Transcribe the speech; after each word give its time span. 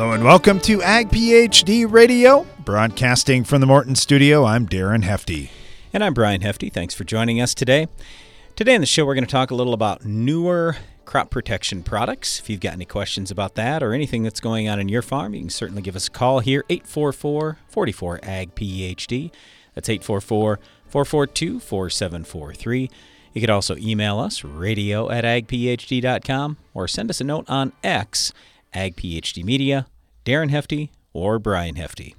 Hello 0.00 0.12
and 0.12 0.24
welcome 0.24 0.58
to 0.60 0.82
Ag 0.82 1.10
PhD 1.10 1.84
Radio, 1.86 2.46
broadcasting 2.64 3.44
from 3.44 3.60
the 3.60 3.66
Morton 3.66 3.94
Studio. 3.94 4.46
I'm 4.46 4.66
Darren 4.66 5.02
Hefty. 5.02 5.50
And 5.92 6.02
I'm 6.02 6.14
Brian 6.14 6.40
Hefty. 6.40 6.70
Thanks 6.70 6.94
for 6.94 7.04
joining 7.04 7.38
us 7.38 7.52
today. 7.52 7.86
Today 8.56 8.74
on 8.74 8.80
the 8.80 8.86
show, 8.86 9.04
we're 9.04 9.14
going 9.14 9.26
to 9.26 9.30
talk 9.30 9.50
a 9.50 9.54
little 9.54 9.74
about 9.74 10.06
newer 10.06 10.78
crop 11.04 11.28
protection 11.28 11.82
products. 11.82 12.40
If 12.40 12.48
you've 12.48 12.60
got 12.60 12.72
any 12.72 12.86
questions 12.86 13.30
about 13.30 13.56
that 13.56 13.82
or 13.82 13.92
anything 13.92 14.22
that's 14.22 14.40
going 14.40 14.70
on 14.70 14.80
in 14.80 14.88
your 14.88 15.02
farm, 15.02 15.34
you 15.34 15.40
can 15.40 15.50
certainly 15.50 15.82
give 15.82 15.94
us 15.94 16.08
a 16.08 16.10
call 16.10 16.40
here, 16.40 16.64
844 16.70 17.58
44 17.68 18.20
AG 18.22 18.52
PhD. 18.54 19.30
That's 19.74 19.90
844 19.90 20.60
442 20.86 21.60
4743. 21.60 22.90
You 23.34 23.40
could 23.42 23.50
also 23.50 23.76
email 23.76 24.18
us, 24.18 24.44
radio 24.44 25.10
at 25.10 25.24
agphd.com, 25.24 26.56
or 26.72 26.88
send 26.88 27.10
us 27.10 27.20
a 27.20 27.24
note 27.24 27.44
on 27.50 27.74
X 27.84 28.32
Ag 28.72 28.96
PhD 28.96 29.44
Media, 29.44 29.86
Darren 30.24 30.50
Hefty, 30.50 30.92
or 31.12 31.38
Brian 31.38 31.76
Hefty. 31.76 32.14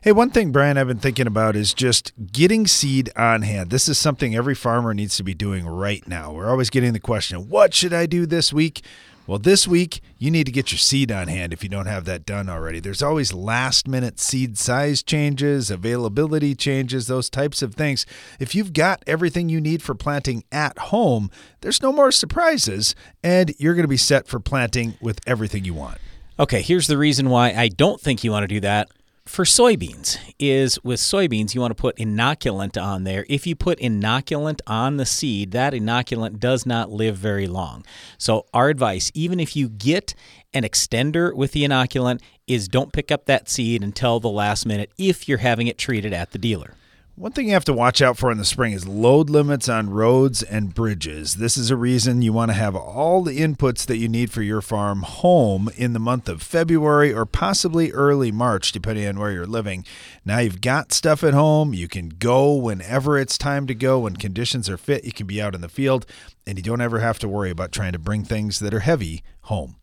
Hey, 0.00 0.12
one 0.12 0.30
thing, 0.30 0.52
Brian, 0.52 0.78
I've 0.78 0.86
been 0.86 1.00
thinking 1.00 1.26
about 1.26 1.56
is 1.56 1.74
just 1.74 2.12
getting 2.30 2.68
seed 2.68 3.10
on 3.16 3.42
hand. 3.42 3.70
This 3.70 3.88
is 3.88 3.98
something 3.98 4.34
every 4.34 4.54
farmer 4.54 4.94
needs 4.94 5.16
to 5.16 5.24
be 5.24 5.34
doing 5.34 5.66
right 5.66 6.06
now. 6.06 6.32
We're 6.32 6.48
always 6.48 6.70
getting 6.70 6.92
the 6.92 7.00
question, 7.00 7.48
what 7.48 7.74
should 7.74 7.92
I 7.92 8.06
do 8.06 8.24
this 8.24 8.52
week? 8.52 8.82
Well, 9.26 9.40
this 9.40 9.68
week, 9.68 10.00
you 10.16 10.30
need 10.30 10.46
to 10.46 10.52
get 10.52 10.72
your 10.72 10.78
seed 10.78 11.12
on 11.12 11.28
hand 11.28 11.52
if 11.52 11.62
you 11.62 11.68
don't 11.68 11.84
have 11.84 12.06
that 12.06 12.24
done 12.24 12.48
already. 12.48 12.80
There's 12.80 13.02
always 13.02 13.34
last 13.34 13.86
minute 13.86 14.18
seed 14.18 14.56
size 14.56 15.02
changes, 15.02 15.70
availability 15.70 16.54
changes, 16.54 17.08
those 17.08 17.28
types 17.28 17.60
of 17.60 17.74
things. 17.74 18.06
If 18.40 18.54
you've 18.54 18.72
got 18.72 19.02
everything 19.06 19.50
you 19.50 19.60
need 19.60 19.82
for 19.82 19.94
planting 19.94 20.44
at 20.50 20.78
home, 20.78 21.30
there's 21.60 21.82
no 21.82 21.92
more 21.92 22.10
surprises, 22.10 22.94
and 23.22 23.52
you're 23.58 23.74
going 23.74 23.82
to 23.82 23.88
be 23.88 23.98
set 23.98 24.28
for 24.28 24.40
planting 24.40 24.94
with 25.02 25.20
everything 25.26 25.64
you 25.64 25.74
want. 25.74 25.98
Okay, 26.40 26.62
here's 26.62 26.86
the 26.86 26.96
reason 26.96 27.30
why 27.30 27.52
I 27.52 27.66
don't 27.66 28.00
think 28.00 28.22
you 28.22 28.30
want 28.30 28.44
to 28.44 28.48
do 28.48 28.60
that. 28.60 28.88
For 29.26 29.44
soybeans 29.44 30.18
is 30.38 30.78
with 30.84 31.00
soybeans 31.00 31.52
you 31.52 31.60
want 31.60 31.76
to 31.76 31.80
put 31.80 31.96
inoculant 31.96 32.80
on 32.80 33.02
there. 33.02 33.26
If 33.28 33.44
you 33.44 33.56
put 33.56 33.80
inoculant 33.80 34.60
on 34.64 34.98
the 34.98 35.04
seed 35.04 35.50
that 35.50 35.72
inoculant 35.72 36.38
does 36.38 36.64
not 36.64 36.92
live 36.92 37.16
very 37.16 37.48
long. 37.48 37.84
So 38.18 38.46
our 38.54 38.68
advice 38.68 39.10
even 39.14 39.40
if 39.40 39.56
you 39.56 39.68
get 39.68 40.14
an 40.54 40.62
extender 40.62 41.34
with 41.34 41.50
the 41.50 41.64
inoculant 41.64 42.20
is 42.46 42.68
don't 42.68 42.92
pick 42.92 43.10
up 43.10 43.26
that 43.26 43.48
seed 43.48 43.82
until 43.82 44.20
the 44.20 44.30
last 44.30 44.64
minute 44.64 44.92
if 44.96 45.28
you're 45.28 45.38
having 45.38 45.66
it 45.66 45.76
treated 45.76 46.12
at 46.12 46.30
the 46.30 46.38
dealer 46.38 46.74
one 47.18 47.32
thing 47.32 47.48
you 47.48 47.52
have 47.52 47.64
to 47.64 47.72
watch 47.72 48.00
out 48.00 48.16
for 48.16 48.30
in 48.30 48.38
the 48.38 48.44
spring 48.44 48.72
is 48.72 48.86
load 48.86 49.28
limits 49.28 49.68
on 49.68 49.90
roads 49.90 50.40
and 50.40 50.72
bridges. 50.72 51.34
This 51.34 51.56
is 51.56 51.68
a 51.68 51.76
reason 51.76 52.22
you 52.22 52.32
want 52.32 52.50
to 52.52 52.56
have 52.56 52.76
all 52.76 53.22
the 53.22 53.40
inputs 53.40 53.84
that 53.86 53.96
you 53.96 54.08
need 54.08 54.30
for 54.30 54.40
your 54.40 54.60
farm 54.60 55.02
home 55.02 55.68
in 55.76 55.94
the 55.94 55.98
month 55.98 56.28
of 56.28 56.42
February 56.42 57.12
or 57.12 57.26
possibly 57.26 57.90
early 57.90 58.30
March, 58.30 58.70
depending 58.70 59.08
on 59.08 59.18
where 59.18 59.32
you're 59.32 59.46
living. 59.46 59.84
Now 60.24 60.38
you've 60.38 60.60
got 60.60 60.92
stuff 60.92 61.24
at 61.24 61.34
home. 61.34 61.74
You 61.74 61.88
can 61.88 62.08
go 62.08 62.54
whenever 62.54 63.18
it's 63.18 63.36
time 63.36 63.66
to 63.66 63.74
go. 63.74 63.98
When 63.98 64.14
conditions 64.14 64.70
are 64.70 64.78
fit, 64.78 65.04
you 65.04 65.12
can 65.12 65.26
be 65.26 65.42
out 65.42 65.56
in 65.56 65.60
the 65.60 65.68
field, 65.68 66.06
and 66.46 66.56
you 66.56 66.62
don't 66.62 66.80
ever 66.80 67.00
have 67.00 67.18
to 67.18 67.28
worry 67.28 67.50
about 67.50 67.72
trying 67.72 67.92
to 67.92 67.98
bring 67.98 68.22
things 68.22 68.60
that 68.60 68.72
are 68.72 68.80
heavy 68.80 69.24
home. 69.42 69.74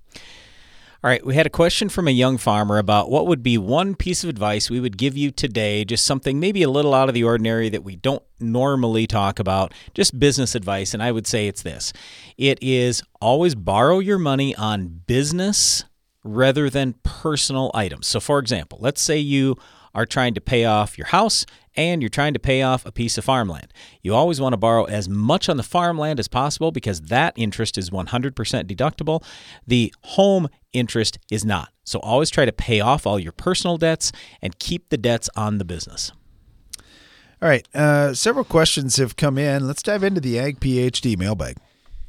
All 1.06 1.10
right, 1.10 1.24
we 1.24 1.36
had 1.36 1.46
a 1.46 1.52
question 1.52 1.88
from 1.88 2.08
a 2.08 2.12
young 2.12 2.40
farmer 2.40 2.80
about 2.80 3.12
what 3.12 3.28
would 3.28 3.44
be 3.44 3.60
one 3.60 3.94
piece 3.94 4.24
of 4.24 4.30
advice 4.32 4.72
we 4.72 4.80
would 4.80 4.98
give 4.98 5.16
you 5.16 5.30
today, 5.30 5.86
just 5.86 6.04
something 6.04 6.40
maybe 6.40 6.64
a 6.64 6.70
little 6.72 6.96
out 6.96 7.10
of 7.10 7.14
the 7.14 7.24
ordinary 7.24 7.70
that 7.70 7.84
we 7.84 7.96
don't 7.96 8.24
normally 8.40 9.06
talk 9.06 9.38
about, 9.38 9.72
just 9.94 10.20
business 10.20 10.56
advice. 10.56 10.96
And 10.96 11.04
I 11.04 11.12
would 11.12 11.28
say 11.28 11.48
it's 11.48 11.62
this 11.62 11.94
it 12.40 12.58
is 12.60 13.04
always 13.22 13.54
borrow 13.54 14.00
your 14.00 14.18
money 14.18 14.56
on 14.56 15.04
business 15.06 15.84
rather 16.24 16.72
than 16.72 16.96
personal 17.04 17.70
items. 17.76 18.08
So, 18.08 18.20
for 18.20 18.40
example, 18.40 18.80
let's 18.82 19.00
say 19.00 19.20
you 19.20 19.58
are 19.94 20.08
trying 20.08 20.34
to 20.34 20.42
pay 20.42 20.66
off 20.66 20.98
your 20.98 21.08
house 21.08 21.46
and 21.76 22.02
you're 22.02 22.10
trying 22.10 22.34
to 22.34 22.40
pay 22.40 22.62
off 22.62 22.86
a 22.86 22.92
piece 22.92 23.18
of 23.18 23.26
farmland. 23.26 23.74
You 24.02 24.14
always 24.16 24.40
want 24.40 24.54
to 24.54 24.58
borrow 24.58 24.86
as 24.86 25.10
much 25.10 25.50
on 25.50 25.58
the 25.58 25.64
farmland 25.64 26.20
as 26.20 26.28
possible 26.28 26.72
because 26.72 27.02
that 27.02 27.34
interest 27.36 27.78
is 27.78 27.90
100% 27.90 28.34
deductible. 28.34 29.24
The 29.68 29.94
home 30.02 30.48
interest 30.74 31.18
is 31.32 31.46
not. 31.46 31.70
So 31.84 32.00
always 32.00 32.30
try 32.30 32.46
to 32.46 32.52
pay 32.52 32.80
off 32.80 33.06
all 33.06 33.20
your 33.20 33.32
personal 33.32 33.78
debts 33.78 34.12
and 34.42 34.58
keep 34.60 34.90
the 34.90 34.98
debts 34.98 35.30
on 35.36 35.58
the 35.58 35.66
business. 35.66 36.12
All 37.42 37.50
right, 37.50 37.68
uh, 37.76 38.14
several 38.14 38.46
questions 38.46 38.96
have 38.96 39.18
come 39.18 39.38
in. 39.38 39.68
Let's 39.68 39.84
dive 39.84 40.04
into 40.04 40.22
the 40.22 40.40
Ag 40.40 40.60
PhD 40.60 41.18
mailbag. 41.18 41.58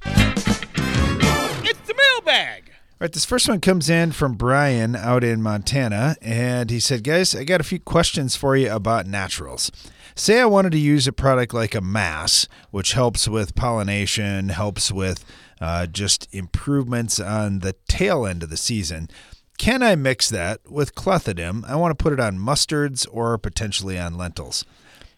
It's 0.04 1.80
the 1.80 1.94
mailbag. 1.94 2.65
All 2.98 3.04
right, 3.04 3.12
this 3.12 3.26
first 3.26 3.46
one 3.46 3.60
comes 3.60 3.90
in 3.90 4.12
from 4.12 4.36
Brian 4.36 4.96
out 4.96 5.22
in 5.22 5.42
Montana, 5.42 6.16
and 6.22 6.70
he 6.70 6.80
said, 6.80 7.04
Guys, 7.04 7.34
I 7.34 7.44
got 7.44 7.60
a 7.60 7.64
few 7.64 7.78
questions 7.78 8.36
for 8.36 8.56
you 8.56 8.72
about 8.72 9.06
naturals. 9.06 9.70
Say 10.14 10.40
I 10.40 10.46
wanted 10.46 10.72
to 10.72 10.78
use 10.78 11.06
a 11.06 11.12
product 11.12 11.52
like 11.52 11.74
a 11.74 11.82
mass, 11.82 12.48
which 12.70 12.94
helps 12.94 13.28
with 13.28 13.54
pollination, 13.54 14.48
helps 14.48 14.90
with 14.90 15.26
uh, 15.60 15.84
just 15.84 16.34
improvements 16.34 17.20
on 17.20 17.58
the 17.58 17.74
tail 17.86 18.24
end 18.24 18.42
of 18.42 18.48
the 18.48 18.56
season. 18.56 19.10
Can 19.58 19.82
I 19.82 19.94
mix 19.94 20.30
that 20.30 20.60
with 20.66 20.94
clethodim? 20.94 21.68
I 21.68 21.76
want 21.76 21.90
to 21.90 22.02
put 22.02 22.14
it 22.14 22.20
on 22.20 22.38
mustards 22.38 23.06
or 23.12 23.36
potentially 23.36 23.98
on 23.98 24.16
lentils. 24.16 24.64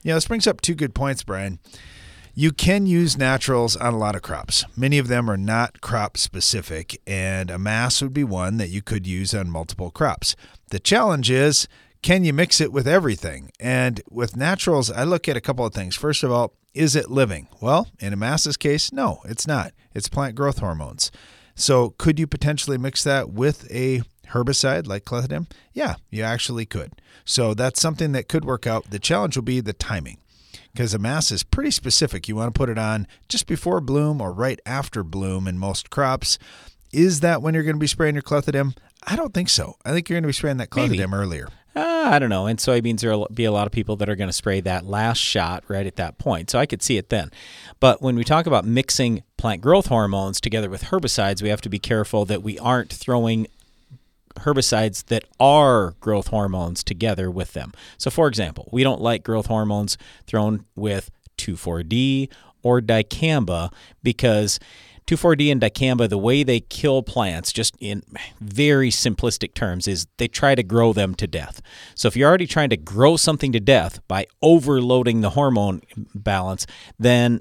Yeah, 0.02 0.14
this 0.14 0.26
brings 0.26 0.48
up 0.48 0.60
two 0.60 0.74
good 0.74 0.96
points, 0.96 1.22
Brian. 1.22 1.60
You 2.38 2.52
can 2.52 2.86
use 2.86 3.18
naturals 3.18 3.74
on 3.74 3.94
a 3.94 3.98
lot 3.98 4.14
of 4.14 4.22
crops. 4.22 4.64
Many 4.76 4.98
of 4.98 5.08
them 5.08 5.28
are 5.28 5.36
not 5.36 5.80
crop 5.80 6.16
specific, 6.16 7.02
and 7.04 7.50
a 7.50 7.58
mass 7.58 8.00
would 8.00 8.14
be 8.14 8.22
one 8.22 8.58
that 8.58 8.68
you 8.68 8.80
could 8.80 9.08
use 9.08 9.34
on 9.34 9.50
multiple 9.50 9.90
crops. 9.90 10.36
The 10.68 10.78
challenge 10.78 11.32
is 11.32 11.66
can 12.00 12.22
you 12.22 12.32
mix 12.32 12.60
it 12.60 12.72
with 12.72 12.86
everything? 12.86 13.50
And 13.58 14.00
with 14.08 14.36
naturals, 14.36 14.88
I 14.88 15.02
look 15.02 15.28
at 15.28 15.36
a 15.36 15.40
couple 15.40 15.66
of 15.66 15.74
things. 15.74 15.96
First 15.96 16.22
of 16.22 16.30
all, 16.30 16.54
is 16.74 16.94
it 16.94 17.10
living? 17.10 17.48
Well, 17.60 17.88
in 17.98 18.12
a 18.12 18.16
mass's 18.16 18.56
case, 18.56 18.92
no, 18.92 19.18
it's 19.24 19.48
not. 19.48 19.72
It's 19.92 20.08
plant 20.08 20.36
growth 20.36 20.60
hormones. 20.60 21.10
So, 21.56 21.96
could 21.98 22.20
you 22.20 22.28
potentially 22.28 22.78
mix 22.78 23.02
that 23.02 23.30
with 23.30 23.68
a 23.68 24.02
herbicide 24.28 24.86
like 24.86 25.04
clethodim? 25.04 25.50
Yeah, 25.72 25.96
you 26.08 26.22
actually 26.22 26.66
could. 26.66 26.92
So, 27.24 27.52
that's 27.52 27.80
something 27.80 28.12
that 28.12 28.28
could 28.28 28.44
work 28.44 28.64
out. 28.64 28.90
The 28.90 29.00
challenge 29.00 29.36
will 29.36 29.42
be 29.42 29.58
the 29.58 29.72
timing 29.72 30.18
because 30.72 30.92
the 30.92 30.98
mass 30.98 31.30
is 31.30 31.42
pretty 31.42 31.70
specific. 31.70 32.28
You 32.28 32.36
want 32.36 32.52
to 32.52 32.58
put 32.58 32.68
it 32.68 32.78
on 32.78 33.06
just 33.28 33.46
before 33.46 33.80
bloom 33.80 34.20
or 34.20 34.32
right 34.32 34.60
after 34.66 35.02
bloom 35.02 35.46
in 35.48 35.58
most 35.58 35.90
crops. 35.90 36.38
Is 36.92 37.20
that 37.20 37.42
when 37.42 37.54
you're 37.54 37.64
going 37.64 37.76
to 37.76 37.80
be 37.80 37.86
spraying 37.86 38.14
your 38.14 38.22
clethodim? 38.22 38.76
I 39.06 39.16
don't 39.16 39.34
think 39.34 39.48
so. 39.48 39.76
I 39.84 39.92
think 39.92 40.08
you're 40.08 40.16
going 40.16 40.22
to 40.24 40.28
be 40.28 40.32
spraying 40.32 40.56
that 40.58 40.70
clethodim 40.70 40.90
Maybe. 40.90 41.12
earlier. 41.12 41.48
Uh, 41.76 42.08
I 42.10 42.18
don't 42.18 42.30
know. 42.30 42.46
And 42.46 42.58
soybeans, 42.58 43.00
there 43.00 43.16
will 43.16 43.28
be 43.32 43.44
a 43.44 43.52
lot 43.52 43.66
of 43.66 43.72
people 43.72 43.94
that 43.96 44.08
are 44.08 44.16
going 44.16 44.28
to 44.28 44.32
spray 44.32 44.60
that 44.62 44.84
last 44.86 45.18
shot 45.18 45.62
right 45.68 45.86
at 45.86 45.96
that 45.96 46.18
point. 46.18 46.50
So 46.50 46.58
I 46.58 46.66
could 46.66 46.82
see 46.82 46.96
it 46.96 47.08
then. 47.08 47.30
But 47.78 48.02
when 48.02 48.16
we 48.16 48.24
talk 48.24 48.46
about 48.46 48.64
mixing 48.64 49.22
plant 49.36 49.60
growth 49.60 49.86
hormones 49.86 50.40
together 50.40 50.70
with 50.70 50.84
herbicides, 50.84 51.42
we 51.42 51.50
have 51.50 51.60
to 51.60 51.68
be 51.68 51.78
careful 51.78 52.24
that 52.24 52.42
we 52.42 52.58
aren't 52.58 52.92
throwing 52.92 53.46
herbicides 54.40 55.06
that 55.06 55.24
are 55.38 55.94
growth 56.00 56.28
hormones 56.28 56.84
together 56.84 57.30
with 57.30 57.52
them. 57.52 57.72
So, 57.96 58.10
for 58.10 58.28
example, 58.28 58.68
we 58.72 58.82
don't 58.82 59.00
like 59.00 59.22
growth 59.22 59.46
hormones 59.46 59.96
thrown 60.26 60.64
with 60.74 61.10
2,4-D 61.38 62.28
or 62.62 62.80
dicamba 62.80 63.72
because 64.02 64.58
2,4-D 65.06 65.50
and 65.50 65.60
dicamba, 65.60 66.08
the 66.08 66.18
way 66.18 66.42
they 66.42 66.60
kill 66.60 67.02
plants, 67.02 67.50
just 67.50 67.74
in 67.80 68.02
very 68.40 68.90
simplistic 68.90 69.54
terms, 69.54 69.88
is 69.88 70.06
they 70.18 70.28
try 70.28 70.54
to 70.54 70.62
grow 70.62 70.92
them 70.92 71.14
to 71.14 71.26
death. 71.26 71.62
So 71.94 72.08
if 72.08 72.16
you're 72.16 72.28
already 72.28 72.46
trying 72.46 72.68
to 72.70 72.76
grow 72.76 73.16
something 73.16 73.50
to 73.52 73.60
death 73.60 74.00
by 74.06 74.26
overloading 74.42 75.22
the 75.22 75.30
hormone 75.30 75.80
balance, 76.14 76.66
then 76.98 77.40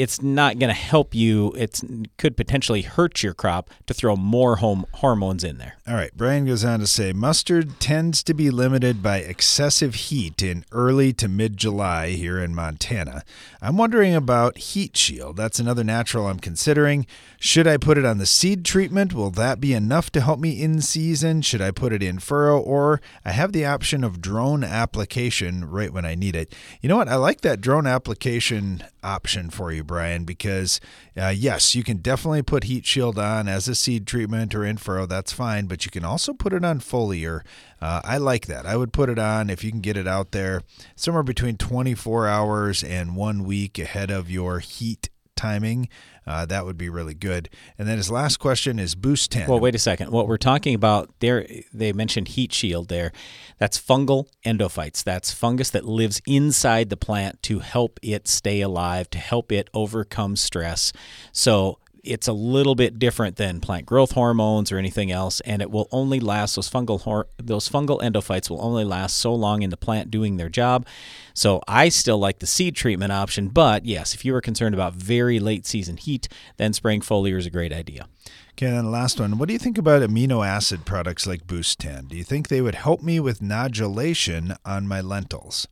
it's 0.00 0.22
not 0.22 0.58
going 0.58 0.70
to 0.70 0.74
help 0.74 1.14
you. 1.14 1.52
It 1.58 1.78
could 2.16 2.34
potentially 2.34 2.80
hurt 2.80 3.22
your 3.22 3.34
crop 3.34 3.68
to 3.86 3.92
throw 3.92 4.16
more 4.16 4.56
home 4.56 4.86
hormones 4.94 5.44
in 5.44 5.58
there. 5.58 5.74
All 5.86 5.94
right. 5.94 6.10
Brian 6.16 6.46
goes 6.46 6.64
on 6.64 6.80
to 6.80 6.86
say 6.86 7.12
mustard 7.12 7.78
tends 7.80 8.22
to 8.22 8.32
be 8.32 8.50
limited 8.50 9.02
by 9.02 9.18
excessive 9.18 9.94
heat 9.94 10.40
in 10.40 10.64
early 10.72 11.12
to 11.12 11.28
mid 11.28 11.58
July 11.58 12.10
here 12.10 12.38
in 12.38 12.54
Montana. 12.54 13.24
I'm 13.60 13.76
wondering 13.76 14.14
about 14.14 14.56
heat 14.56 14.96
shield. 14.96 15.36
That's 15.36 15.58
another 15.58 15.84
natural 15.84 16.28
I'm 16.28 16.40
considering. 16.40 17.06
Should 17.38 17.66
I 17.66 17.76
put 17.76 17.98
it 17.98 18.06
on 18.06 18.16
the 18.16 18.26
seed 18.26 18.64
treatment? 18.64 19.12
Will 19.12 19.30
that 19.32 19.60
be 19.60 19.74
enough 19.74 20.10
to 20.12 20.22
help 20.22 20.40
me 20.40 20.62
in 20.62 20.80
season? 20.80 21.42
Should 21.42 21.60
I 21.60 21.72
put 21.72 21.92
it 21.92 22.02
in 22.02 22.20
furrow? 22.20 22.58
Or 22.58 23.02
I 23.22 23.32
have 23.32 23.52
the 23.52 23.66
option 23.66 24.02
of 24.02 24.22
drone 24.22 24.64
application 24.64 25.68
right 25.68 25.92
when 25.92 26.06
I 26.06 26.14
need 26.14 26.36
it. 26.36 26.54
You 26.80 26.88
know 26.88 26.96
what? 26.96 27.08
I 27.08 27.16
like 27.16 27.42
that 27.42 27.60
drone 27.60 27.86
application 27.86 28.82
option 29.02 29.50
for 29.50 29.72
you, 29.72 29.82
Brian, 29.90 30.22
because 30.22 30.80
uh, 31.20 31.34
yes, 31.34 31.74
you 31.74 31.82
can 31.82 31.96
definitely 31.96 32.42
put 32.42 32.62
heat 32.62 32.86
shield 32.86 33.18
on 33.18 33.48
as 33.48 33.66
a 33.66 33.74
seed 33.74 34.06
treatment 34.06 34.54
or 34.54 34.64
in 34.64 34.76
furrow. 34.76 35.04
That's 35.04 35.32
fine, 35.32 35.66
but 35.66 35.84
you 35.84 35.90
can 35.90 36.04
also 36.04 36.32
put 36.32 36.52
it 36.52 36.64
on 36.64 36.78
foliar. 36.78 37.40
Uh, 37.80 38.00
I 38.04 38.18
like 38.18 38.46
that. 38.46 38.66
I 38.66 38.76
would 38.76 38.92
put 38.92 39.10
it 39.10 39.18
on 39.18 39.50
if 39.50 39.64
you 39.64 39.72
can 39.72 39.80
get 39.80 39.96
it 39.96 40.06
out 40.06 40.30
there 40.30 40.62
somewhere 40.94 41.24
between 41.24 41.56
24 41.56 42.28
hours 42.28 42.84
and 42.84 43.16
one 43.16 43.42
week 43.42 43.80
ahead 43.80 44.12
of 44.12 44.30
your 44.30 44.60
heat 44.60 45.10
timing, 45.34 45.88
uh, 46.30 46.46
that 46.46 46.64
would 46.64 46.78
be 46.78 46.88
really 46.88 47.12
good. 47.12 47.48
And 47.76 47.88
then 47.88 47.96
his 47.96 48.08
last 48.08 48.36
question 48.36 48.78
is 48.78 48.94
Boost 48.94 49.32
10. 49.32 49.48
Well, 49.48 49.58
wait 49.58 49.74
a 49.74 49.80
second. 49.80 50.12
What 50.12 50.28
we're 50.28 50.36
talking 50.36 50.76
about 50.76 51.10
there, 51.18 51.44
they 51.74 51.92
mentioned 51.92 52.28
heat 52.28 52.52
shield 52.52 52.86
there. 52.86 53.10
That's 53.58 53.80
fungal 53.80 54.26
endophytes. 54.46 55.02
That's 55.02 55.32
fungus 55.32 55.70
that 55.70 55.84
lives 55.84 56.22
inside 56.26 56.88
the 56.88 56.96
plant 56.96 57.42
to 57.42 57.58
help 57.58 57.98
it 58.00 58.28
stay 58.28 58.60
alive, 58.60 59.10
to 59.10 59.18
help 59.18 59.50
it 59.50 59.68
overcome 59.74 60.36
stress. 60.36 60.92
So 61.32 61.80
it's 62.02 62.28
a 62.28 62.32
little 62.32 62.74
bit 62.74 62.98
different 62.98 63.36
than 63.36 63.60
plant 63.60 63.86
growth 63.86 64.12
hormones 64.12 64.72
or 64.72 64.78
anything 64.78 65.10
else, 65.10 65.40
and 65.40 65.62
it 65.62 65.70
will 65.70 65.88
only 65.90 66.20
last. 66.20 66.56
Those 66.56 66.70
fungal 66.70 67.00
hor- 67.02 67.28
those 67.38 67.68
fungal 67.68 68.00
endophytes 68.00 68.50
will 68.50 68.62
only 68.62 68.84
last 68.84 69.16
so 69.16 69.34
long 69.34 69.62
in 69.62 69.70
the 69.70 69.76
plant 69.76 70.10
doing 70.10 70.36
their 70.36 70.48
job. 70.48 70.86
So 71.34 71.62
I 71.68 71.88
still 71.88 72.18
like 72.18 72.38
the 72.38 72.46
seed 72.46 72.76
treatment 72.76 73.12
option, 73.12 73.48
but 73.48 73.84
yes, 73.84 74.14
if 74.14 74.24
you 74.24 74.34
are 74.34 74.40
concerned 74.40 74.74
about 74.74 74.94
very 74.94 75.38
late 75.38 75.66
season 75.66 75.96
heat, 75.96 76.28
then 76.56 76.72
spraying 76.72 77.00
foliar 77.00 77.38
is 77.38 77.46
a 77.46 77.50
great 77.50 77.72
idea. 77.72 78.08
Okay, 78.52 78.66
and 78.66 78.76
then 78.76 78.84
the 78.84 78.90
last 78.90 79.18
one. 79.18 79.38
What 79.38 79.48
do 79.48 79.52
you 79.52 79.58
think 79.58 79.78
about 79.78 80.02
amino 80.02 80.46
acid 80.46 80.84
products 80.84 81.26
like 81.26 81.46
Boost 81.46 81.78
10? 81.78 82.06
Do 82.06 82.16
you 82.16 82.24
think 82.24 82.48
they 82.48 82.60
would 82.60 82.74
help 82.74 83.02
me 83.02 83.18
with 83.18 83.40
nodulation 83.40 84.56
on 84.64 84.86
my 84.86 85.00
lentils? 85.00 85.66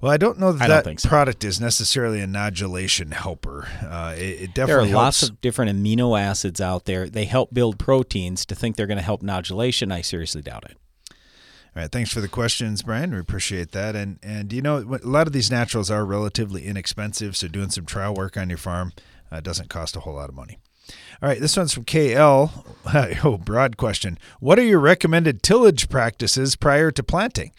Well, 0.00 0.10
I 0.10 0.16
don't 0.16 0.38
know 0.38 0.52
that 0.52 0.68
don't 0.68 0.84
that 0.84 1.00
so. 1.00 1.08
product 1.08 1.44
is 1.44 1.60
necessarily 1.60 2.20
a 2.20 2.26
nodulation 2.26 3.12
helper. 3.12 3.68
Uh, 3.82 4.14
it, 4.16 4.20
it 4.20 4.54
There 4.54 4.64
are 4.64 4.68
definitely 4.68 4.94
lots 4.94 5.22
of 5.22 5.40
different 5.42 5.76
amino 5.76 6.18
acids 6.18 6.60
out 6.60 6.86
there. 6.86 7.08
They 7.08 7.26
help 7.26 7.52
build 7.52 7.78
proteins. 7.78 8.46
To 8.46 8.54
think 8.54 8.76
they're 8.76 8.86
going 8.86 8.96
to 8.96 9.04
help 9.04 9.22
nodulation, 9.22 9.92
I 9.92 10.00
seriously 10.00 10.40
doubt 10.40 10.64
it. 10.70 10.78
All 11.76 11.82
right, 11.82 11.92
thanks 11.92 12.12
for 12.12 12.20
the 12.20 12.28
questions, 12.28 12.82
Brian. 12.82 13.12
We 13.12 13.20
appreciate 13.20 13.72
that. 13.72 13.94
And 13.94 14.18
and 14.22 14.52
you 14.52 14.62
know, 14.62 14.78
a 14.78 15.06
lot 15.06 15.26
of 15.26 15.32
these 15.34 15.50
naturals 15.50 15.90
are 15.90 16.04
relatively 16.04 16.64
inexpensive, 16.66 17.36
so 17.36 17.46
doing 17.46 17.70
some 17.70 17.84
trial 17.84 18.14
work 18.14 18.36
on 18.36 18.48
your 18.48 18.58
farm 18.58 18.92
uh, 19.30 19.40
doesn't 19.40 19.68
cost 19.68 19.96
a 19.96 20.00
whole 20.00 20.14
lot 20.14 20.30
of 20.30 20.34
money. 20.34 20.58
All 21.22 21.28
right, 21.28 21.40
this 21.40 21.56
one's 21.56 21.74
from 21.74 21.84
KL. 21.84 22.50
oh, 23.24 23.36
broad 23.36 23.76
question. 23.76 24.18
What 24.40 24.58
are 24.58 24.64
your 24.64 24.80
recommended 24.80 25.42
tillage 25.42 25.88
practices 25.88 26.56
prior 26.56 26.90
to 26.90 27.02
planting? 27.02 27.52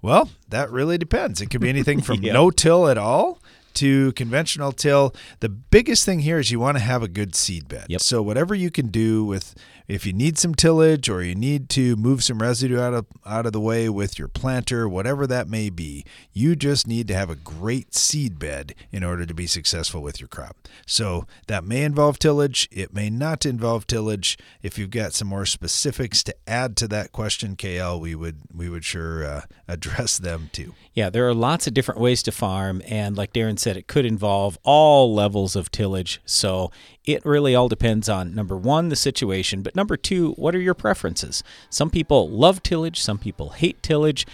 Well, 0.00 0.30
that 0.48 0.70
really 0.70 0.98
depends. 0.98 1.40
It 1.40 1.46
could 1.50 1.60
be 1.60 1.68
anything 1.68 2.00
from 2.02 2.22
Yeah. 2.22 2.32
no 2.32 2.50
till 2.50 2.88
at 2.88 2.98
all 2.98 3.40
to 3.74 4.12
conventional 4.12 4.72
till. 4.72 5.14
The 5.40 5.48
biggest 5.48 6.04
thing 6.04 6.20
here 6.20 6.38
is 6.38 6.50
you 6.50 6.60
want 6.60 6.76
to 6.76 6.82
have 6.82 7.02
a 7.02 7.08
good 7.08 7.34
seed 7.34 7.68
bed. 7.68 7.86
Yep. 7.88 8.00
So 8.00 8.22
whatever 8.22 8.54
you 8.54 8.70
can 8.70 8.88
do 8.88 9.24
with 9.24 9.54
if 9.88 10.04
you 10.04 10.12
need 10.12 10.36
some 10.36 10.54
tillage 10.54 11.08
or 11.08 11.22
you 11.22 11.34
need 11.34 11.70
to 11.70 11.96
move 11.96 12.22
some 12.22 12.42
residue 12.42 12.78
out 12.78 12.92
of 12.92 13.06
out 13.24 13.46
of 13.46 13.52
the 13.52 13.60
way 13.60 13.88
with 13.88 14.18
your 14.18 14.28
planter, 14.28 14.86
whatever 14.86 15.26
that 15.26 15.48
may 15.48 15.70
be, 15.70 16.04
you 16.32 16.54
just 16.54 16.86
need 16.86 17.08
to 17.08 17.14
have 17.14 17.30
a 17.30 17.34
great 17.34 17.94
seed 17.94 18.38
bed 18.38 18.74
in 18.92 19.02
order 19.02 19.24
to 19.24 19.32
be 19.32 19.46
successful 19.46 20.02
with 20.02 20.20
your 20.20 20.28
crop. 20.28 20.56
So 20.86 21.26
that 21.46 21.64
may 21.64 21.82
involve 21.84 22.18
tillage, 22.18 22.68
it 22.70 22.92
may 22.92 23.08
not 23.08 23.46
involve 23.46 23.86
tillage. 23.86 24.36
If 24.62 24.78
you've 24.78 24.90
got 24.90 25.14
some 25.14 25.28
more 25.28 25.46
specifics 25.46 26.22
to 26.24 26.36
add 26.46 26.76
to 26.76 26.88
that 26.88 27.12
question, 27.12 27.56
KL, 27.56 27.98
we 27.98 28.14
would 28.14 28.42
we 28.54 28.68
would 28.68 28.84
sure 28.84 29.24
uh, 29.24 29.40
address 29.68 30.18
them 30.18 30.50
too. 30.52 30.74
Yeah, 30.92 31.08
there 31.08 31.26
are 31.26 31.34
lots 31.34 31.66
of 31.66 31.72
different 31.74 32.00
ways 32.00 32.22
to 32.24 32.32
farm, 32.32 32.82
and 32.86 33.16
like 33.16 33.32
Darren 33.32 33.58
said, 33.58 33.76
it 33.76 33.86
could 33.86 34.04
involve 34.04 34.58
all 34.64 35.14
levels 35.14 35.56
of 35.56 35.70
tillage. 35.70 36.20
So 36.26 36.70
it 37.08 37.24
really 37.24 37.54
all 37.54 37.70
depends 37.70 38.06
on 38.06 38.34
number 38.34 38.54
one, 38.54 38.90
the 38.90 38.96
situation, 38.96 39.62
but 39.62 39.74
number 39.74 39.96
two, 39.96 40.32
what 40.32 40.54
are 40.54 40.60
your 40.60 40.74
preferences? 40.74 41.42
Some 41.70 41.88
people 41.88 42.28
love 42.28 42.62
tillage, 42.62 43.00
some 43.00 43.16
people 43.16 43.50
hate 43.50 43.82
tillage. 43.82 44.26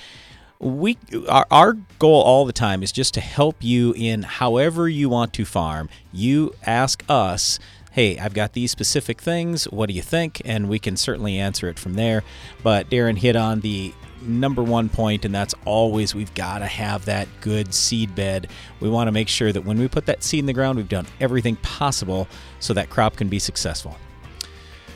We 0.58 0.98
our, 1.28 1.46
our 1.52 1.74
goal 2.00 2.20
all 2.20 2.44
the 2.44 2.52
time 2.52 2.82
is 2.82 2.90
just 2.90 3.14
to 3.14 3.20
help 3.20 3.62
you 3.62 3.94
in 3.96 4.22
however 4.22 4.88
you 4.88 5.08
want 5.08 5.32
to 5.34 5.44
farm. 5.44 5.88
You 6.12 6.52
ask 6.66 7.04
us 7.08 7.60
hey, 7.92 8.18
I've 8.18 8.34
got 8.34 8.54
these 8.54 8.72
specific 8.72 9.20
things. 9.20 9.66
What 9.66 9.88
do 9.88 9.94
you 9.94 10.02
think? 10.02 10.42
And 10.44 10.68
we 10.68 10.80
can 10.80 10.96
certainly 10.96 11.38
answer 11.38 11.68
it 11.68 11.78
from 11.78 11.94
there. 11.94 12.24
But 12.60 12.90
Darren 12.90 13.16
hit 13.16 13.36
on 13.36 13.60
the 13.60 13.94
number 14.26 14.62
one 14.62 14.88
point, 14.88 15.24
and 15.24 15.34
that's 15.34 15.54
always 15.64 16.14
we've 16.14 16.34
got 16.34 16.58
to 16.58 16.66
have 16.66 17.04
that 17.04 17.28
good 17.40 17.72
seed 17.74 18.14
bed. 18.14 18.48
We 18.80 18.88
want 18.88 19.08
to 19.08 19.12
make 19.12 19.28
sure 19.28 19.52
that 19.52 19.64
when 19.64 19.78
we 19.78 19.88
put 19.88 20.06
that 20.06 20.22
seed 20.22 20.40
in 20.40 20.46
the 20.46 20.52
ground, 20.52 20.76
we've 20.76 20.88
done 20.88 21.06
everything 21.20 21.56
possible 21.56 22.28
so 22.60 22.74
that 22.74 22.90
crop 22.90 23.16
can 23.16 23.28
be 23.28 23.38
successful. 23.38 23.96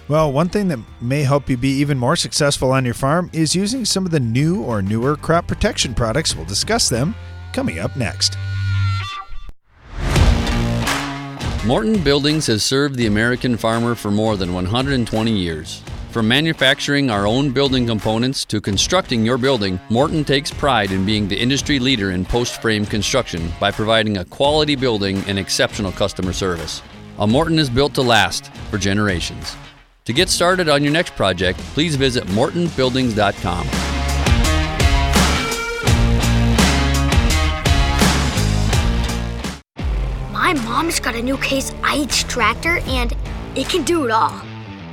Well, 0.08 0.32
one 0.32 0.48
thing 0.48 0.68
that 0.68 0.78
may 1.02 1.22
help 1.22 1.50
you 1.50 1.58
be 1.58 1.68
even 1.68 1.98
more 1.98 2.16
successful 2.16 2.72
on 2.72 2.84
your 2.84 2.94
farm 2.94 3.28
is 3.34 3.54
using 3.54 3.84
some 3.84 4.06
of 4.06 4.10
the 4.10 4.20
new 4.20 4.62
or 4.62 4.80
newer 4.80 5.16
crop 5.16 5.46
protection 5.46 5.94
products. 5.94 6.34
We'll 6.34 6.46
discuss 6.46 6.88
them 6.88 7.14
coming 7.52 7.78
up 7.78 7.94
next. 7.94 8.36
Morton 11.66 12.02
Buildings 12.02 12.46
has 12.46 12.64
served 12.64 12.94
the 12.94 13.06
American 13.06 13.58
farmer 13.58 13.94
for 13.94 14.10
more 14.10 14.38
than 14.38 14.54
120 14.54 15.30
years. 15.30 15.82
From 16.10 16.26
manufacturing 16.26 17.10
our 17.10 17.26
own 17.26 17.50
building 17.50 17.86
components 17.86 18.46
to 18.46 18.62
constructing 18.62 19.26
your 19.26 19.36
building, 19.36 19.78
Morton 19.90 20.24
takes 20.24 20.50
pride 20.50 20.90
in 20.90 21.04
being 21.04 21.28
the 21.28 21.38
industry 21.38 21.78
leader 21.78 22.12
in 22.12 22.24
post 22.24 22.62
frame 22.62 22.86
construction 22.86 23.52
by 23.60 23.70
providing 23.70 24.16
a 24.16 24.24
quality 24.24 24.74
building 24.74 25.22
and 25.26 25.38
exceptional 25.38 25.92
customer 25.92 26.32
service. 26.32 26.80
A 27.18 27.26
Morton 27.26 27.58
is 27.58 27.68
built 27.68 27.92
to 27.94 28.00
last 28.00 28.50
for 28.70 28.78
generations. 28.78 29.54
To 30.06 30.14
get 30.14 30.30
started 30.30 30.70
on 30.70 30.82
your 30.82 30.92
next 30.94 31.14
project, 31.14 31.58
please 31.74 31.94
visit 31.94 32.24
mortonbuildings.com. 32.28 33.66
My 40.32 40.54
mom's 40.54 41.00
got 41.00 41.14
a 41.14 41.22
new 41.22 41.36
case 41.36 41.70
IH 41.84 42.24
tractor 42.28 42.78
and 42.86 43.14
it 43.54 43.68
can 43.68 43.82
do 43.82 44.06
it 44.06 44.10
all. 44.10 44.47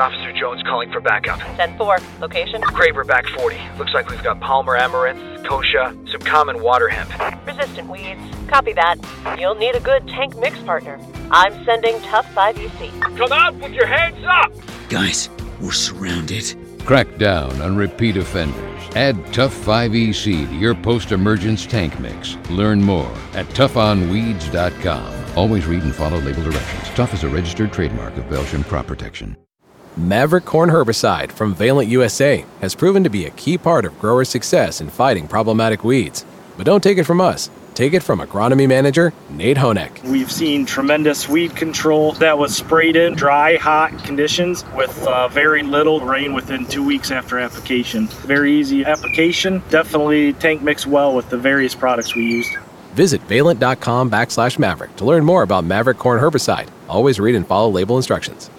This 0.00 0.06
is 0.06 0.14
Officer 0.14 0.32
Jones 0.32 0.62
calling 0.62 0.90
for 0.90 1.00
backup. 1.00 1.38
10-4. 1.40 2.20
Location? 2.20 2.62
Craver 2.62 3.06
back 3.06 3.26
40. 3.36 3.58
Looks 3.76 3.92
like 3.92 4.08
we've 4.08 4.22
got 4.22 4.40
Palmer 4.40 4.74
amaranth, 4.74 5.18
kochia, 5.44 5.94
some 6.10 6.22
common 6.22 6.62
water 6.62 6.88
hemp. 6.88 7.10
Resistant 7.46 7.86
weeds. 7.86 8.18
Copy 8.48 8.72
that. 8.72 8.96
You'll 9.38 9.56
need 9.56 9.74
a 9.74 9.80
good 9.80 10.08
tank 10.08 10.38
mix 10.38 10.58
partner. 10.60 10.98
I'm 11.30 11.64
sending 11.66 12.00
Tough 12.00 12.26
E 12.30 12.34
5EC. 12.34 13.18
Come 13.18 13.30
out 13.30 13.54
with 13.56 13.72
your 13.72 13.84
hands 13.84 14.24
up! 14.24 14.50
Guys, 14.88 15.28
we're 15.60 15.72
surrounded. 15.72 16.56
Crack 16.86 17.18
down 17.18 17.60
on 17.60 17.76
repeat 17.76 18.16
offenders. 18.16 18.96
Add 18.96 19.34
Tough 19.34 19.54
5EC 19.54 20.48
to 20.48 20.54
your 20.56 20.74
post 20.74 21.12
emergence 21.12 21.66
tank 21.66 22.00
mix. 22.00 22.38
Learn 22.48 22.80
more 22.80 23.12
at 23.34 23.44
toughonweeds.com. 23.48 25.36
Always 25.36 25.66
read 25.66 25.82
and 25.82 25.94
follow 25.94 26.20
label 26.20 26.42
directions. 26.42 26.88
Tough 26.94 27.12
is 27.12 27.22
a 27.22 27.28
registered 27.28 27.70
trademark 27.70 28.16
of 28.16 28.24
Belchim 28.24 28.64
Crop 28.64 28.86
Protection. 28.86 29.36
Maverick 29.96 30.44
Corn 30.44 30.70
Herbicide 30.70 31.32
from 31.32 31.52
Valent 31.52 31.88
USA 31.88 32.44
has 32.60 32.76
proven 32.76 33.02
to 33.02 33.10
be 33.10 33.26
a 33.26 33.30
key 33.30 33.58
part 33.58 33.84
of 33.84 33.98
growers' 33.98 34.28
success 34.28 34.80
in 34.80 34.88
fighting 34.88 35.26
problematic 35.26 35.82
weeds. 35.82 36.24
But 36.56 36.64
don't 36.64 36.82
take 36.82 36.98
it 36.98 37.04
from 37.04 37.20
us. 37.20 37.50
Take 37.74 37.92
it 37.92 38.02
from 38.02 38.20
agronomy 38.20 38.68
manager 38.68 39.12
Nate 39.30 39.56
Honeck. 39.56 40.02
We've 40.04 40.30
seen 40.30 40.64
tremendous 40.64 41.28
weed 41.28 41.56
control 41.56 42.12
that 42.14 42.38
was 42.38 42.56
sprayed 42.56 42.94
in 42.94 43.14
dry, 43.14 43.56
hot 43.56 44.04
conditions 44.04 44.64
with 44.76 45.06
uh, 45.06 45.26
very 45.28 45.62
little 45.64 46.00
rain 46.00 46.34
within 46.34 46.66
two 46.66 46.84
weeks 46.84 47.10
after 47.10 47.38
application. 47.38 48.06
Very 48.06 48.52
easy 48.52 48.84
application. 48.84 49.60
Definitely 49.70 50.34
tank 50.34 50.62
mix 50.62 50.86
well 50.86 51.16
with 51.16 51.30
the 51.30 51.38
various 51.38 51.74
products 51.74 52.14
we 52.14 52.26
used. 52.26 52.50
Visit 52.92 53.22
valent.com 53.22 54.10
backslash 54.10 54.58
maverick 54.58 54.94
to 54.96 55.04
learn 55.04 55.24
more 55.24 55.42
about 55.42 55.64
Maverick 55.64 55.98
Corn 55.98 56.20
Herbicide. 56.20 56.68
Always 56.88 57.18
read 57.18 57.34
and 57.34 57.46
follow 57.46 57.70
label 57.70 57.96
instructions. 57.96 58.50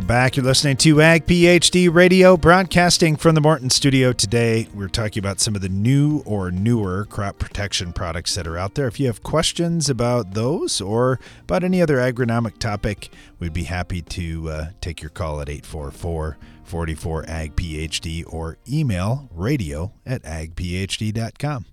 Welcome 0.00 0.08
back. 0.08 0.36
You're 0.36 0.46
listening 0.46 0.78
to 0.78 1.02
Ag 1.02 1.26
PhD 1.26 1.92
Radio, 1.92 2.34
broadcasting 2.38 3.16
from 3.16 3.34
the 3.34 3.42
Morton 3.42 3.68
studio 3.68 4.14
today. 4.14 4.66
We're 4.72 4.88
talking 4.88 5.18
about 5.18 5.40
some 5.40 5.54
of 5.54 5.60
the 5.60 5.68
new 5.68 6.22
or 6.24 6.50
newer 6.50 7.04
crop 7.04 7.38
protection 7.38 7.92
products 7.92 8.34
that 8.34 8.46
are 8.46 8.56
out 8.56 8.76
there. 8.76 8.88
If 8.88 8.98
you 8.98 9.08
have 9.08 9.22
questions 9.22 9.90
about 9.90 10.32
those 10.32 10.80
or 10.80 11.20
about 11.42 11.64
any 11.64 11.82
other 11.82 11.98
agronomic 11.98 12.56
topic, 12.56 13.10
we'd 13.38 13.52
be 13.52 13.64
happy 13.64 14.00
to 14.00 14.48
uh, 14.48 14.66
take 14.80 15.02
your 15.02 15.10
call 15.10 15.42
at 15.42 15.50
844 15.50 16.38
44 16.64 17.24
Ag 17.28 17.54
PhD 17.54 18.24
or 18.26 18.56
email 18.66 19.28
radio 19.34 19.92
at 20.06 20.22
agphd.com. 20.22 21.66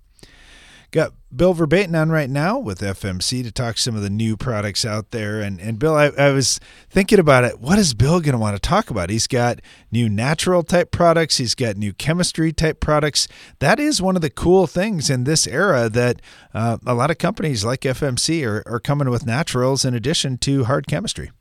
Got 0.91 1.13
Bill 1.35 1.53
Verbatim 1.53 1.95
on 1.95 2.09
right 2.09 2.29
now 2.29 2.57
with 2.57 2.79
FMC 2.79 3.43
to 3.43 3.51
talk 3.51 3.77
some 3.77 3.95
of 3.95 4.01
the 4.01 4.09
new 4.09 4.37
products 4.37 4.85
out 4.85 5.11
there. 5.11 5.41
And 5.41 5.59
and 5.59 5.77
Bill, 5.77 5.95
I, 5.95 6.07
I 6.17 6.31
was 6.31 6.61
thinking 6.89 7.19
about 7.19 7.43
it. 7.43 7.59
What 7.59 7.77
is 7.77 7.93
Bill 7.93 8.21
going 8.21 8.33
to 8.33 8.37
want 8.37 8.55
to 8.55 8.61
talk 8.61 8.89
about? 8.89 9.09
He's 9.09 9.27
got 9.27 9.59
new 9.91 10.07
natural 10.07 10.63
type 10.63 10.91
products. 10.91 11.37
He's 11.37 11.55
got 11.55 11.75
new 11.75 11.91
chemistry 11.91 12.53
type 12.53 12.79
products. 12.79 13.27
That 13.59 13.79
is 13.79 14.01
one 14.01 14.15
of 14.15 14.21
the 14.21 14.29
cool 14.29 14.65
things 14.65 15.09
in 15.09 15.25
this 15.25 15.45
era 15.45 15.89
that 15.89 16.21
uh, 16.53 16.77
a 16.85 16.93
lot 16.93 17.11
of 17.11 17.17
companies 17.17 17.65
like 17.65 17.81
FMC 17.81 18.47
are, 18.47 18.63
are 18.65 18.79
coming 18.79 19.09
with 19.09 19.25
naturals 19.25 19.83
in 19.83 19.93
addition 19.93 20.37
to 20.39 20.63
hard 20.63 20.87
chemistry. 20.87 21.31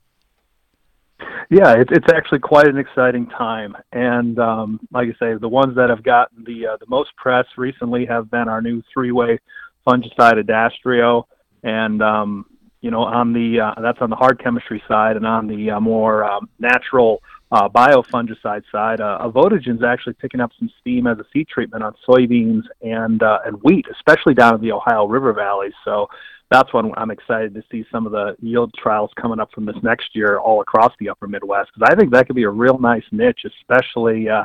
Yeah, 1.49 1.75
it's 1.75 1.91
it's 1.93 2.13
actually 2.13 2.41
quite 2.41 2.67
an 2.67 2.77
exciting 2.77 3.27
time, 3.27 3.77
and 3.93 4.37
um, 4.39 4.81
like 4.91 5.09
I 5.09 5.13
say, 5.19 5.39
the 5.39 5.49
ones 5.49 5.77
that 5.77 5.91
have 5.91 6.03
gotten 6.03 6.43
the 6.45 6.67
uh, 6.67 6.77
the 6.79 6.87
most 6.89 7.15
press 7.17 7.47
recently 7.57 8.05
have 8.07 8.31
been 8.31 8.49
our 8.49 8.61
new 8.61 8.83
three-way 8.93 9.39
fungicide 9.87 10.43
Adastrio, 10.43 11.25
and 11.63 12.03
um, 12.03 12.47
you 12.81 12.91
know 12.91 13.03
on 13.03 13.33
the 13.33 13.61
uh, 13.61 13.81
that's 13.81 13.99
on 14.01 14.11
the 14.11 14.17
hard 14.17 14.43
chemistry 14.43 14.83
side, 14.89 15.15
and 15.15 15.25
on 15.25 15.47
the 15.47 15.71
uh, 15.71 15.81
more 15.81 16.25
um, 16.25 16.49
natural 16.59 17.23
uh, 17.53 17.69
biofungicide 17.69 18.65
side, 18.73 19.01
uh, 19.01 19.19
Avodigen's 19.23 19.85
actually 19.85 20.15
picking 20.15 20.41
up 20.41 20.51
some 20.59 20.69
steam 20.81 21.07
as 21.07 21.19
a 21.19 21.25
seed 21.33 21.47
treatment 21.47 21.85
on 21.85 21.95
soybeans 22.09 22.63
and 22.83 23.23
uh, 23.23 23.39
and 23.45 23.57
wheat, 23.63 23.87
especially 23.93 24.35
down 24.35 24.57
in 24.57 24.61
the 24.61 24.73
Ohio 24.73 25.07
River 25.07 25.33
Valley. 25.33 25.69
So 25.85 26.09
that's 26.51 26.73
when 26.73 26.93
I'm 26.97 27.11
excited 27.11 27.55
to 27.55 27.63
see 27.71 27.85
some 27.91 28.07
of 28.07 28.13
the 28.13 28.37
yield 28.41 28.73
trials 28.75 29.11
coming 29.21 29.41
up 29.41 29.51
from 29.53 29.67
this 29.67 29.77
next 29.83 30.15
year 30.15 30.39
all 30.39 30.61
across 30.61 30.93
the 30.99 31.09
upper 31.09 31.27
Midwest 31.27 31.71
because 31.75 31.89
I 31.91 31.97
think 31.97 32.13
that 32.13 32.27
could 32.27 32.37
be 32.37 32.45
a 32.45 32.51
real 32.51 32.79
nice 32.79 33.05
niche, 33.11 33.45
especially. 33.45 34.29
Uh, 34.29 34.45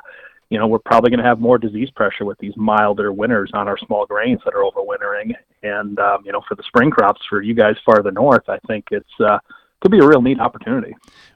you 0.50 0.58
know, 0.58 0.68
we're 0.68 0.80
probably 0.80 1.10
going 1.10 1.20
to 1.20 1.26
have 1.26 1.40
more 1.40 1.58
disease 1.58 1.90
pressure 1.92 2.26
with 2.26 2.38
these 2.40 2.52
milder 2.58 3.14
winters 3.14 3.52
on 3.54 3.70
our 3.70 3.78
small 3.78 4.06
grains 4.06 4.42
that 4.44 4.54
are 4.54 4.70
overwintering. 4.70 5.34
And, 5.64 5.98
um, 5.98 6.24
you 6.26 6.34
know, 6.34 6.42
for 6.46 6.56
the 6.56 6.64
spring 6.64 6.92
crops 6.92 7.22
for 7.30 7.42
you 7.42 7.54
guys 7.54 7.78
farther 7.86 8.12
north, 8.12 8.50
I 8.50 8.60
think 8.68 8.88
it's, 8.92 9.20
uh, 9.22 9.40
could 9.80 9.92
be 9.92 10.00
a 10.00 10.06
real 10.06 10.22
neat 10.22 10.42
opportunity. 10.42 10.94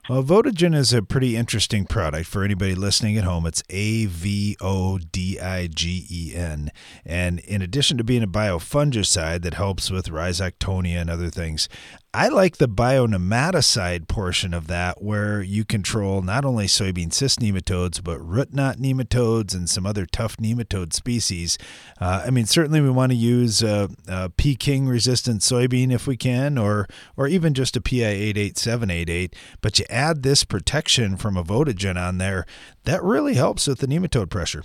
Well, 0.08 0.24
Avodigen 0.24 0.76
is 0.76 0.94
a 0.94 1.02
pretty 1.02 1.36
interesting 1.36 1.86
product 1.86 2.28
for 2.28 2.44
anybody 2.44 2.76
listening 2.76 3.18
at 3.18 3.24
home. 3.24 3.48
It's 3.48 3.64
A 3.72 4.06
V 4.06 4.56
O 4.62 5.00
D 5.00 5.40
I 5.40 5.66
G 5.66 6.06
E 6.08 6.36
N. 6.36 6.72
And 7.04 7.40
in 7.40 7.64
addition 7.64 7.98
to 7.98 8.04
being 8.04 8.22
a 8.22 8.28
biofungicide 8.28 9.42
that 9.42 9.56
helps 9.56 9.90
with 9.90 10.10
rhizoctonia 10.10 11.02
and 11.02 11.10
other 11.10 11.32
things, 11.32 11.68
I 12.16 12.30
like 12.30 12.58
the 12.58 12.70
bionematicide 12.70 14.08
portion 14.08 14.54
of 14.54 14.68
that 14.68 15.02
where 15.02 15.42
you 15.42 15.66
control 15.66 16.22
not 16.22 16.46
only 16.46 16.66
soybean 16.66 17.12
cyst 17.12 17.42
nematodes, 17.42 18.02
but 18.02 18.26
root 18.26 18.54
knot 18.54 18.78
nematodes 18.78 19.54
and 19.54 19.70
some 19.70 19.86
other 19.86 20.06
tough 20.06 20.38
nematode 20.38 20.94
species. 20.94 21.58
Uh, 22.00 22.24
I 22.26 22.30
mean, 22.30 22.46
certainly 22.46 22.80
we 22.80 22.90
want 22.90 23.12
to 23.12 23.18
use 23.18 23.62
a, 23.62 23.90
a 24.08 24.30
Peking 24.30 24.88
resistant 24.88 25.42
soybean 25.42 25.92
if 25.92 26.08
we 26.08 26.16
can, 26.16 26.58
or, 26.58 26.88
or 27.18 27.28
even 27.28 27.54
just 27.54 27.76
a 27.76 27.82
PI 27.82 28.06
88788, 28.06 29.36
but 29.60 29.78
you 29.78 29.86
add 29.96 30.24
this 30.24 30.44
protection 30.44 31.18
from 31.18 31.36
Avodigen 31.36 31.98
on 31.98 32.18
there, 32.18 32.46
that 32.84 33.02
really 33.04 33.36
helps 33.36 33.68
with 33.68 33.80
the 33.80 33.88
nematode 33.88 34.30
pressure. 34.30 34.64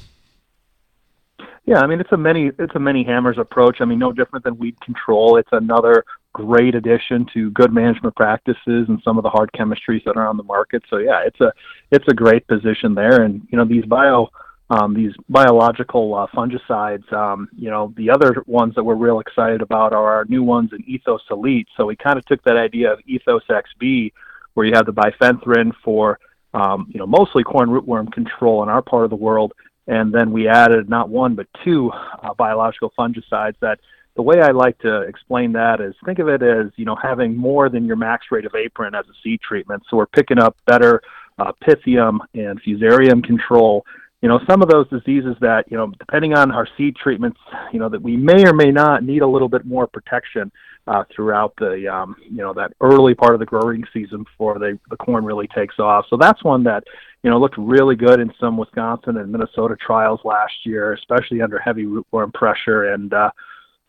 Yeah, 1.65 1.79
I 1.79 1.87
mean 1.87 2.01
it's 2.01 2.11
a 2.11 2.17
many 2.17 2.51
it's 2.59 2.75
a 2.75 2.81
many 2.81 3.05
hammers 3.05 3.39
approach. 3.39 3.77
I 3.81 3.85
mean, 3.85 3.99
no 3.99 4.13
different 4.13 4.45
than 4.45 4.59
weed 4.59 4.81
control. 4.81 5.37
It's 5.37 5.53
another 5.53 6.05
great 6.33 6.75
addition 6.75 7.27
to 7.35 7.51
good 7.51 7.73
management 7.73 8.15
practices 8.17 8.87
and 8.89 9.01
some 9.05 9.19
of 9.19 9.23
the 9.23 9.31
hard 9.31 9.51
chemistries 9.53 10.05
that 10.05 10.17
are 10.17 10.27
on 10.27 10.37
the 10.37 10.43
market. 10.43 10.83
So 10.91 10.99
yeah, 10.99 11.23
it's 11.25 11.41
a 11.41 11.53
it's 11.91 12.07
a 12.09 12.15
great 12.15 12.47
position 12.47 12.95
there. 12.95 13.23
And 13.23 13.47
you 13.51 13.59
know 13.59 13.65
these 13.65 13.85
bio 13.85 14.31
um, 14.71 14.95
these 14.95 15.13
biological 15.29 16.15
uh, 16.15 16.27
fungicides. 16.35 17.13
Um, 17.13 17.49
you 17.57 17.71
know 17.71 17.93
the 17.97 18.11
other 18.11 18.43
ones 18.47 18.75
that 18.75 18.85
we're 18.85 18.95
real 18.95 19.21
excited 19.21 19.63
about 19.63 19.93
are 19.93 20.09
our 20.13 20.25
new 20.27 20.43
ones 20.43 20.71
in 20.73 20.83
Ethos 20.89 21.23
Elite. 21.31 21.69
So 21.77 21.87
we 21.87 21.97
kind 21.97 22.19
of 22.19 22.25
took 22.27 22.43
that 22.45 22.57
idea 22.57 22.93
of 22.93 23.01
Ethos 23.07 23.43
XB, 23.49 24.13
where 24.61 24.67
you 24.67 24.75
have 24.75 24.85
the 24.85 24.93
bifenthrin 24.93 25.73
for 25.83 26.19
um, 26.53 26.87
you 26.93 26.99
know 26.99 27.07
mostly 27.07 27.43
corn 27.43 27.71
rootworm 27.71 28.13
control 28.13 28.63
in 28.63 28.69
our 28.69 28.83
part 28.83 29.05
of 29.05 29.11
the 29.11 29.17
world, 29.17 29.55
and 29.87 30.13
then 30.13 30.33
we 30.33 30.49
added 30.49 30.87
not 30.87 31.09
one 31.09 31.35
but 31.35 31.47
two 31.65 31.91
uh, 31.91 32.35
biological 32.35 32.93
fungicides 32.99 33.55
that 33.61 33.81
the 34.17 34.23
way 34.23 34.43
I 34.43 34.51
like 34.51 34.79
to 34.81 35.01
explain 35.01 35.53
that 35.53 35.81
is 35.81 35.95
think 36.05 36.19
of 36.19 36.29
it 36.29 36.43
as 36.43 36.67
you 36.77 36.85
know 36.85 36.95
having 37.03 37.35
more 37.35 37.71
than 37.71 37.87
your 37.87 37.97
max 37.97 38.27
rate 38.31 38.45
of 38.45 38.55
apron 38.55 38.95
as 38.95 39.07
a 39.07 39.15
seed 39.23 39.41
treatment. 39.41 39.83
So 39.89 39.97
we're 39.97 40.05
picking 40.05 40.39
up 40.39 40.59
better 40.67 41.01
uh, 41.39 41.53
pythium 41.65 42.19
and 42.35 42.63
fusarium 42.63 43.25
control. 43.25 43.87
You 44.21 44.29
know 44.29 44.41
some 44.47 44.61
of 44.61 44.69
those 44.69 44.87
diseases 44.91 45.37
that 45.41 45.71
you 45.71 45.79
know 45.79 45.91
depending 45.99 46.35
on 46.35 46.51
our 46.51 46.69
seed 46.77 46.97
treatments, 46.97 47.41
you 47.73 47.79
know 47.79 47.89
that 47.89 48.03
we 48.03 48.15
may 48.15 48.47
or 48.47 48.53
may 48.53 48.71
not 48.71 49.05
need 49.05 49.23
a 49.23 49.27
little 49.27 49.49
bit 49.49 49.65
more 49.65 49.87
protection 49.87 50.53
uh, 50.91 51.05
throughout 51.15 51.55
the 51.59 51.89
um, 51.89 52.17
you 52.29 52.39
know 52.39 52.53
that 52.53 52.73
early 52.81 53.15
part 53.15 53.33
of 53.33 53.41
the 53.41 53.47
growing 53.47 53.85
season 53.93 54.25
before 54.25 54.59
the 54.59 54.79
the 54.91 54.97
corn 54.97 55.25
really 55.25 55.47
takes 55.49 55.79
off. 55.79 56.05
So 56.11 56.17
that's 56.19 56.45
one 56.45 56.65
that 56.65 56.85
you 57.23 57.31
know 57.31 57.39
looked 57.39 57.57
really 57.57 57.97
good 57.97 58.21
in 58.21 58.33
some 58.39 58.59
Wisconsin 58.59 59.17
and 59.17 59.31
Minnesota 59.33 59.77
trials 59.77 60.21
last 60.25 60.53
year, 60.65 60.93
especially 60.93 61.41
under 61.41 61.59
heavy 61.59 61.87
rootworm 61.87 62.35
pressure 62.35 62.93
and. 62.93 63.15
Uh, 63.15 63.31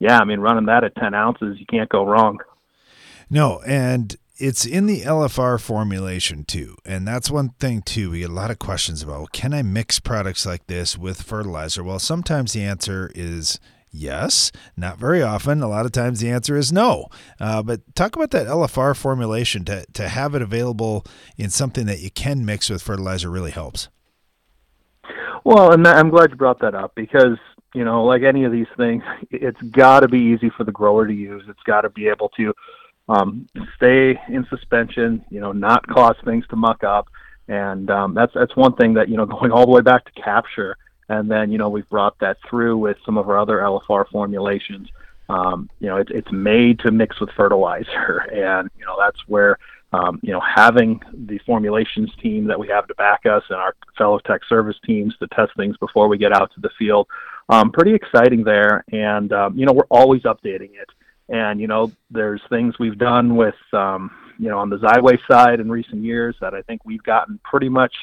yeah, 0.02 0.18
I 0.18 0.26
mean, 0.26 0.40
running 0.40 0.66
that 0.66 0.84
at 0.84 0.96
10 0.96 1.14
ounces, 1.14 1.60
you 1.60 1.66
can't 1.68 1.88
go 1.88 2.04
wrong. 2.04 2.40
No, 3.30 3.62
and 3.68 4.16
it's 4.36 4.66
in 4.66 4.88
the 4.88 5.02
LFR 5.02 5.62
formulation 5.62 6.44
too. 6.44 6.76
And 6.84 7.08
that's 7.08 7.30
one 7.30 7.50
thing 7.60 7.84
too. 7.84 8.10
We 8.10 8.22
get 8.22 8.32
a 8.32 8.34
lot 8.34 8.50
of 8.50 8.58
questions 8.58 9.04
about, 9.04 9.18
well, 9.20 9.30
can 9.32 9.54
I 9.54 9.62
mix 9.62 10.00
products 10.00 10.44
like 10.44 10.66
this 10.66 10.98
with 10.98 11.22
fertilizer? 11.22 11.84
Well, 11.84 12.00
sometimes 12.00 12.54
the 12.54 12.64
answer 12.64 13.12
is 13.14 13.60
yes, 13.92 14.52
not 14.76 14.98
very 14.98 15.22
often. 15.22 15.62
A 15.62 15.68
lot 15.68 15.86
of 15.86 15.92
times 15.92 16.20
the 16.20 16.30
answer 16.30 16.56
is 16.56 16.72
no. 16.72 17.08
Uh, 17.40 17.62
but 17.62 17.82
talk 17.96 18.16
about 18.16 18.32
that 18.32 18.48
LFR 18.48 18.96
formulation 18.96 19.66
to, 19.66 19.86
to 19.94 20.10
have 20.10 20.36
it 20.36 20.42
available 20.42 21.06
in 21.38 21.50
something 21.50 21.86
that 21.86 22.00
you 22.00 22.12
can 22.12 22.46
mix 22.46 22.70
with 22.70 22.82
fertilizer 22.82 23.30
really 23.30 23.52
helps. 23.52 23.90
Well, 25.44 25.72
and 25.72 25.88
I'm 25.88 26.10
glad 26.10 26.32
you 26.32 26.36
brought 26.36 26.60
that 26.60 26.76
up 26.76 26.94
because 26.96 27.38
you 27.74 27.86
know, 27.86 28.04
like 28.04 28.24
any 28.24 28.44
of 28.44 28.52
these 28.52 28.68
things, 28.76 29.04
it's 29.30 29.62
got 29.62 30.02
to 30.02 30.08
be 30.08 30.20
easy 30.20 30.50
for 30.50 30.64
the 30.64 30.72
grower 30.72 31.08
to 31.08 31.14
use. 31.14 31.44
It's 31.48 31.64
got 31.64 31.82
to 31.82 31.90
be 31.90 32.08
able 32.08 32.30
to 32.30 32.54
um, 33.08 33.48
stay 33.76 34.20
in 34.28 34.46
suspension, 34.50 35.24
you 35.30 35.40
know, 35.40 35.52
not 35.52 35.88
cause 35.88 36.16
things 36.26 36.46
to 36.50 36.56
muck 36.56 36.84
up. 36.84 37.08
And 37.48 37.90
um, 37.90 38.14
that's 38.14 38.34
that's 38.34 38.56
one 38.56 38.76
thing 38.76 38.94
that 38.96 39.10
you 39.10 39.18
know, 39.18 39.26
going 39.40 39.52
all 39.52 39.66
the 39.66 39.72
way 39.72 39.82
back 39.82 40.06
to 40.06 40.22
capture, 40.22 40.78
and 41.12 41.30
then 41.30 41.52
you 41.52 41.58
know 41.58 41.70
we've 41.70 41.90
brought 41.90 42.18
that 42.20 42.38
through 42.50 42.78
with 42.78 42.98
some 43.06 43.18
of 43.18 43.30
our 43.30 43.38
other 43.38 43.58
LFR 43.58 44.08
formulations. 44.10 44.90
Um, 45.30 45.70
you 45.80 45.88
know, 45.88 45.98
it's 45.98 46.12
it's 46.12 46.32
made 46.32 46.80
to 46.80 46.92
mix 46.92 47.20
with 47.20 47.30
fertilizer, 47.32 48.20
and 48.34 48.70
you 48.78 48.86
know 48.86 48.96
that's 49.00 49.20
where 49.28 49.58
um, 49.94 50.20
you 50.24 50.32
know, 50.32 50.40
having 50.40 51.02
the 51.14 51.38
formulations 51.40 52.12
team 52.22 52.46
that 52.48 52.58
we 52.58 52.68
have 52.70 52.88
to 52.88 52.96
back 52.96 53.26
us 53.26 53.44
and 53.50 53.60
our 53.60 53.76
fellow 53.98 54.20
tech 54.20 54.42
service 54.48 54.78
teams 54.86 55.14
to 55.18 55.28
test 55.28 55.52
things 55.58 55.76
before 55.78 56.08
we 56.08 56.18
get 56.18 56.32
out 56.32 56.50
to 56.56 56.62
the 56.62 56.70
field 56.80 57.08
um, 57.50 57.72
pretty 57.72 57.94
exciting 57.94 58.44
there. 58.44 58.84
And 58.92 59.32
um, 59.34 59.58
you 59.58 59.66
know, 59.66 59.74
we're 59.74 59.84
always 59.90 60.24
updating 60.24 60.72
it. 60.74 60.90
And 61.30 61.60
you 61.60 61.68
know, 61.68 61.92
there's 62.10 62.42
things 62.50 62.80
we've 62.80 62.98
done 62.98 63.36
with 63.36 63.56
um, 63.74 64.12
you 64.40 64.50
know 64.50 64.58
on 64.58 64.70
the 64.70 64.78
Xyway 64.78 65.20
side 65.30 65.60
in 65.60 65.70
recent 65.70 66.04
years 66.04 66.36
that 66.42 66.54
I 66.54 66.62
think 66.64 66.86
we've 66.86 67.04
gotten 67.04 67.40
pretty 67.44 67.70
much 67.70 67.94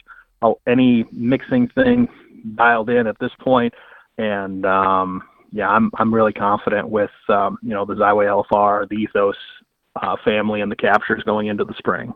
any 0.67 1.05
mixing 1.13 1.69
thing 1.69 2.09
dialed 2.55 2.91
in 2.91 3.07
at 3.07 3.19
this 3.19 3.33
point. 3.41 3.75
And 4.19 4.65
um, 4.67 5.23
yeah, 5.53 5.69
I'm 5.69 5.91
I'm 5.95 6.13
really 6.13 6.33
confident 6.33 6.89
with 6.89 7.11
um, 7.29 7.59
you 7.63 7.71
know 7.71 7.85
the 7.85 7.95
Xyway 7.95 8.45
LFR, 8.51 8.89
the 8.89 8.97
Ethos 8.97 9.37
uh, 10.01 10.17
family, 10.25 10.61
and 10.61 10.71
the 10.71 10.77
captures 10.77 11.23
going 11.25 11.47
into 11.47 11.65
the 11.65 11.75
spring. 11.79 12.13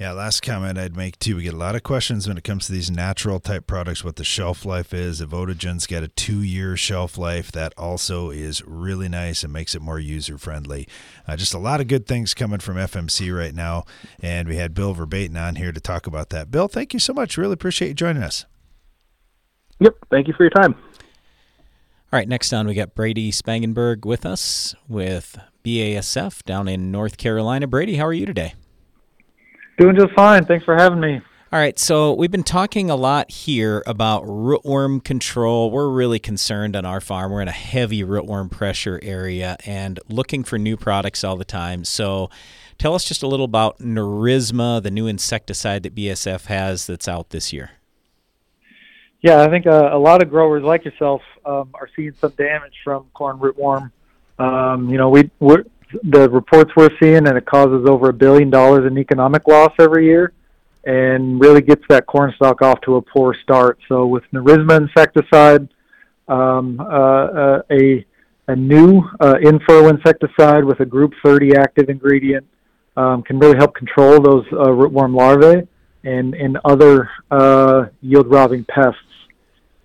Yeah, 0.00 0.12
last 0.12 0.40
comment 0.40 0.78
I'd 0.78 0.96
make 0.96 1.18
too. 1.18 1.36
We 1.36 1.42
get 1.42 1.52
a 1.52 1.58
lot 1.58 1.76
of 1.76 1.82
questions 1.82 2.26
when 2.26 2.38
it 2.38 2.42
comes 2.42 2.64
to 2.64 2.72
these 2.72 2.90
natural 2.90 3.38
type 3.38 3.66
products, 3.66 4.02
what 4.02 4.16
the 4.16 4.24
shelf 4.24 4.64
life 4.64 4.94
is. 4.94 5.20
Avodigen's 5.20 5.86
got 5.86 6.02
a 6.02 6.08
two 6.08 6.40
year 6.40 6.74
shelf 6.74 7.18
life. 7.18 7.52
That 7.52 7.74
also 7.76 8.30
is 8.30 8.62
really 8.64 9.10
nice 9.10 9.44
and 9.44 9.52
makes 9.52 9.74
it 9.74 9.82
more 9.82 9.98
user 9.98 10.38
friendly. 10.38 10.88
Uh, 11.28 11.36
just 11.36 11.52
a 11.52 11.58
lot 11.58 11.82
of 11.82 11.86
good 11.86 12.06
things 12.06 12.32
coming 12.32 12.60
from 12.60 12.76
FMC 12.76 13.36
right 13.36 13.54
now. 13.54 13.84
And 14.22 14.48
we 14.48 14.56
had 14.56 14.72
Bill 14.72 14.94
Verbatim 14.94 15.36
on 15.36 15.56
here 15.56 15.70
to 15.70 15.80
talk 15.82 16.06
about 16.06 16.30
that. 16.30 16.50
Bill, 16.50 16.66
thank 16.66 16.94
you 16.94 16.98
so 16.98 17.12
much. 17.12 17.36
Really 17.36 17.52
appreciate 17.52 17.88
you 17.88 17.94
joining 17.94 18.22
us. 18.22 18.46
Yep. 19.80 19.96
Thank 20.10 20.28
you 20.28 20.34
for 20.34 20.44
your 20.44 20.50
time. 20.50 20.76
All 22.10 22.18
right, 22.18 22.26
next 22.26 22.54
on 22.54 22.66
we 22.66 22.72
got 22.72 22.94
Brady 22.94 23.30
Spangenberg 23.30 24.06
with 24.06 24.24
us 24.24 24.74
with 24.88 25.38
BASF 25.62 26.42
down 26.44 26.68
in 26.68 26.90
North 26.90 27.18
Carolina. 27.18 27.66
Brady, 27.66 27.96
how 27.96 28.06
are 28.06 28.14
you 28.14 28.24
today? 28.24 28.54
Doing 29.80 29.96
just 29.96 30.12
fine. 30.12 30.44
Thanks 30.44 30.66
for 30.66 30.76
having 30.76 31.00
me. 31.00 31.22
All 31.50 31.58
right, 31.58 31.78
so 31.78 32.12
we've 32.12 32.30
been 32.30 32.44
talking 32.44 32.90
a 32.90 32.96
lot 32.96 33.30
here 33.30 33.82
about 33.86 34.24
rootworm 34.24 35.02
control. 35.02 35.70
We're 35.70 35.88
really 35.88 36.18
concerned 36.18 36.76
on 36.76 36.84
our 36.84 37.00
farm. 37.00 37.32
We're 37.32 37.40
in 37.40 37.48
a 37.48 37.52
heavy 37.52 38.04
rootworm 38.04 38.50
pressure 38.50 39.00
area 39.02 39.56
and 39.64 39.98
looking 40.06 40.44
for 40.44 40.58
new 40.58 40.76
products 40.76 41.24
all 41.24 41.36
the 41.36 41.46
time. 41.46 41.86
So 41.86 42.28
tell 42.76 42.94
us 42.94 43.04
just 43.04 43.22
a 43.22 43.26
little 43.26 43.46
about 43.46 43.78
Nurizma, 43.78 44.82
the 44.82 44.90
new 44.90 45.06
insecticide 45.06 45.82
that 45.84 45.94
BASF 45.94 46.44
has 46.44 46.86
that's 46.86 47.08
out 47.08 47.30
this 47.30 47.50
year. 47.50 47.70
Yeah, 49.22 49.40
I 49.40 49.48
think 49.48 49.66
uh, 49.66 49.88
a 49.92 49.98
lot 49.98 50.22
of 50.22 50.28
growers 50.28 50.62
like 50.62 50.84
yourself 50.84 51.22
um, 51.46 51.70
are 51.72 51.88
seeing 51.96 52.12
some 52.20 52.32
damage 52.36 52.74
from 52.84 53.06
corn 53.14 53.38
rootworm. 53.38 53.92
Um, 54.38 54.90
you 54.90 54.98
know, 54.98 55.08
we 55.08 55.30
we're, 55.40 55.64
the 56.02 56.28
reports 56.30 56.70
we're 56.76 56.90
seeing, 57.00 57.26
and 57.28 57.36
it 57.36 57.46
causes 57.46 57.88
over 57.88 58.10
a 58.10 58.12
billion 58.12 58.50
dollars 58.50 58.86
in 58.86 58.98
economic 58.98 59.46
loss 59.46 59.72
every 59.78 60.06
year, 60.06 60.32
and 60.84 61.40
really 61.40 61.60
gets 61.60 61.82
that 61.88 62.06
corn 62.06 62.32
stalk 62.36 62.62
off 62.62 62.80
to 62.82 62.96
a 62.96 63.02
poor 63.02 63.34
start. 63.42 63.78
So 63.88 64.06
with 64.06 64.24
Nurizma 64.32 64.80
insecticide, 64.80 65.68
um, 66.28 66.80
uh, 66.80 66.84
uh, 66.84 67.62
a 67.70 68.04
a 68.48 68.56
new 68.56 69.02
uh, 69.20 69.36
in-furrow 69.40 69.88
insecticide 69.88 70.64
with 70.64 70.80
a 70.80 70.84
group 70.84 71.12
30 71.24 71.56
active 71.56 71.88
ingredient 71.88 72.44
um, 72.96 73.22
can 73.22 73.38
really 73.38 73.56
help 73.56 73.74
control 73.76 74.20
those 74.20 74.44
uh, 74.52 74.66
rootworm 74.66 75.14
larvae 75.14 75.66
and, 76.02 76.34
and 76.34 76.58
other 76.64 77.08
uh, 77.30 77.84
yield 78.02 78.28
robbing 78.28 78.64
pests. 78.64 78.98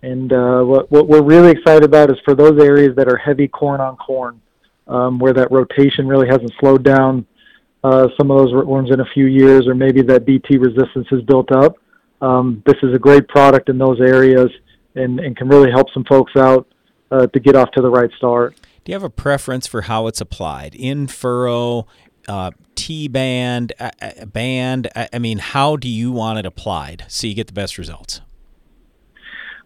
And 0.01 0.33
uh, 0.33 0.63
what, 0.63 0.91
what 0.91 1.07
we're 1.07 1.23
really 1.23 1.51
excited 1.51 1.83
about 1.83 2.09
is 2.09 2.17
for 2.25 2.33
those 2.33 2.59
areas 2.59 2.95
that 2.95 3.07
are 3.07 3.17
heavy 3.17 3.47
corn 3.47 3.81
on 3.81 3.97
corn, 3.97 4.41
um, 4.87 5.19
where 5.19 5.33
that 5.33 5.51
rotation 5.51 6.07
really 6.07 6.27
hasn't 6.27 6.51
slowed 6.59 6.83
down 6.83 7.25
uh, 7.83 8.07
some 8.17 8.31
of 8.31 8.37
those 8.37 8.51
rootworms 8.51 8.91
in 8.91 8.99
a 8.99 9.05
few 9.13 9.25
years, 9.25 9.67
or 9.67 9.75
maybe 9.75 10.01
that 10.01 10.25
BT 10.25 10.57
resistance 10.57 11.07
has 11.09 11.21
built 11.21 11.51
up. 11.51 11.77
Um, 12.21 12.63
this 12.65 12.77
is 12.81 12.93
a 12.93 12.99
great 12.99 13.27
product 13.27 13.69
in 13.69 13.77
those 13.77 14.01
areas 14.01 14.49
and, 14.95 15.19
and 15.19 15.37
can 15.37 15.47
really 15.47 15.69
help 15.69 15.87
some 15.93 16.03
folks 16.05 16.35
out 16.35 16.67
uh, 17.11 17.27
to 17.27 17.39
get 17.39 17.55
off 17.55 17.71
to 17.71 17.81
the 17.81 17.89
right 17.89 18.09
start. 18.17 18.55
Do 18.83 18.91
you 18.91 18.95
have 18.95 19.03
a 19.03 19.09
preference 19.09 19.67
for 19.67 19.81
how 19.81 20.07
it's 20.07 20.21
applied? 20.21 20.75
In 20.75 21.07
furrow, 21.07 21.87
uh, 22.27 22.51
T 22.75 23.07
band, 23.07 23.73
uh, 23.79 24.25
band? 24.25 24.89
I 24.95 25.19
mean, 25.19 25.37
how 25.39 25.75
do 25.75 25.89
you 25.89 26.11
want 26.11 26.39
it 26.39 26.45
applied 26.45 27.05
so 27.07 27.27
you 27.27 27.33
get 27.33 27.47
the 27.47 27.53
best 27.53 27.77
results? 27.77 28.21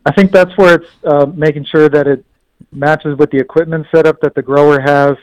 I 0.05 0.11
think 0.13 0.31
that's 0.31 0.57
where 0.57 0.75
it's 0.75 0.89
uh, 1.05 1.25
making 1.35 1.65
sure 1.65 1.89
that 1.89 2.07
it 2.07 2.25
matches 2.71 3.17
with 3.17 3.31
the 3.31 3.37
equipment 3.37 3.85
setup 3.93 4.19
that 4.21 4.35
the 4.35 4.41
grower 4.41 4.79
has. 4.79 5.15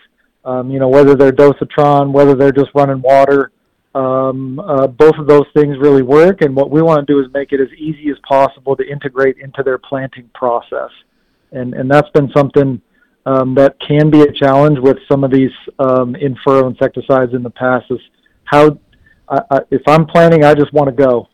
Um, 0.44 0.70
you 0.70 0.78
know, 0.78 0.88
whether 0.88 1.16
they're 1.16 1.32
dosatron, 1.32 2.12
whether 2.12 2.34
they're 2.34 2.52
just 2.52 2.70
running 2.74 3.02
water, 3.02 3.50
um, 3.96 4.60
uh, 4.60 4.86
both 4.86 5.16
of 5.18 5.26
those 5.26 5.46
things 5.54 5.76
really 5.78 6.02
work. 6.02 6.42
And 6.42 6.54
what 6.54 6.70
we 6.70 6.82
want 6.82 7.04
to 7.04 7.12
do 7.12 7.18
is 7.20 7.26
make 7.32 7.52
it 7.52 7.60
as 7.60 7.72
easy 7.76 8.10
as 8.10 8.16
possible 8.28 8.76
to 8.76 8.88
integrate 8.88 9.38
into 9.38 9.62
their 9.62 9.78
planting 9.78 10.30
process. 10.34 10.90
And 11.52 11.74
and 11.74 11.90
that's 11.90 12.10
been 12.10 12.30
something 12.36 12.80
um, 13.24 13.54
that 13.54 13.76
can 13.80 14.10
be 14.10 14.20
a 14.22 14.32
challenge 14.32 14.78
with 14.78 14.98
some 15.10 15.24
of 15.24 15.30
these 15.30 15.50
um, 15.78 16.14
in 16.14 16.36
furrow 16.44 16.68
insecticides 16.68 17.34
in 17.34 17.42
the 17.42 17.50
past. 17.50 17.86
Is 17.90 17.98
how 18.44 18.78
I, 19.28 19.40
I, 19.50 19.60
if 19.70 19.82
I'm 19.86 20.06
planting, 20.06 20.44
I 20.44 20.54
just 20.54 20.72
want 20.72 20.88
to 20.88 21.04
go. 21.04 21.28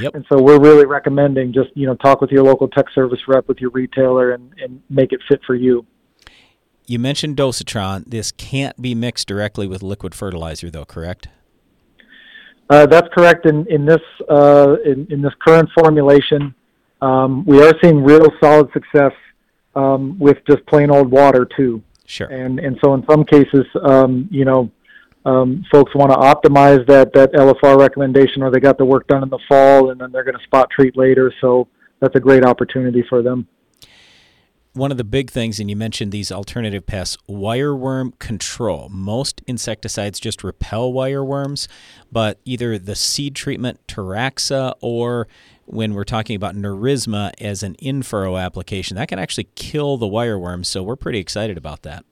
Yep. 0.00 0.14
And 0.14 0.24
so 0.28 0.40
we're 0.40 0.60
really 0.60 0.86
recommending 0.86 1.52
just 1.52 1.70
you 1.74 1.86
know 1.86 1.94
talk 1.96 2.20
with 2.20 2.30
your 2.30 2.44
local 2.44 2.68
tech 2.68 2.86
service 2.94 3.20
rep, 3.28 3.48
with 3.48 3.58
your 3.58 3.70
retailer, 3.70 4.32
and 4.32 4.52
and 4.58 4.82
make 4.90 5.12
it 5.12 5.20
fit 5.28 5.40
for 5.46 5.54
you. 5.54 5.86
You 6.86 6.98
mentioned 6.98 7.36
dosatron. 7.36 8.04
This 8.06 8.30
can't 8.32 8.80
be 8.80 8.94
mixed 8.94 9.26
directly 9.26 9.66
with 9.66 9.82
liquid 9.82 10.14
fertilizer, 10.14 10.70
though, 10.70 10.84
correct? 10.84 11.28
Uh, 12.70 12.86
that's 12.86 13.08
correct. 13.12 13.46
In 13.46 13.66
in 13.66 13.84
this 13.84 14.02
uh, 14.28 14.76
in, 14.84 15.06
in 15.10 15.22
this 15.22 15.32
current 15.40 15.68
formulation, 15.78 16.54
um, 17.00 17.44
we 17.44 17.62
are 17.62 17.74
seeing 17.82 18.02
real 18.02 18.28
solid 18.40 18.70
success 18.72 19.12
um, 19.74 20.18
with 20.18 20.38
just 20.48 20.64
plain 20.66 20.90
old 20.90 21.10
water 21.10 21.46
too. 21.56 21.82
Sure. 22.06 22.28
And 22.28 22.58
and 22.58 22.78
so 22.82 22.94
in 22.94 23.04
some 23.08 23.24
cases, 23.24 23.66
um, 23.82 24.28
you 24.30 24.44
know, 24.44 24.70
um, 25.26 25.64
folks 25.72 25.92
want 25.94 26.12
to 26.12 26.16
optimize 26.16 26.86
that 26.86 27.12
that 27.14 27.32
LFR 27.32 27.78
recommendation, 27.78 28.42
or 28.42 28.50
they 28.50 28.60
got 28.60 28.78
the 28.78 28.84
work 28.84 29.08
done 29.08 29.24
in 29.24 29.28
the 29.28 29.40
fall, 29.48 29.90
and 29.90 30.00
then 30.00 30.12
they're 30.12 30.24
going 30.24 30.38
to 30.38 30.44
spot 30.44 30.70
treat 30.70 30.96
later. 30.96 31.32
So 31.40 31.66
that's 32.00 32.14
a 32.14 32.20
great 32.20 32.44
opportunity 32.44 33.04
for 33.08 33.22
them. 33.22 33.48
One 34.72 34.92
of 34.92 34.98
the 34.98 35.04
big 35.04 35.30
things, 35.30 35.58
and 35.58 35.68
you 35.68 35.74
mentioned 35.74 36.12
these 36.12 36.30
alternative 36.30 36.86
pests, 36.86 37.16
wireworm 37.28 38.16
control. 38.18 38.88
Most 38.90 39.40
insecticides 39.46 40.20
just 40.20 40.44
repel 40.44 40.92
wireworms, 40.92 41.66
but 42.12 42.38
either 42.44 42.78
the 42.78 42.94
seed 42.94 43.34
treatment 43.34 43.80
Teraxxa 43.88 44.74
or 44.80 45.26
when 45.64 45.94
we're 45.94 46.04
talking 46.04 46.36
about 46.36 46.54
Nurizma 46.54 47.32
as 47.40 47.64
an 47.64 47.74
in-furrow 47.76 48.36
application, 48.36 48.96
that 48.96 49.08
can 49.08 49.18
actually 49.18 49.48
kill 49.56 49.96
the 49.96 50.06
wireworms. 50.06 50.66
So 50.66 50.82
we're 50.82 50.94
pretty 50.94 51.18
excited 51.18 51.56
about 51.56 51.82
that. 51.82 52.04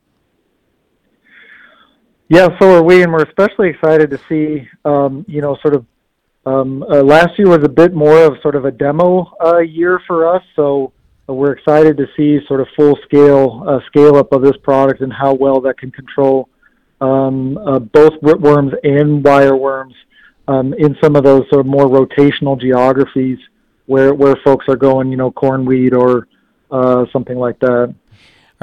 Yeah, 2.28 2.48
so 2.58 2.76
are 2.76 2.82
we, 2.82 3.02
and 3.02 3.12
we're 3.12 3.24
especially 3.24 3.68
excited 3.68 4.10
to 4.10 4.18
see, 4.28 4.68
um, 4.84 5.24
you 5.28 5.40
know, 5.40 5.56
sort 5.62 5.74
of. 5.74 5.86
Um, 6.46 6.82
uh, 6.82 7.02
last 7.02 7.38
year 7.38 7.48
was 7.48 7.64
a 7.64 7.70
bit 7.70 7.94
more 7.94 8.22
of 8.22 8.34
sort 8.42 8.54
of 8.54 8.66
a 8.66 8.70
demo 8.70 9.32
uh, 9.42 9.60
year 9.60 9.98
for 10.06 10.28
us, 10.28 10.42
so 10.54 10.92
we're 11.26 11.52
excited 11.52 11.96
to 11.96 12.06
see 12.16 12.38
sort 12.46 12.60
of 12.60 12.68
full 12.76 12.98
scale 13.04 13.64
uh, 13.66 13.80
scale 13.86 14.16
up 14.16 14.30
of 14.32 14.42
this 14.42 14.56
product 14.62 15.00
and 15.00 15.10
how 15.10 15.32
well 15.32 15.60
that 15.62 15.78
can 15.78 15.90
control 15.90 16.50
um, 17.00 17.56
uh, 17.58 17.78
both 17.78 18.12
rootworms 18.22 18.74
and 18.82 19.24
wireworms 19.24 19.94
um, 20.48 20.74
in 20.74 20.96
some 21.02 21.16
of 21.16 21.24
those 21.24 21.48
sort 21.48 21.60
of 21.60 21.66
more 21.66 21.86
rotational 21.86 22.60
geographies 22.60 23.38
where 23.86 24.14
where 24.14 24.36
folks 24.44 24.66
are 24.68 24.76
going, 24.76 25.10
you 25.10 25.16
know, 25.16 25.30
cornweed 25.30 25.94
or 25.94 26.28
uh, 26.70 27.04
something 27.12 27.38
like 27.38 27.58
that. 27.60 27.94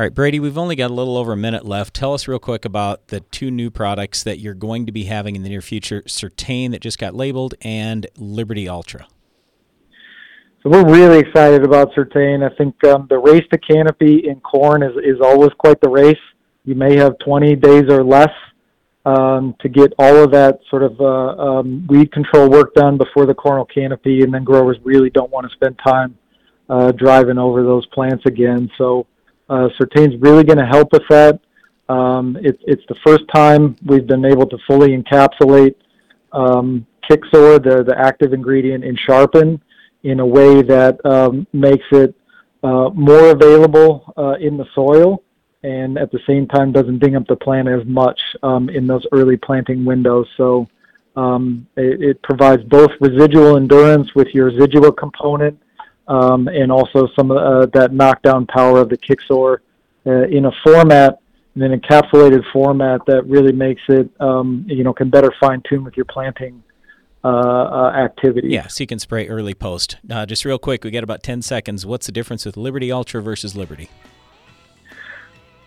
All 0.02 0.06
right, 0.06 0.16
Brady, 0.16 0.40
we've 0.40 0.58
only 0.58 0.76
got 0.76 0.90
a 0.90 0.96
little 0.96 1.16
over 1.16 1.32
a 1.32 1.38
minute 1.38 1.64
left. 1.64 1.94
Tell 1.94 2.16
us 2.16 2.28
real 2.28 2.40
quick 2.40 2.66
about 2.66 3.10
the 3.10 3.20
two 3.20 3.52
new 3.52 3.70
products 3.70 4.24
that 4.24 4.40
you're 4.40 4.56
going 4.56 4.88
to 4.88 4.92
be 4.92 5.04
having 5.04 5.36
in 5.36 5.44
the 5.44 5.50
near 5.50 5.62
future 5.62 6.02
Surtain 6.08 6.72
that 6.72 6.82
just 6.82 6.98
got 6.98 7.14
labeled 7.14 7.54
and 7.62 8.08
Liberty 8.18 8.68
Ultra. 8.68 9.06
So 10.64 10.72
we're 10.72 10.92
really 10.92 11.20
excited 11.20 11.64
about 11.64 11.94
Surtain. 11.94 12.44
I 12.44 12.52
think 12.56 12.84
um, 12.86 13.06
the 13.12 13.20
race 13.20 13.44
to 13.52 13.60
canopy 13.60 14.28
in 14.28 14.40
corn 14.40 14.82
is, 14.82 14.94
is 15.06 15.22
always 15.22 15.52
quite 15.60 15.80
the 15.82 15.90
race. 15.90 16.18
You 16.66 16.74
may 16.74 16.98
have 16.98 17.20
20 17.20 17.56
days 17.58 17.84
or 17.88 18.04
less 18.04 18.34
um, 19.06 19.54
to 19.60 19.70
get 19.70 19.94
all 20.00 20.16
of 20.16 20.32
that 20.32 20.62
sort 20.72 20.82
of 20.82 21.00
uh, 21.00 21.60
um, 21.60 21.86
weed 21.86 22.12
control 22.12 22.50
work 22.50 22.74
done 22.74 22.98
before 22.98 23.28
the 23.28 23.36
cornel 23.36 23.66
canopy, 23.66 24.24
and 24.24 24.34
then 24.34 24.46
growers 24.46 24.78
really 24.84 25.12
don't 25.12 25.30
want 25.30 25.48
to 25.48 25.54
spend 25.54 25.80
time 25.86 26.18
uh, 26.72 26.92
driving 26.92 27.38
over 27.38 27.62
those 27.62 27.86
plants 27.94 28.26
again. 28.26 28.68
So 28.80 29.06
uh, 29.52 29.68
Surtain's 29.78 30.20
really 30.22 30.44
going 30.44 30.58
to 30.58 30.66
help 30.66 30.92
with 30.92 31.04
that. 31.10 31.40
Um, 31.90 32.38
it, 32.42 32.58
it's 32.64 32.84
the 32.88 32.96
first 33.06 33.24
time 33.34 33.76
we've 33.86 34.08
been 34.08 34.26
able 34.26 34.48
to 34.48 34.58
fully 34.66 34.98
encapsulate 34.98 35.76
um, 36.32 36.88
Kixor, 37.10 37.62
the, 37.62 37.84
the 37.86 37.96
active 37.98 38.32
ingredient 38.32 38.84
in 38.84 38.96
Sharpen, 38.96 39.62
in 40.04 40.22
a 40.22 40.26
way 40.26 40.62
that 40.62 41.06
um, 41.06 41.46
makes 41.52 41.86
it 41.92 42.16
uh, 42.64 42.90
more 42.94 43.32
available 43.32 44.14
uh, 44.18 44.36
in 44.40 44.56
the 44.58 44.66
soil 44.74 45.22
and 45.64 45.98
at 45.98 46.12
the 46.12 46.20
same 46.28 46.48
time 46.48 46.72
doesn't 46.72 47.00
ding 47.00 47.16
up 47.16 47.28
the 47.28 47.36
plant 47.36 47.68
as 47.68 47.86
much 47.86 48.20
um, 48.44 48.70
in 48.70 48.88
those 48.88 49.06
early 49.12 49.38
planting 49.38 49.86
windows. 49.86 50.26
So 50.38 50.68
um, 51.16 51.68
it, 51.76 52.02
it, 52.02 52.22
provides 52.24 52.64
both 52.64 52.90
residual 53.00 53.58
endurance 53.58 54.08
with 54.16 54.28
your 54.34 54.46
residual 54.46 54.92
component 54.92 55.60
um, 56.12 56.50
and 56.50 56.71
also 56.71 57.08
some 57.15 57.32
of 57.32 57.38
uh, 57.38 57.65
that 57.67 57.93
knockdown 57.93 58.45
power 58.45 58.82
of 58.82 58.89
the 58.89 58.97
Kixor 58.97 59.60
uh, 60.06 60.28
in 60.28 60.45
a 60.45 60.52
format, 60.63 61.19
in 61.56 61.62
an 61.62 61.80
encapsulated 61.80 62.43
format 62.52 63.00
that 63.08 63.26
really 63.28 63.54
makes 63.54 63.82
it, 63.88 64.10
um, 64.19 64.65
you 64.67 64.84
know, 64.84 64.93
can 64.93 65.10
better 65.10 65.34
fine 65.39 65.63
tune 65.67 65.86
with 65.86 65.95
your 65.95 66.06
planting 66.06 66.62
uh, 67.24 67.28
uh, 67.28 67.91
activity. 67.95 68.50
Yeah, 68.50 68.67
so 68.67 68.84
you 68.84 68.88
can 68.88 69.00
spray 69.00 69.30
early 69.30 69.54
post. 69.54 69.97
Uh, 70.10 70.26
just 70.26 70.43
real 70.43 70.60
quick, 70.60 70.84
we 70.84 70.91
got 70.91 71.04
about 71.04 71.24
10 71.24 71.41
seconds. 71.41 71.86
What's 71.86 72.08
the 72.08 72.12
difference 72.12 72.45
with 72.45 72.58
Liberty 72.58 72.91
Ultra 72.91 73.21
versus 73.21 73.56
Liberty? 73.56 73.89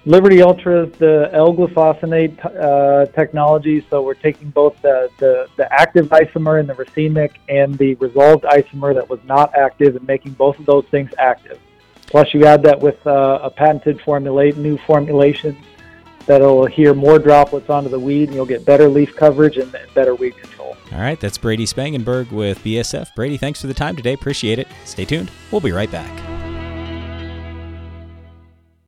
Liberty 0.06 0.42
Ultra 0.42 0.84
is 0.84 0.92
the 0.98 1.30
L-glufosinate 1.32 2.44
uh, 2.44 3.06
technology, 3.12 3.86
so 3.88 4.02
we're 4.02 4.12
taking 4.12 4.50
both 4.50 4.80
the, 4.82 5.10
the, 5.18 5.48
the, 5.56 5.72
active 5.72 6.08
isomer 6.08 6.60
in 6.60 6.66
the 6.66 6.74
racemic 6.74 7.32
and 7.48 7.76
the 7.78 7.94
resolved 7.94 8.44
isomer 8.44 8.92
that 8.94 9.08
was 9.08 9.18
not 9.24 9.54
active 9.54 9.96
and 9.96 10.06
making 10.06 10.32
both 10.32 10.58
of 10.58 10.66
those 10.66 10.84
things 10.90 11.10
active. 11.18 11.58
Plus, 12.06 12.34
you 12.34 12.44
add 12.44 12.62
that 12.62 12.78
with 12.78 13.04
uh, 13.06 13.40
a 13.42 13.50
patented 13.50 13.98
formulate, 14.02 14.58
new 14.58 14.76
formulation 14.76 15.56
that'll 16.26 16.64
adhere 16.64 16.92
more 16.92 17.18
droplets 17.18 17.70
onto 17.70 17.88
the 17.88 17.98
weed, 17.98 18.28
and 18.28 18.34
you'll 18.34 18.44
get 18.44 18.66
better 18.66 18.88
leaf 18.88 19.16
coverage 19.16 19.56
and 19.56 19.74
better 19.94 20.14
weed 20.14 20.36
control. 20.36 20.76
All 20.92 21.00
right, 21.00 21.18
that's 21.18 21.38
Brady 21.38 21.64
Spangenberg 21.64 22.30
with 22.30 22.62
BASF. 22.62 23.14
Brady, 23.14 23.38
thanks 23.38 23.62
for 23.62 23.68
the 23.68 23.74
time 23.74 23.96
today. 23.96 24.12
Appreciate 24.12 24.58
it. 24.58 24.68
Stay 24.84 25.06
tuned. 25.06 25.30
We'll 25.50 25.62
be 25.62 25.72
right 25.72 25.90
back. 25.90 26.33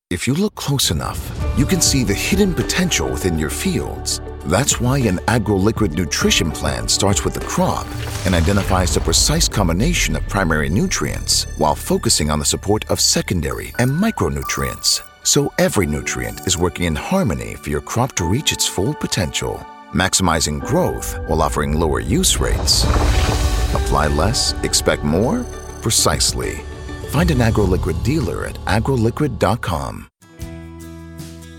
If 0.09 0.29
you 0.29 0.35
look 0.35 0.55
close 0.55 0.93
enough, 0.93 1.19
you 1.59 1.67
can 1.67 1.81
see 1.81 2.05
the 2.05 2.15
hidden 2.15 2.55
potential 2.55 3.11
within 3.11 3.37
your 3.37 3.51
fields. 3.51 4.21
That's 4.45 4.81
why 4.81 4.99
an 4.99 5.17
AgroLiquid 5.27 5.97
nutrition 5.97 6.53
plan 6.53 6.87
starts 6.87 7.25
with 7.25 7.35
the 7.35 7.41
crop 7.41 7.89
and 8.25 8.33
identifies 8.33 8.95
the 8.95 9.01
precise 9.01 9.49
combination 9.49 10.15
of 10.15 10.29
primary 10.29 10.69
nutrients 10.69 11.49
while 11.59 11.75
focusing 11.75 12.31
on 12.31 12.39
the 12.39 12.45
support 12.45 12.89
of 12.89 13.01
secondary 13.01 13.75
and 13.81 13.91
micronutrients. 13.91 15.03
So 15.25 15.53
every 15.59 15.87
nutrient 15.87 16.47
is 16.47 16.57
working 16.57 16.85
in 16.85 16.95
harmony 16.95 17.57
for 17.57 17.71
your 17.71 17.81
crop 17.81 18.13
to 18.13 18.27
reach 18.27 18.53
its 18.53 18.65
full 18.65 18.95
potential, 18.95 19.59
maximizing 19.93 20.65
growth 20.65 21.19
while 21.27 21.43
offering 21.43 21.81
lower 21.81 21.99
use 21.99 22.39
rates. 22.39 22.85
Apply 23.75 24.07
less, 24.07 24.53
expect 24.63 25.03
more? 25.03 25.43
Precisely. 25.83 26.61
Find 27.11 27.31
an 27.31 27.39
AgroLiquid 27.39 28.03
dealer 28.03 28.47
at 28.47 28.57
agroliquid.com. 28.67 30.09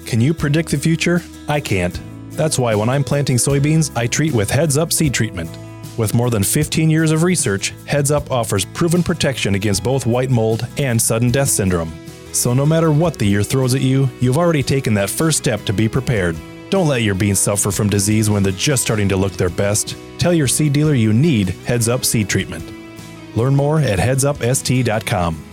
Can 0.06 0.22
you 0.22 0.34
predict 0.34 0.70
the 0.70 0.78
future? 0.78 1.22
I 1.48 1.60
can't. 1.60 2.00
That's 2.32 2.60
why 2.60 2.76
when 2.76 2.88
I'm 2.88 3.04
planting 3.04 3.38
soybeans, 3.38 3.92
I 3.98 4.08
treat 4.08 4.34
with 4.34 4.50
Heads 4.50 4.78
Up 4.78 4.94
seed 4.94 5.14
treatment. 5.14 5.50
With 5.98 6.14
more 6.14 6.30
than 6.30 6.44
15 6.44 6.90
years 6.90 7.12
of 7.12 7.24
research, 7.24 7.74
Heads 7.86 8.12
Up 8.12 8.30
offers 8.30 8.64
proven 8.64 9.02
protection 9.02 9.56
against 9.56 9.84
both 9.84 10.06
white 10.06 10.30
mold 10.30 10.68
and 10.78 11.02
sudden 11.02 11.32
death 11.32 11.50
syndrome. 11.50 11.92
So 12.34 12.54
no 12.54 12.66
matter 12.66 12.92
what 12.92 13.18
the 13.18 13.26
year 13.26 13.42
throws 13.42 13.74
at 13.74 13.82
you, 13.82 14.08
you've 14.22 14.38
already 14.38 14.62
taken 14.62 14.94
that 14.94 15.10
first 15.10 15.40
step 15.40 15.66
to 15.66 15.74
be 15.74 15.90
prepared. 15.90 16.38
Don't 16.70 16.88
let 16.88 17.02
your 17.02 17.16
beans 17.16 17.40
suffer 17.40 17.72
from 17.72 17.90
disease 17.90 18.30
when 18.30 18.44
they're 18.44 18.52
just 18.54 18.84
starting 18.84 19.10
to 19.10 19.18
look 19.18 19.34
their 19.34 19.50
best. 19.50 19.98
Tell 20.20 20.34
your 20.34 20.48
seed 20.48 20.74
dealer 20.74 20.94
you 20.94 21.14
need 21.14 21.50
Heads 21.66 21.90
Up 21.90 22.06
seed 22.06 22.30
treatment. 22.30 22.77
Learn 23.38 23.56
more 23.56 23.80
at 23.80 24.00
headsupst.com. 24.00 25.44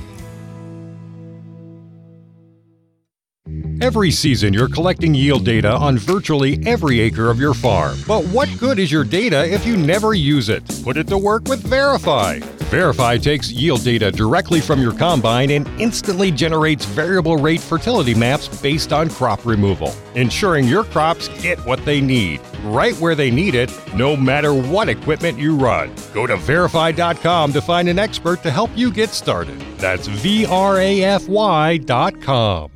Every 3.81 4.11
season, 4.11 4.55
you're 4.55 4.69
collecting 4.69 5.15
yield 5.15 5.45
data 5.45 5.71
on 5.73 5.99
virtually 5.99 6.59
every 6.67 7.01
acre 7.01 7.31
of 7.31 7.39
your 7.39 7.53
farm. 7.53 7.99
But 8.09 8.25
what 8.27 8.49
good 8.59 8.79
is 8.79 8.91
your 8.91 9.05
data 9.05 9.53
if 9.53 9.67
you 9.67 9.77
never 9.77 10.15
use 10.15 10.49
it? 10.49 10.63
Put 10.83 10.97
it 10.97 11.07
to 11.09 11.19
work 11.19 11.45
with 11.45 11.63
VRAfy. 11.65 12.64
VRAfy 12.75 13.23
takes 13.23 13.53
yield 13.53 13.85
data 13.85 14.11
directly 14.11 14.61
from 14.61 14.83
your 14.83 14.93
combine 14.93 15.53
and 15.53 15.69
instantly 15.81 16.33
generates 16.33 16.85
variable 16.85 17.37
rate 17.37 17.61
fertility 17.61 18.17
maps 18.17 18.49
based 18.61 18.93
on 18.93 19.09
crop 19.09 19.47
removal, 19.47 19.95
ensuring 20.17 20.67
your 20.67 20.83
crops 20.83 21.29
get 21.41 21.57
what 21.67 21.85
they 21.85 22.01
need, 22.01 22.41
right 22.65 22.97
where 22.97 23.15
they 23.15 23.31
need 23.31 23.55
it, 23.55 23.71
no 23.95 24.17
matter 24.17 24.53
what 24.53 24.89
equipment 24.89 25.39
you 25.39 25.55
run. 25.55 25.95
Go 26.13 26.27
to 26.27 26.35
vrafy.com 26.35 27.53
to 27.53 27.63
find 27.63 27.89
an 27.89 28.01
expert 28.01 28.43
to 28.43 28.51
help 28.51 28.71
you 28.75 28.91
get 28.91 29.11
started. 29.11 29.61
That's 29.79 30.09
V 30.09 30.45
R 30.45 30.81
A 30.81 31.05
F 31.05 31.29
Y.com. 31.29 32.73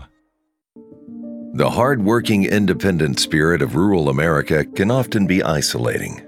The 1.55 1.71
hard-working, 1.71 2.45
independent 2.45 3.19
spirit 3.19 3.63
of 3.63 3.75
rural 3.75 4.11
America 4.11 4.65
can 4.65 4.93
often 4.93 5.27
be 5.27 5.43
isolating. 5.43 6.28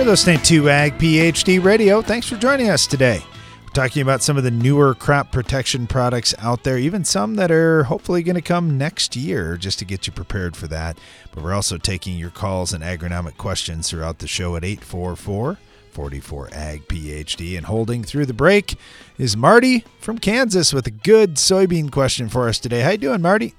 You're 0.00 0.08
listening 0.08 0.40
to 0.44 0.70
Ag 0.70 0.96
PhD 0.96 1.62
Radio. 1.62 2.00
Thanks 2.00 2.26
for 2.26 2.36
joining 2.36 2.70
us 2.70 2.86
today. 2.86 3.22
We're 3.62 3.68
talking 3.74 4.00
about 4.00 4.22
some 4.22 4.38
of 4.38 4.44
the 4.44 4.50
newer 4.50 4.94
crop 4.94 5.30
protection 5.30 5.86
products 5.86 6.34
out 6.38 6.64
there, 6.64 6.78
even 6.78 7.04
some 7.04 7.34
that 7.34 7.50
are 7.50 7.82
hopefully 7.82 8.22
going 8.22 8.36
to 8.36 8.40
come 8.40 8.78
next 8.78 9.14
year, 9.14 9.58
just 9.58 9.78
to 9.78 9.84
get 9.84 10.06
you 10.06 10.14
prepared 10.14 10.56
for 10.56 10.68
that. 10.68 10.96
But 11.32 11.44
we're 11.44 11.52
also 11.52 11.76
taking 11.76 12.16
your 12.16 12.30
calls 12.30 12.72
and 12.72 12.82
agronomic 12.82 13.36
questions 13.36 13.90
throughout 13.90 14.20
the 14.20 14.26
show 14.26 14.56
at 14.56 14.64
844 14.64 15.58
44 15.90 16.48
Ag 16.50 16.88
PhD. 16.88 17.58
And 17.58 17.66
holding 17.66 18.02
through 18.02 18.24
the 18.24 18.32
break 18.32 18.76
is 19.18 19.36
Marty 19.36 19.84
from 19.98 20.16
Kansas 20.16 20.72
with 20.72 20.86
a 20.86 20.90
good 20.90 21.34
soybean 21.34 21.92
question 21.92 22.30
for 22.30 22.48
us 22.48 22.58
today. 22.58 22.80
How 22.80 22.92
you 22.92 22.96
doing, 22.96 23.20
Marty? 23.20 23.54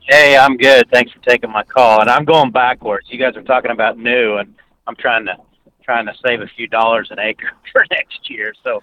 Hey, 0.00 0.36
I'm 0.36 0.58
good. 0.58 0.86
Thanks 0.92 1.12
for 1.12 1.20
taking 1.20 1.50
my 1.50 1.62
call. 1.62 2.02
And 2.02 2.10
I'm 2.10 2.26
going 2.26 2.50
backwards. 2.50 3.06
You 3.08 3.18
guys 3.18 3.36
are 3.36 3.42
talking 3.42 3.70
about 3.70 3.96
new, 3.96 4.36
and 4.36 4.54
I'm 4.86 4.96
trying 4.96 5.26
to 5.26 5.36
trying 5.82 6.06
to 6.06 6.14
save 6.26 6.40
a 6.40 6.46
few 6.46 6.66
dollars 6.66 7.08
an 7.10 7.18
acre 7.18 7.50
for 7.72 7.84
next 7.90 8.30
year. 8.30 8.54
So 8.62 8.82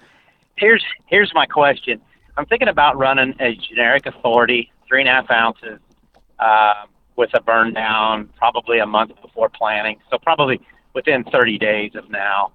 here's 0.55 0.83
here's 1.07 1.31
my 1.33 1.45
question. 1.45 2.01
I'm 2.37 2.45
thinking 2.45 2.69
about 2.69 2.97
running 2.97 3.35
a 3.39 3.55
generic 3.55 4.05
authority, 4.05 4.71
three 4.87 5.01
and 5.01 5.09
a 5.09 5.11
half 5.11 5.29
ounces, 5.29 5.79
uh, 6.39 6.85
with 7.17 7.29
a 7.33 7.41
burn 7.41 7.73
down, 7.73 8.29
probably 8.37 8.79
a 8.79 8.85
month 8.85 9.11
before 9.21 9.49
planting. 9.49 9.99
So 10.09 10.17
probably 10.17 10.61
within 10.93 11.23
30 11.25 11.57
days 11.57 11.91
of 11.95 12.09
now. 12.09 12.53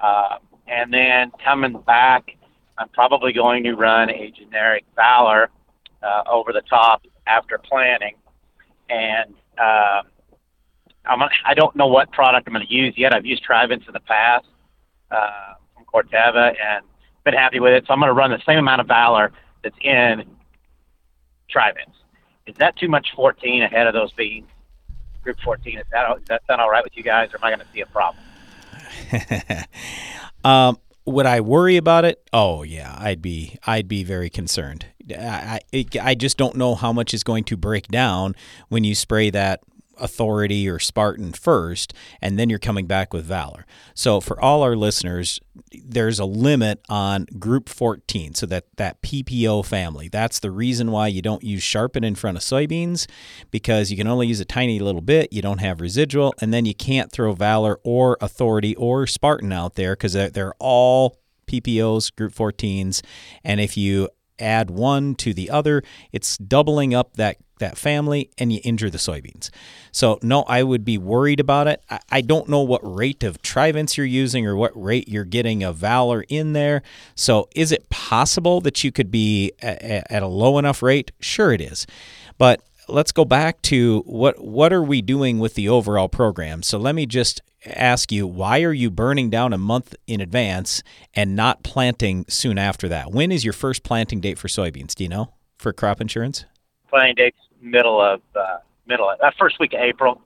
Uh, 0.00 0.38
and 0.66 0.92
then 0.92 1.30
coming 1.44 1.80
back, 1.86 2.30
I'm 2.78 2.88
probably 2.88 3.32
going 3.32 3.64
to 3.64 3.74
run 3.74 4.10
a 4.10 4.30
generic 4.30 4.84
Valor 4.96 5.50
uh, 6.02 6.22
over 6.30 6.52
the 6.52 6.62
top 6.62 7.02
after 7.26 7.58
planting. 7.58 8.14
And 8.88 9.34
uh, 9.58 10.02
I'm 11.08 11.18
gonna, 11.18 11.30
I 11.44 11.54
don't 11.54 11.74
know 11.74 11.86
what 11.86 12.12
product 12.12 12.46
I'm 12.46 12.54
going 12.54 12.66
to 12.66 12.72
use 12.72 12.94
yet. 12.96 13.14
I've 13.14 13.26
used 13.26 13.42
Trivence 13.42 13.84
in 13.86 13.92
the 13.92 14.00
past 14.00 14.46
uh, 15.10 15.54
from 15.74 15.84
Corteva 15.84 16.54
and 16.62 16.84
been 17.24 17.34
happy 17.34 17.60
with 17.60 17.72
it. 17.72 17.84
So 17.86 17.92
I'm 17.92 18.00
going 18.00 18.08
to 18.08 18.14
run 18.14 18.30
the 18.30 18.42
same 18.46 18.58
amount 18.58 18.80
of 18.80 18.86
Valor 18.86 19.32
that's 19.62 19.76
in 19.80 20.24
Trivence. 21.50 21.94
Is 22.46 22.56
that 22.56 22.76
too 22.76 22.88
much 22.88 23.08
14 23.14 23.62
ahead 23.62 23.86
of 23.86 23.94
those 23.94 24.12
beans? 24.12 24.48
Group 25.22 25.38
14. 25.44 25.78
Is 25.78 25.84
that 25.92 26.16
is 26.16 26.24
that 26.28 26.42
sound 26.46 26.60
all 26.60 26.70
right 26.70 26.82
with 26.82 26.96
you 26.96 27.02
guys, 27.02 27.30
or 27.32 27.38
am 27.38 27.44
I 27.44 27.50
going 27.50 27.60
to 27.60 27.66
see 27.72 27.80
a 27.80 27.86
problem? 27.86 28.24
um, 30.44 30.78
would 31.04 31.26
I 31.26 31.40
worry 31.40 31.76
about 31.76 32.04
it? 32.04 32.22
Oh 32.32 32.62
yeah, 32.62 32.96
I'd 32.98 33.20
be 33.20 33.58
I'd 33.66 33.88
be 33.88 34.04
very 34.04 34.30
concerned. 34.30 34.86
I 35.10 35.60
I, 35.74 35.84
I 36.00 36.14
just 36.14 36.36
don't 36.36 36.56
know 36.56 36.74
how 36.74 36.92
much 36.92 37.12
is 37.12 37.22
going 37.24 37.44
to 37.44 37.56
break 37.56 37.88
down 37.88 38.34
when 38.68 38.84
you 38.84 38.94
spray 38.94 39.30
that 39.30 39.60
authority 39.98 40.68
or 40.68 40.78
Spartan 40.78 41.32
first, 41.32 41.92
and 42.20 42.38
then 42.38 42.48
you're 42.48 42.58
coming 42.58 42.86
back 42.86 43.12
with 43.12 43.24
Valor. 43.24 43.66
So 43.94 44.20
for 44.20 44.40
all 44.40 44.62
our 44.62 44.76
listeners, 44.76 45.40
there's 45.72 46.18
a 46.18 46.24
limit 46.24 46.80
on 46.88 47.26
group 47.38 47.68
14, 47.68 48.34
so 48.34 48.46
that 48.46 48.64
that 48.76 49.02
PPO 49.02 49.64
family. 49.64 50.08
That's 50.08 50.38
the 50.38 50.50
reason 50.50 50.90
why 50.90 51.08
you 51.08 51.22
don't 51.22 51.42
use 51.42 51.62
Sharpen 51.62 52.04
in 52.04 52.14
front 52.14 52.36
of 52.36 52.42
soybeans 52.42 53.06
because 53.50 53.90
you 53.90 53.96
can 53.96 54.06
only 54.06 54.26
use 54.26 54.40
a 54.40 54.44
tiny 54.44 54.78
little 54.78 55.00
bit. 55.00 55.32
You 55.32 55.42
don't 55.42 55.58
have 55.58 55.80
residual, 55.80 56.34
and 56.40 56.52
then 56.52 56.64
you 56.64 56.74
can't 56.74 57.12
throw 57.12 57.32
Valor 57.32 57.78
or 57.84 58.16
Authority 58.20 58.74
or 58.76 59.06
Spartan 59.06 59.52
out 59.52 59.74
there 59.74 59.94
because 59.94 60.12
they're, 60.12 60.30
they're 60.30 60.54
all 60.58 61.18
PPOs, 61.46 62.14
group 62.14 62.34
14s, 62.34 63.02
and 63.42 63.60
if 63.60 63.76
you 63.76 64.08
add 64.38 64.70
one 64.70 65.14
to 65.16 65.34
the 65.34 65.50
other, 65.50 65.82
it's 66.12 66.38
doubling 66.38 66.94
up 66.94 67.14
that 67.14 67.36
that 67.58 67.78
family 67.78 68.30
and 68.38 68.52
you 68.52 68.60
injure 68.64 68.90
the 68.90 68.98
soybeans. 68.98 69.50
So 69.92 70.18
no, 70.22 70.42
I 70.42 70.62
would 70.62 70.84
be 70.84 70.98
worried 70.98 71.40
about 71.40 71.66
it. 71.66 71.82
I, 71.90 72.00
I 72.10 72.20
don't 72.20 72.48
know 72.48 72.60
what 72.60 72.80
rate 72.82 73.22
of 73.22 73.42
Trivence 73.42 73.96
you're 73.96 74.06
using 74.06 74.46
or 74.46 74.56
what 74.56 74.72
rate 74.74 75.08
you're 75.08 75.24
getting 75.24 75.62
of 75.62 75.76
Valor 75.76 76.24
in 76.28 76.52
there. 76.52 76.82
So 77.14 77.48
is 77.54 77.72
it 77.72 77.88
possible 77.90 78.60
that 78.62 78.82
you 78.84 78.92
could 78.92 79.10
be 79.10 79.52
at, 79.60 80.10
at 80.10 80.22
a 80.22 80.26
low 80.26 80.58
enough 80.58 80.82
rate? 80.82 81.12
Sure 81.20 81.52
it 81.52 81.60
is. 81.60 81.86
But 82.38 82.62
let's 82.88 83.12
go 83.12 83.24
back 83.24 83.60
to 83.62 84.02
what 84.06 84.42
what 84.42 84.72
are 84.72 84.82
we 84.82 85.02
doing 85.02 85.38
with 85.38 85.54
the 85.54 85.68
overall 85.68 86.08
program? 86.08 86.62
So 86.62 86.78
let 86.78 86.94
me 86.94 87.06
just 87.06 87.42
ask 87.66 88.12
you, 88.12 88.26
why 88.26 88.62
are 88.62 88.72
you 88.72 88.90
burning 88.90 89.30
down 89.30 89.52
a 89.52 89.58
month 89.58 89.94
in 90.06 90.20
advance 90.20 90.82
and 91.14 91.36
not 91.36 91.62
planting 91.62 92.24
soon 92.28 92.58
after 92.58 92.88
that? 92.88 93.12
When 93.12 93.32
is 93.32 93.44
your 93.44 93.52
first 93.52 93.82
planting 93.82 94.20
date 94.20 94.38
for 94.38 94.48
soybeans? 94.48 94.94
Do 94.94 95.04
you 95.04 95.10
know 95.10 95.34
for 95.58 95.72
crop 95.72 96.00
insurance? 96.00 96.44
Planting 96.88 97.16
dates 97.16 97.38
middle 97.60 98.00
of 98.00 98.20
uh, 98.34 98.58
middle 98.86 99.08
of, 99.10 99.20
uh, 99.20 99.30
first 99.38 99.58
week 99.60 99.72
of 99.74 99.80
April. 99.80 100.20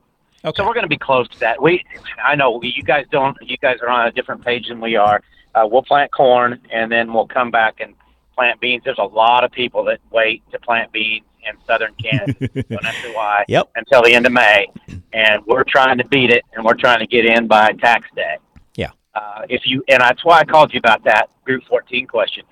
Okay. 0.45 0.53
So 0.57 0.67
we're 0.67 0.73
going 0.73 0.83
to 0.83 0.89
be 0.89 0.97
close 0.97 1.27
to 1.29 1.39
that. 1.39 1.61
We, 1.61 1.83
I 2.23 2.35
know 2.35 2.61
you 2.61 2.83
guys 2.83 3.05
don't. 3.11 3.37
You 3.41 3.57
guys 3.57 3.77
are 3.81 3.89
on 3.89 4.07
a 4.07 4.11
different 4.11 4.43
page 4.43 4.67
than 4.67 4.81
we 4.81 4.95
are. 4.95 5.21
Uh, 5.55 5.67
we'll 5.69 5.83
plant 5.83 6.11
corn 6.11 6.59
and 6.71 6.91
then 6.91 7.13
we'll 7.13 7.27
come 7.27 7.51
back 7.51 7.79
and 7.79 7.93
plant 8.35 8.59
beans. 8.59 8.81
There's 8.83 8.97
a 8.97 9.03
lot 9.03 9.43
of 9.43 9.51
people 9.51 9.83
that 9.85 9.99
wait 10.11 10.41
to 10.51 10.59
plant 10.59 10.91
beans 10.91 11.25
in 11.45 11.55
southern 11.67 11.93
Kansas, 11.95 12.35
don't 12.69 12.85
ask 12.85 12.97
why, 13.13 13.43
Yep. 13.49 13.69
until 13.75 14.01
the 14.01 14.13
end 14.13 14.25
of 14.25 14.31
May, 14.31 14.65
and 15.11 15.45
we're 15.45 15.65
trying 15.65 15.97
to 15.97 16.07
beat 16.07 16.29
it, 16.29 16.43
and 16.53 16.63
we're 16.63 16.73
trying 16.73 16.99
to 16.99 17.07
get 17.07 17.25
in 17.25 17.47
by 17.47 17.73
tax 17.73 18.07
day. 18.15 18.37
Yeah. 18.75 18.91
Uh, 19.13 19.41
if 19.49 19.61
you 19.65 19.83
and 19.89 19.99
that's 20.01 20.23
why 20.23 20.39
I 20.39 20.45
called 20.45 20.73
you 20.73 20.79
about 20.79 21.03
that 21.03 21.29
Group 21.43 21.63
14 21.69 22.07
question. 22.07 22.45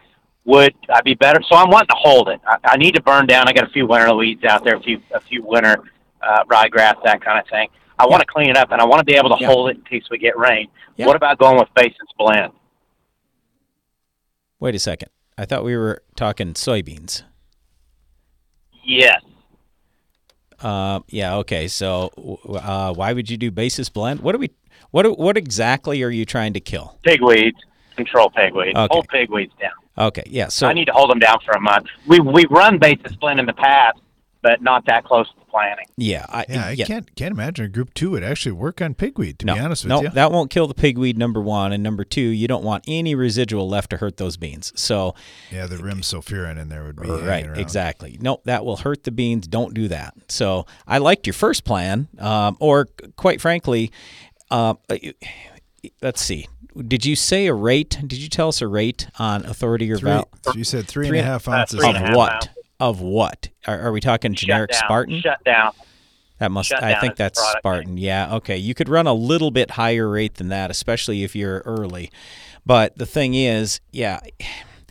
Would 0.45 0.73
I 0.89 1.01
be 1.01 1.13
better? 1.13 1.39
So 1.47 1.55
I'm 1.55 1.69
wanting 1.69 1.89
to 1.89 1.95
hold 1.97 2.29
it. 2.29 2.41
I, 2.47 2.57
I 2.63 2.77
need 2.77 2.95
to 2.95 3.01
burn 3.01 3.27
down. 3.27 3.47
I 3.47 3.53
got 3.53 3.63
a 3.67 3.71
few 3.71 3.85
winter 3.85 4.13
weeds 4.15 4.43
out 4.43 4.63
there, 4.63 4.75
a 4.75 4.81
few 4.81 4.99
a 5.13 5.19
few 5.21 5.43
winter 5.43 5.77
uh, 6.21 6.43
ryegrass, 6.45 6.95
that 7.03 7.21
kind 7.23 7.39
of 7.39 7.47
thing. 7.47 7.67
I 7.99 8.07
want 8.07 8.21
to 8.21 8.25
clean 8.27 8.49
it 8.49 8.57
up, 8.57 8.71
and 8.71 8.81
I 8.81 8.85
want 8.85 8.99
to 8.99 9.05
be 9.05 9.15
able 9.15 9.29
to 9.29 9.37
Yeah. 9.39 9.47
hold 9.47 9.69
it 9.69 9.77
in 9.77 9.83
case 9.83 10.03
we 10.09 10.17
get 10.17 10.37
rain. 10.37 10.67
Yeah. 10.95 11.05
What 11.05 11.15
about 11.15 11.37
going 11.37 11.59
with 11.59 11.67
Basis 11.75 11.95
Blend? 12.17 12.51
Wait 14.59 14.73
a 14.75 14.79
second. 14.79 15.09
I 15.37 15.45
thought 15.45 15.63
we 15.63 15.75
were 15.77 16.01
talking 16.15 16.53
soybeans. 16.53 17.23
Yes. 18.83 19.21
Uh, 20.59 20.99
yeah. 21.07 21.35
Okay. 21.37 21.67
So, 21.67 22.39
uh, 22.49 22.93
why 22.93 23.13
would 23.13 23.29
you 23.29 23.37
do 23.37 23.49
basis 23.51 23.89
blend? 23.89 24.19
What 24.21 24.35
are 24.35 24.37
we? 24.37 24.51
What 24.91 25.17
what 25.17 25.37
exactly 25.37 26.03
are 26.03 26.09
you 26.09 26.25
trying 26.25 26.53
to 26.53 26.59
kill? 26.59 26.99
Pigweeds, 27.05 27.55
control 27.95 28.29
pigweeds, 28.31 28.75
Okay. 28.75 28.87
hold 28.91 29.07
pigweeds 29.07 29.51
down. 29.59 29.71
Okay. 29.97 30.23
Yeah. 30.25 30.47
So 30.47 30.67
I 30.67 30.73
need 30.73 30.85
to 30.85 30.93
hold 30.93 31.09
them 31.09 31.19
down 31.19 31.37
for 31.45 31.51
a 31.51 31.59
month. 31.59 31.87
We 32.07 32.19
we 32.19 32.45
run 32.49 32.77
Basis 32.77 33.15
Blend 33.15 33.39
in 33.39 33.45
the 33.45 33.53
past, 33.53 33.99
but 34.41 34.61
not 34.61 34.85
that 34.85 35.03
close 35.03 35.27
to 35.29 35.41
planting. 35.51 35.85
yeah. 35.97 36.25
I, 36.29 36.45
Yeah, 36.47 36.65
I 36.65 36.75
can't 36.77 37.13
can't 37.15 37.33
imagine 37.33 37.65
a 37.65 37.67
group 37.67 37.93
two 37.93 38.11
would 38.11 38.23
actually 38.23 38.53
work 38.53 38.81
on 38.81 38.95
pigweed. 38.95 39.39
To 39.39 39.45
no, 39.45 39.53
be 39.53 39.59
honest 39.59 39.83
with 39.83 39.89
no, 39.89 40.01
you, 40.03 40.09
that 40.09 40.31
won't 40.31 40.49
kill 40.49 40.65
the 40.65 40.73
pigweed. 40.73 41.17
Number 41.17 41.41
one, 41.41 41.73
and 41.73 41.83
number 41.83 42.05
two, 42.05 42.21
you 42.21 42.47
don't 42.47 42.63
want 42.63 42.85
any 42.87 43.15
residual 43.15 43.67
left 43.67 43.89
to 43.89 43.97
hurt 43.97 44.15
those 44.15 44.37
beans. 44.37 44.71
So, 44.75 45.13
yeah, 45.51 45.67
the 45.67 45.75
rimsulfuron 45.75 46.57
in 46.57 46.69
there 46.69 46.83
would 46.83 46.95
be 46.95 47.09
right, 47.09 47.57
exactly. 47.57 48.17
No, 48.21 48.39
that 48.45 48.63
will 48.63 48.77
hurt 48.77 49.03
the 49.03 49.11
beans. 49.11 49.45
Don't 49.45 49.73
do 49.73 49.89
that. 49.89 50.13
So, 50.29 50.65
I 50.87 50.99
liked 50.99 51.27
your 51.27 51.33
first 51.33 51.65
plan, 51.65 52.07
um, 52.17 52.55
or 52.61 52.87
quite 53.17 53.41
frankly, 53.41 53.91
uh, 54.49 54.75
let's 56.01 56.21
see. 56.21 56.47
Did 56.87 57.05
you 57.05 57.15
say 57.15 57.47
a 57.47 57.53
rate? 57.53 57.97
Did 58.01 58.13
you 58.21 58.29
tell 58.29 58.47
us 58.47 58.61
a 58.61 58.67
rate 58.67 59.07
on 59.19 59.45
authority 59.45 59.91
or 59.91 59.97
Three, 59.97 60.11
val? 60.11 60.29
you 60.55 60.63
said 60.63 60.87
three 60.87 61.05
and 61.07 61.11
Three 61.11 61.17
a 61.19 61.21
and- 61.21 61.29
half 61.29 61.47
uh, 61.47 61.51
ounces 61.51 61.79
three 61.79 61.89
of 61.89 61.95
half 61.95 62.15
what? 62.15 62.31
ounces. 62.33 62.49
Of 62.79 63.01
what? 63.01 63.49
Are, 63.67 63.79
are 63.79 63.91
we 63.91 63.99
talking 64.01 64.33
generic 64.33 64.71
Shut 64.73 64.83
Spartan? 64.85 65.21
Shut 65.21 65.43
down. 65.43 65.73
That 66.39 66.49
must. 66.51 66.69
Shut 66.69 66.81
I 66.81 66.99
think 66.99 67.15
that's 67.15 67.39
product 67.39 67.59
Spartan. 67.59 67.97
Yeah. 67.97 68.35
Okay. 68.37 68.57
You 68.57 68.73
could 68.73 68.89
run 68.89 69.05
a 69.05 69.13
little 69.13 69.51
bit 69.51 69.71
higher 69.71 70.09
rate 70.09 70.35
than 70.35 70.47
that, 70.49 70.71
especially 70.71 71.23
if 71.23 71.35
you're 71.35 71.59
early. 71.59 72.09
But 72.65 72.97
the 72.97 73.05
thing 73.05 73.33
is, 73.35 73.79
yeah. 73.91 74.19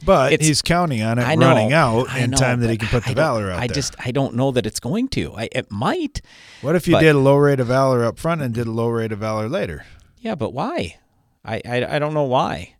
But 0.02 0.32
it's- 0.32 0.48
he's 0.48 0.62
counting 0.62 1.02
on 1.02 1.18
it 1.18 1.24
I 1.24 1.34
know, 1.34 1.48
running 1.48 1.74
out 1.74 2.08
I 2.08 2.20
in 2.20 2.30
know, 2.30 2.36
time 2.38 2.60
that 2.60 2.70
he 2.70 2.78
can 2.78 2.88
put 2.88 3.04
the 3.04 3.10
I 3.10 3.12
don't- 3.12 3.16
Valor 3.22 3.50
out 3.50 3.58
I 3.58 3.66
there. 3.66 3.74
just 3.74 3.94
I 3.98 4.10
don't 4.12 4.34
know 4.34 4.50
that 4.52 4.64
it's 4.64 4.80
going 4.80 5.08
to. 5.08 5.34
I 5.34 5.50
it 5.52 5.70
might. 5.70 6.22
what 6.62 6.74
if 6.74 6.88
you 6.88 6.94
but- 6.94 7.00
did 7.00 7.14
a 7.14 7.18
low 7.18 7.36
rate 7.36 7.60
of 7.60 7.66
Valor 7.66 8.02
up 8.06 8.18
front 8.18 8.40
and 8.40 8.54
did 8.54 8.66
a 8.66 8.70
low 8.70 8.88
rate 8.88 9.12
of 9.12 9.18
Valor 9.18 9.46
later? 9.48 9.84
Yeah, 10.18 10.36
but 10.36 10.54
why? 10.54 10.96
I 11.44 11.61
I, 11.64 11.96
I 11.96 11.98
don't 11.98 12.14
know 12.14 12.24
why. 12.24 12.76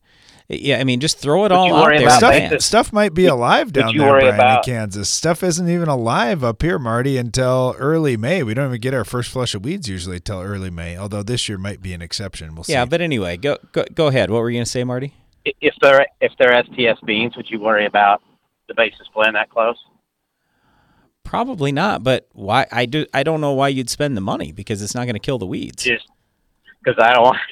Yeah, 0.53 0.81
I 0.81 0.85
mean, 0.85 0.99
just 0.99 1.19
throw 1.19 1.41
it 1.41 1.43
Would 1.43 1.53
all 1.53 1.73
out 1.77 1.97
there. 1.97 2.11
Stuff, 2.11 2.61
stuff 2.61 2.93
might 2.93 3.15
be 3.15 3.27
alive 3.27 3.73
down 3.73 3.91
you 3.93 4.01
there, 4.01 4.19
Brian, 4.19 4.35
about- 4.35 4.67
in 4.67 4.75
Kansas. 4.75 5.09
Stuff 5.09 5.45
isn't 5.45 5.69
even 5.69 5.89
alive 5.89 6.43
up 6.43 6.61
here, 6.61 6.77
Marty, 6.77 7.17
until 7.17 7.77
early 7.79 8.17
May. 8.17 8.43
We 8.43 8.55
don't 8.55 8.67
even 8.67 8.81
get 8.81 8.93
our 8.93 9.05
first 9.05 9.31
flush 9.31 9.55
of 9.55 9.65
weeds 9.65 9.89
usually 9.89 10.19
till 10.19 10.41
early 10.41 10.71
May. 10.71 10.99
Although 10.99 11.23
this 11.23 11.49
year 11.49 11.57
might 11.57 11.81
be 11.81 11.93
an 11.93 12.03
exception. 12.03 12.57
We'll 12.57 12.65
see. 12.65 12.73
Yeah, 12.73 12.85
but 12.85 13.01
anyway, 13.01 13.37
go 13.37 13.59
go 13.71 13.85
go 13.95 14.09
ahead. 14.09 14.29
What 14.29 14.41
were 14.41 14.51
you 14.51 14.57
going 14.57 14.65
to 14.65 14.71
say, 14.71 14.83
Marty? 14.83 15.15
If 15.45 15.75
they're 15.81 16.07
if 16.21 16.33
they're 16.37 16.61
STS 16.65 17.01
beans, 17.07 17.37
would 17.37 17.49
you 17.49 17.61
worry 17.61 17.87
about 17.87 18.21
the 18.67 18.75
Basis 18.75 19.07
Blend 19.15 19.37
that 19.37 19.51
close? 19.51 19.77
Probably 21.23 21.71
not. 21.71 22.03
But 22.03 22.27
why? 22.33 22.67
I 22.73 22.87
do. 22.87 23.07
I 23.15 23.23
don't 23.23 23.41
know 23.41 23.53
why 23.53 23.69
you'd 23.69 23.89
spend 23.89 24.17
the 24.17 24.21
money 24.21 24.51
because 24.51 24.83
it's 24.83 24.97
not 24.97 25.05
going 25.05 25.15
to 25.15 25.21
kill 25.21 25.39
the 25.39 25.47
weeds. 25.47 25.85
Just 25.85 26.09
because 26.83 26.99
I 27.03 27.13
don't 27.15 27.23
want. 27.25 27.39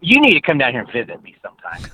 You 0.00 0.20
need 0.20 0.34
to 0.34 0.40
come 0.40 0.58
down 0.58 0.70
here 0.72 0.82
and 0.82 0.92
visit 0.92 1.20
me 1.22 1.34
sometime. 1.42 1.90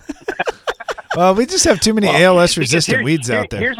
well, 1.17 1.35
we 1.35 1.47
just 1.47 1.65
have 1.65 1.81
too 1.81 1.95
many 1.95 2.09
Well, 2.09 2.39
ALS 2.39 2.59
resistant 2.59 3.05
weeds 3.05 3.29
here- 3.29 3.39
out 3.39 3.51
there. 3.51 3.61
Here's 3.61 3.79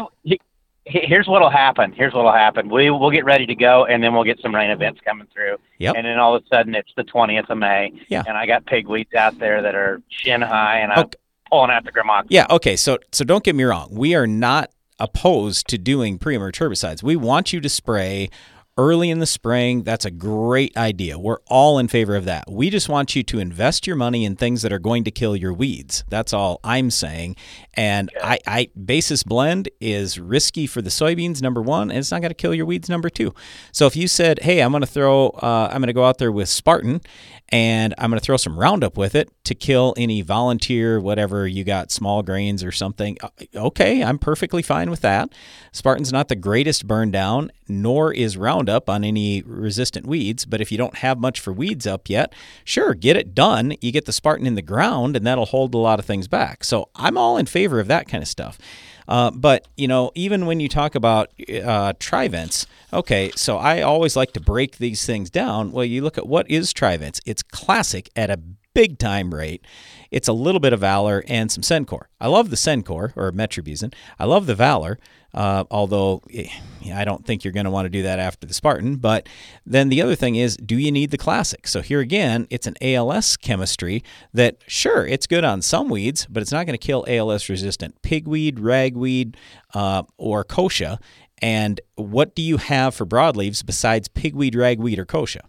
here's 0.85 1.27
what'll 1.27 1.49
happen. 1.51 1.91
Here's 1.93 2.13
what'll 2.13 2.31
happen. 2.31 2.69
We 2.69 2.89
we'll 2.89 3.11
get 3.11 3.25
ready 3.25 3.45
to 3.45 3.55
go, 3.55 3.85
and 3.85 4.01
then 4.03 4.13
we'll 4.13 4.23
get 4.23 4.39
some 4.41 4.55
rain 4.55 4.71
events 4.71 5.01
coming 5.05 5.27
through. 5.33 5.57
Yep. 5.79 5.95
And 5.97 6.05
then 6.05 6.17
all 6.17 6.35
of 6.35 6.43
a 6.43 6.47
sudden, 6.47 6.73
it's 6.75 6.91
the 6.97 7.03
20th 7.03 7.49
of 7.49 7.57
May. 7.57 7.93
Yeah. 8.07 8.23
And 8.27 8.35
I 8.37 8.45
got 8.47 8.65
pigweeds 8.65 9.13
out 9.13 9.37
there 9.37 9.61
that 9.61 9.75
are 9.75 10.01
shin 10.09 10.41
high, 10.41 10.79
and 10.79 10.91
I'm 10.91 10.99
Okay. 11.05 11.17
pulling 11.51 11.71
out 11.71 11.83
the 11.85 11.91
Gramoxone. 11.91 12.27
Yeah. 12.29 12.47
Okay. 12.49 12.75
So 12.75 12.97
so 13.11 13.23
don't 13.23 13.43
get 13.43 13.55
me 13.55 13.63
wrong. 13.63 13.89
We 13.91 14.15
are 14.15 14.27
not 14.27 14.71
opposed 14.99 15.67
to 15.69 15.77
doing 15.77 16.17
pre-emerge 16.17 16.57
herbicides. 16.59 17.03
We 17.03 17.15
want 17.15 17.53
you 17.53 17.59
to 17.61 17.69
spray 17.69 18.29
early 18.77 19.09
in 19.09 19.19
the 19.19 19.25
spring. 19.25 19.83
That's 19.83 20.05
a 20.05 20.11
great 20.11 20.75
idea. 20.77 21.19
We're 21.19 21.39
all 21.47 21.77
in 21.77 21.87
favor 21.87 22.15
of 22.15 22.25
that. 22.25 22.45
We 22.49 22.69
just 22.69 22.89
want 22.89 23.15
you 23.15 23.23
to 23.23 23.39
invest 23.39 23.85
your 23.85 23.95
money 23.95 24.25
in 24.25 24.35
things 24.35 24.61
that 24.61 24.71
are 24.71 24.79
going 24.79 25.03
to 25.03 25.11
kill 25.11 25.35
your 25.35 25.53
weeds. 25.53 26.03
That's 26.09 26.33
all 26.33 26.59
I'm 26.63 26.89
saying. 26.89 27.35
And 27.73 28.09
I, 28.21 28.39
I 28.47 28.69
basis 28.83 29.23
blend 29.23 29.69
is 29.79 30.19
risky 30.19 30.67
for 30.67 30.81
the 30.81 30.89
soybeans 30.89 31.41
number 31.41 31.61
one, 31.61 31.89
and 31.89 31.99
it's 31.99 32.11
not 32.11 32.21
going 32.21 32.31
to 32.31 32.35
kill 32.35 32.53
your 32.53 32.65
weeds 32.65 32.89
number 32.89 33.09
two. 33.09 33.33
So 33.71 33.85
if 33.85 33.95
you 33.95 34.07
said, 34.07 34.39
"Hey, 34.39 34.61
I'm 34.61 34.71
going 34.71 34.81
to 34.81 34.87
throw, 34.87 35.29
uh, 35.29 35.69
I'm 35.71 35.79
going 35.79 35.87
to 35.87 35.93
go 35.93 36.03
out 36.03 36.17
there 36.17 36.31
with 36.31 36.49
Spartan, 36.49 37.01
and 37.49 37.93
I'm 37.97 38.09
going 38.09 38.19
to 38.19 38.25
throw 38.25 38.37
some 38.37 38.59
Roundup 38.59 38.97
with 38.97 39.15
it 39.15 39.29
to 39.45 39.55
kill 39.55 39.93
any 39.95 40.21
volunteer, 40.21 40.99
whatever 40.99 41.47
you 41.47 41.63
got, 41.63 41.91
small 41.91 42.23
grains 42.23 42.63
or 42.63 42.71
something," 42.73 43.17
uh, 43.21 43.29
okay, 43.55 44.03
I'm 44.03 44.19
perfectly 44.19 44.61
fine 44.61 44.89
with 44.89 45.01
that. 45.01 45.31
Spartan's 45.71 46.11
not 46.11 46.27
the 46.27 46.35
greatest 46.35 46.87
burn 46.87 47.09
down, 47.11 47.51
nor 47.69 48.13
is 48.13 48.37
Roundup 48.61 48.89
on 48.89 49.03
any 49.03 49.41
resistant 49.41 50.05
weeds. 50.05 50.45
But 50.45 50.61
if 50.61 50.71
you 50.71 50.77
don't 50.77 50.97
have 50.97 51.19
much 51.19 51.39
for 51.39 51.51
weeds 51.51 51.87
up 51.87 52.09
yet, 52.09 52.31
sure, 52.63 52.93
get 52.93 53.17
it 53.17 53.33
done. 53.33 53.73
You 53.81 53.91
get 53.91 54.05
the 54.05 54.13
Spartan 54.13 54.45
in 54.45 54.53
the 54.53 54.61
ground, 54.61 55.15
and 55.15 55.25
that'll 55.25 55.45
hold 55.45 55.73
a 55.73 55.79
lot 55.79 55.97
of 55.97 56.05
things 56.05 56.27
back. 56.27 56.63
So 56.63 56.89
I'm 56.95 57.17
all 57.17 57.37
in 57.37 57.47
favor 57.47 57.79
of 57.79 57.87
that 57.87 58.07
kind 58.07 58.21
of 58.21 58.27
stuff. 58.27 58.59
Uh, 59.07 59.31
but 59.31 59.67
you 59.75 59.87
know, 59.87 60.11
even 60.13 60.45
when 60.45 60.59
you 60.59 60.69
talk 60.69 60.93
about 60.93 61.29
uh, 61.63 61.93
Trivence, 61.99 62.67
okay, 62.93 63.31
so 63.35 63.57
I 63.57 63.81
always 63.81 64.15
like 64.15 64.31
to 64.33 64.39
break 64.39 64.77
these 64.77 65.05
things 65.05 65.31
down. 65.31 65.71
Well, 65.71 65.85
you 65.85 66.03
look 66.03 66.19
at 66.19 66.27
what 66.27 66.49
is 66.49 66.71
Trivence. 66.71 67.19
It's 67.25 67.41
classic 67.41 68.09
at 68.15 68.29
a 68.29 68.39
big 68.73 68.99
time 68.99 69.33
rate. 69.33 69.65
It's 70.11 70.27
a 70.27 70.33
little 70.33 70.59
bit 70.59 70.71
of 70.71 70.81
Valor 70.81 71.23
and 71.27 71.51
some 71.51 71.63
Sencor. 71.63 72.03
I 72.19 72.27
love 72.27 72.51
the 72.51 72.55
Sencor 72.55 73.11
or 73.15 73.31
Metribuzin. 73.31 73.93
I 74.19 74.25
love 74.25 74.45
the 74.45 74.55
Valor, 74.55 74.99
uh, 75.33 75.63
although 75.71 76.21
eh, 76.33 76.49
I 76.93 77.05
don't 77.05 77.25
think 77.25 77.43
you're 77.43 77.53
going 77.53 77.65
to 77.65 77.71
want 77.71 77.85
to 77.85 77.89
do 77.89 78.03
that 78.03 78.19
after 78.19 78.47
the 78.47 78.53
Spartan. 78.53 78.97
But 78.97 79.27
then 79.65 79.89
the 79.89 80.01
other 80.01 80.15
thing 80.15 80.35
is, 80.35 80.57
do 80.57 80.77
you 80.77 80.91
need 80.91 81.11
the 81.11 81.17
Classic? 81.17 81.67
So 81.67 81.81
here 81.81 81.99
again, 81.99 82.47
it's 82.49 82.67
an 82.67 82.75
ALS 82.81 83.37
chemistry 83.37 84.03
that, 84.33 84.57
sure, 84.67 85.05
it's 85.05 85.27
good 85.27 85.43
on 85.43 85.61
some 85.61 85.89
weeds, 85.89 86.25
but 86.29 86.41
it's 86.41 86.51
not 86.51 86.65
going 86.65 86.77
to 86.77 86.85
kill 86.85 87.05
ALS 87.07 87.49
resistant 87.49 88.01
pigweed, 88.01 88.59
ragweed, 88.59 89.37
uh, 89.73 90.03
or 90.17 90.43
kochia. 90.43 90.99
And 91.41 91.81
what 91.95 92.35
do 92.35 92.41
you 92.41 92.57
have 92.57 92.93
for 92.93 93.05
broadleaves 93.05 93.65
besides 93.65 94.07
pigweed, 94.07 94.55
ragweed, 94.55 94.99
or 94.99 95.05
kochia? 95.05 95.41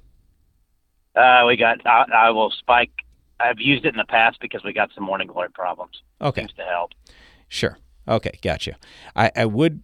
Uh, 1.14 1.44
we 1.46 1.56
got. 1.56 1.86
I, 1.86 2.04
I 2.14 2.30
will 2.30 2.50
spike. 2.50 2.92
I've 3.38 3.60
used 3.60 3.84
it 3.84 3.88
in 3.88 3.98
the 3.98 4.04
past 4.04 4.38
because 4.40 4.64
we 4.64 4.72
got 4.72 4.90
some 4.94 5.04
morning 5.04 5.26
glory 5.26 5.50
problems. 5.50 6.00
Okay. 6.20 6.42
Seems 6.42 6.52
to 6.54 6.62
help. 6.64 6.92
Sure. 7.48 7.76
Okay, 8.08 8.38
gotcha. 8.42 8.76
I, 9.14 9.30
I 9.36 9.44
would 9.44 9.82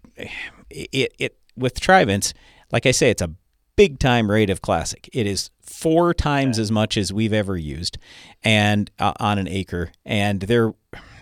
it 0.70 1.14
it 1.18 1.38
with 1.56 1.80
Trivence, 1.80 2.34
like 2.72 2.86
I 2.86 2.90
say, 2.90 3.10
it's 3.10 3.22
a 3.22 3.34
big 3.76 3.98
time 3.98 4.30
rate 4.30 4.50
of 4.50 4.60
classic. 4.60 5.08
It 5.12 5.26
is 5.26 5.50
four 5.62 6.12
times 6.12 6.58
as 6.58 6.70
much 6.72 6.96
as 6.96 7.12
we've 7.12 7.32
ever 7.32 7.56
used, 7.56 7.98
and 8.42 8.90
uh, 8.98 9.12
on 9.20 9.38
an 9.38 9.48
acre. 9.48 9.92
And 10.04 10.40
there, 10.42 10.74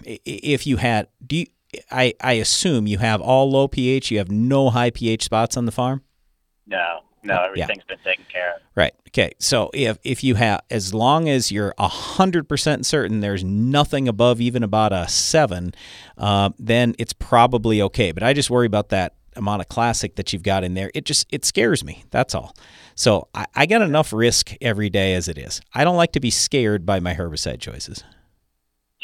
if 0.05 0.67
you 0.67 0.79
had, 0.79 1.09
do 1.25 1.37
you, 1.37 1.47
I 1.91 2.15
I 2.23 2.33
assume 2.35 2.87
you 2.87 2.99
have 2.99 3.21
all 3.21 3.51
low 3.51 3.69
pH. 3.69 4.11
You 4.11 4.19
have 4.19 4.31
no 4.31 4.71
high 4.71 4.91
pH 4.91 5.25
spots 5.25 5.57
on 5.57 5.67
the 5.67 5.73
farm. 5.73 6.03
No, 6.67 7.01
no, 7.27 7.43
everything's 7.45 7.85
been 7.85 7.99
taken 8.05 8.25
care 8.33 8.55
of. 8.57 8.63
Right. 8.75 8.95
Okay. 9.09 9.33
So 9.39 9.71
if 9.75 9.99
if 10.05 10.23
you 10.25 10.35
have, 10.37 10.63
as 10.71 10.95
long 10.95 11.29
as 11.29 11.51
you're 11.51 11.75
hundred 11.79 12.49
percent 12.49 12.87
certain 12.87 13.21
there's 13.21 13.45
nothing 13.45 14.09
above 14.09 14.41
even 14.41 14.63
about 14.63 14.93
a 14.93 15.09
seven, 15.09 15.75
uh, 16.19 16.51
then 16.59 16.95
it's 16.99 17.13
probably 17.13 17.83
okay. 17.83 18.13
But 18.13 18.23
I 18.23 18.33
just 18.33 18.51
worry 18.51 18.67
about 18.67 18.91
that 18.91 19.15
amount 19.37 19.61
of 19.61 19.69
classic 19.69 20.17
that 20.17 20.33
you've 20.33 20.43
got 20.43 20.65
in 20.65 20.75
there, 20.75 20.91
it 20.95 21.05
just 21.05 21.27
it 21.31 21.45
scares 21.45 21.85
me. 21.85 22.05
That's 22.11 22.35
all. 22.35 22.55
So 22.95 23.29
I, 23.35 23.47
I 23.55 23.67
got 23.67 23.83
enough 23.83 24.13
risk 24.13 24.55
every 24.61 24.91
day 24.91 25.15
as 25.15 25.29
it 25.29 25.39
is. 25.39 25.61
I 25.75 25.85
don't 25.85 25.97
like 25.97 26.13
to 26.13 26.21
be 26.21 26.31
scared 26.31 26.87
by 26.87 27.01
my 27.01 27.15
herbicide 27.15 27.61
choices. 27.61 28.03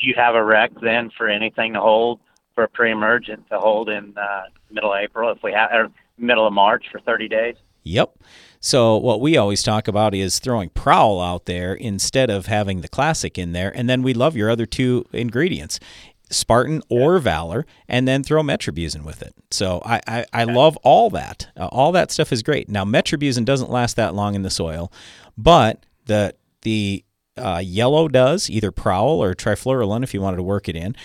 Do 0.01 0.09
you 0.09 0.15
have 0.17 0.35
a 0.35 0.43
rec 0.43 0.73
then 0.81 1.11
for 1.17 1.29
anything 1.29 1.75
to 1.75 1.81
hold 1.81 2.21
for 2.55 2.65
a 2.65 2.69
pre-emergent 2.69 3.49
to 3.51 3.59
hold 3.59 3.89
in 3.89 4.15
uh, 4.17 4.45
middle 4.71 4.93
of 4.93 4.99
April 4.99 5.31
if 5.31 5.43
we 5.43 5.53
have 5.53 5.71
or 5.73 5.89
middle 6.19 6.47
of 6.47 6.53
March 6.53 6.87
for 6.91 7.01
30 7.01 7.29
days? 7.29 7.57
Yep. 7.83 8.18
So 8.61 8.97
what 8.97 9.21
we 9.21 9.37
always 9.37 9.62
talk 9.62 9.88
about 9.88 10.14
is 10.14 10.38
throwing 10.38 10.68
Prowl 10.71 11.21
out 11.21 11.47
there 11.47 11.75
instead 11.75 12.31
of 12.31 12.47
having 12.47 12.81
the 12.81 12.88
classic 12.88 13.37
in 13.37 13.53
there, 13.53 13.77
and 13.77 13.90
then 13.90 14.03
we 14.03 14.14
love 14.14 14.37
your 14.37 14.51
other 14.51 14.66
two 14.66 15.05
ingredients. 15.12 15.81
Spartan 16.31 16.83
or 16.88 17.18
Valor, 17.18 17.66
and 17.88 18.09
then 18.09 18.23
throw 18.23 18.42
Metribuzin 18.42 19.05
with 19.05 19.23
it. 19.23 19.35
So 19.51 19.83
I, 19.85 20.01
I, 20.07 20.27
I 20.33 20.45
love 20.45 20.77
all 20.79 21.11
that. 21.11 21.49
Uh, 21.57 21.66
all 21.66 21.92
that 21.92 22.11
stuff 22.11 22.33
is 22.33 22.42
great. 22.42 22.68
Now 22.68 22.85
Metribuzin 22.85 23.45
doesn't 23.45 23.71
last 23.71 23.97
that 23.97 24.14
long 24.14 24.35
in 24.35 24.42
the 24.42 24.51
soil, 24.51 24.90
but 25.37 25.85
the 26.07 26.35
the 26.62 27.05
uh, 27.37 27.61
yellow 27.62 28.09
does 28.09 28.49
either 28.51 28.71
Prowl 28.71 29.23
or 29.23 29.35
Trifluralin 29.35 30.03
if 30.03 30.14
you 30.14 30.21
wanted 30.21 30.38
to 30.38 30.42
work 30.42 30.68
it 30.68 30.77
in, 30.77 30.97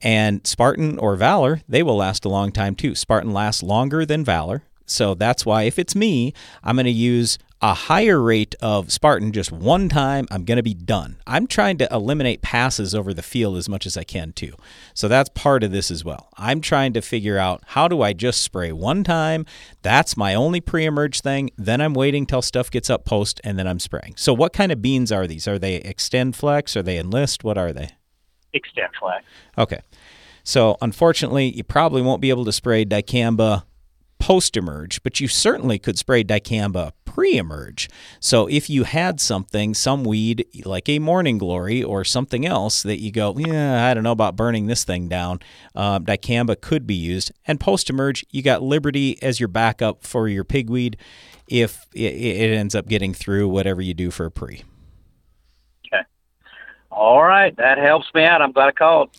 and 0.00 0.46
Spartan 0.46 0.98
or 0.98 1.16
Valor 1.16 1.60
they 1.68 1.82
will 1.82 1.96
last 1.96 2.24
a 2.24 2.28
long 2.28 2.52
time 2.52 2.74
too. 2.74 2.94
Spartan 2.94 3.32
lasts 3.32 3.62
longer 3.62 4.04
than 4.04 4.24
Valor, 4.24 4.64
so 4.86 5.14
that's 5.14 5.46
why 5.46 5.62
if 5.62 5.78
it's 5.78 5.94
me, 5.94 6.32
I'm 6.62 6.76
going 6.76 6.86
to 6.86 6.90
use 6.90 7.38
a 7.62 7.74
higher 7.74 8.20
rate 8.20 8.56
of 8.60 8.90
Spartan 8.90 9.30
just 9.30 9.52
one 9.52 9.88
time. 9.88 10.26
I'm 10.32 10.44
going 10.44 10.56
to 10.56 10.64
be 10.64 10.74
done. 10.74 11.18
I'm 11.28 11.46
trying 11.46 11.78
to 11.78 11.88
eliminate 11.92 12.42
passes 12.42 12.92
over 12.92 13.14
the 13.14 13.22
field 13.22 13.56
as 13.56 13.68
much 13.68 13.86
as 13.86 13.96
I 13.96 14.02
can 14.02 14.32
too. 14.32 14.54
So 14.94 15.06
that's 15.06 15.30
part 15.30 15.62
of 15.62 15.70
this 15.70 15.88
as 15.92 16.04
well. 16.04 16.28
I'm 16.36 16.60
trying 16.60 16.92
to 16.94 17.00
figure 17.00 17.38
out 17.38 17.62
how 17.68 17.86
do 17.86 18.02
I 18.02 18.14
just 18.14 18.42
spray 18.42 18.72
one 18.72 19.04
time? 19.04 19.46
That's 19.82 20.16
my 20.16 20.34
only 20.34 20.60
pre-emerge 20.60 21.20
thing. 21.20 21.50
Then 21.56 21.80
I'm 21.80 21.94
waiting 21.94 22.26
till 22.26 22.42
stuff 22.42 22.68
gets 22.68 22.90
up 22.90 23.04
post 23.04 23.40
and 23.44 23.56
then 23.56 23.68
I'm 23.68 23.78
spraying. 23.78 24.14
So 24.16 24.34
what 24.34 24.52
kind 24.52 24.72
of 24.72 24.82
beans 24.82 25.12
are 25.12 25.28
these? 25.28 25.46
Are 25.46 25.58
they 25.58 25.78
XtendFlex? 25.80 26.74
Are 26.74 26.82
they 26.82 26.98
enlist? 26.98 27.44
What 27.44 27.56
are 27.56 27.72
they? 27.72 27.90
XtendFlex. 28.54 29.20
Okay. 29.56 29.80
So 30.42 30.76
unfortunately, 30.82 31.54
you 31.54 31.62
probably 31.62 32.02
won't 32.02 32.20
be 32.20 32.30
able 32.30 32.44
to 32.46 32.52
spray 32.52 32.84
dicamba 32.84 33.62
post 34.22 34.56
emerge, 34.56 35.02
but 35.02 35.18
you 35.18 35.26
certainly 35.26 35.80
could 35.80 35.98
spray 35.98 36.22
dicamba 36.22 36.92
pre 37.04 37.38
emerge. 37.38 37.90
So 38.20 38.46
if 38.46 38.70
you 38.70 38.84
had 38.84 39.20
something, 39.20 39.74
some 39.74 40.04
weed 40.04 40.46
like 40.64 40.88
a 40.88 41.00
morning 41.00 41.38
glory 41.38 41.82
or 41.82 42.04
something 42.04 42.46
else 42.46 42.84
that 42.84 43.00
you 43.00 43.10
go, 43.10 43.36
yeah, 43.36 43.84
I 43.84 43.94
don't 43.94 44.04
know 44.04 44.12
about 44.12 44.36
burning 44.36 44.68
this 44.68 44.84
thing 44.84 45.08
down, 45.08 45.40
um, 45.74 46.04
dicamba 46.04 46.58
could 46.58 46.86
be 46.86 46.94
used. 46.94 47.32
And 47.48 47.58
post 47.58 47.90
emerge, 47.90 48.24
you 48.30 48.42
got 48.42 48.62
Liberty 48.62 49.20
as 49.20 49.40
your 49.40 49.48
backup 49.48 50.04
for 50.04 50.28
your 50.28 50.44
pigweed 50.44 50.98
if 51.48 51.84
it 51.92 52.52
ends 52.52 52.76
up 52.76 52.86
getting 52.86 53.12
through 53.12 53.48
whatever 53.48 53.82
you 53.82 53.92
do 53.92 54.12
for 54.12 54.26
a 54.26 54.30
pre. 54.30 54.62
Okay. 55.88 56.04
All 56.92 57.24
right. 57.24 57.56
That 57.56 57.76
helps 57.76 58.06
me 58.14 58.24
out. 58.24 58.40
I'm 58.40 58.52
glad 58.52 58.68
I 58.68 58.72
called. 58.72 59.10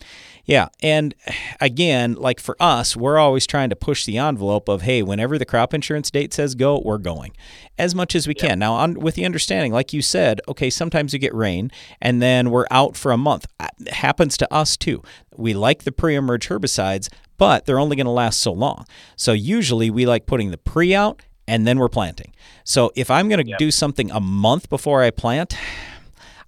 Yeah. 0.44 0.68
And 0.82 1.14
again, 1.60 2.14
like 2.14 2.38
for 2.38 2.56
us, 2.60 2.96
we're 2.96 3.18
always 3.18 3.46
trying 3.46 3.70
to 3.70 3.76
push 3.76 4.04
the 4.04 4.18
envelope 4.18 4.68
of, 4.68 4.82
hey, 4.82 5.02
whenever 5.02 5.38
the 5.38 5.46
crop 5.46 5.72
insurance 5.72 6.10
date 6.10 6.34
says 6.34 6.54
go, 6.54 6.80
we're 6.84 6.98
going 6.98 7.32
as 7.78 7.94
much 7.94 8.14
as 8.14 8.28
we 8.28 8.34
can. 8.34 8.58
Now, 8.58 8.74
on, 8.74 8.94
with 8.94 9.14
the 9.14 9.24
understanding, 9.24 9.72
like 9.72 9.92
you 9.92 10.02
said, 10.02 10.40
okay, 10.46 10.70
sometimes 10.70 11.12
you 11.12 11.18
get 11.18 11.34
rain 11.34 11.70
and 12.00 12.20
then 12.20 12.50
we're 12.50 12.66
out 12.70 12.96
for 12.96 13.10
a 13.10 13.16
month. 13.16 13.46
It 13.80 13.94
happens 13.94 14.36
to 14.38 14.52
us 14.52 14.76
too. 14.76 15.02
We 15.36 15.54
like 15.54 15.84
the 15.84 15.92
pre 15.92 16.14
emerge 16.14 16.48
herbicides, 16.48 17.08
but 17.38 17.64
they're 17.64 17.80
only 17.80 17.96
going 17.96 18.06
to 18.06 18.12
last 18.12 18.38
so 18.38 18.52
long. 18.52 18.86
So 19.16 19.32
usually 19.32 19.90
we 19.90 20.06
like 20.06 20.26
putting 20.26 20.50
the 20.50 20.58
pre 20.58 20.94
out 20.94 21.22
and 21.48 21.66
then 21.66 21.78
we're 21.78 21.88
planting. 21.88 22.32
So 22.64 22.92
if 22.94 23.10
I'm 23.10 23.28
going 23.28 23.42
to 23.42 23.48
yep. 23.48 23.58
do 23.58 23.70
something 23.70 24.10
a 24.10 24.20
month 24.20 24.68
before 24.68 25.02
I 25.02 25.10
plant, 25.10 25.56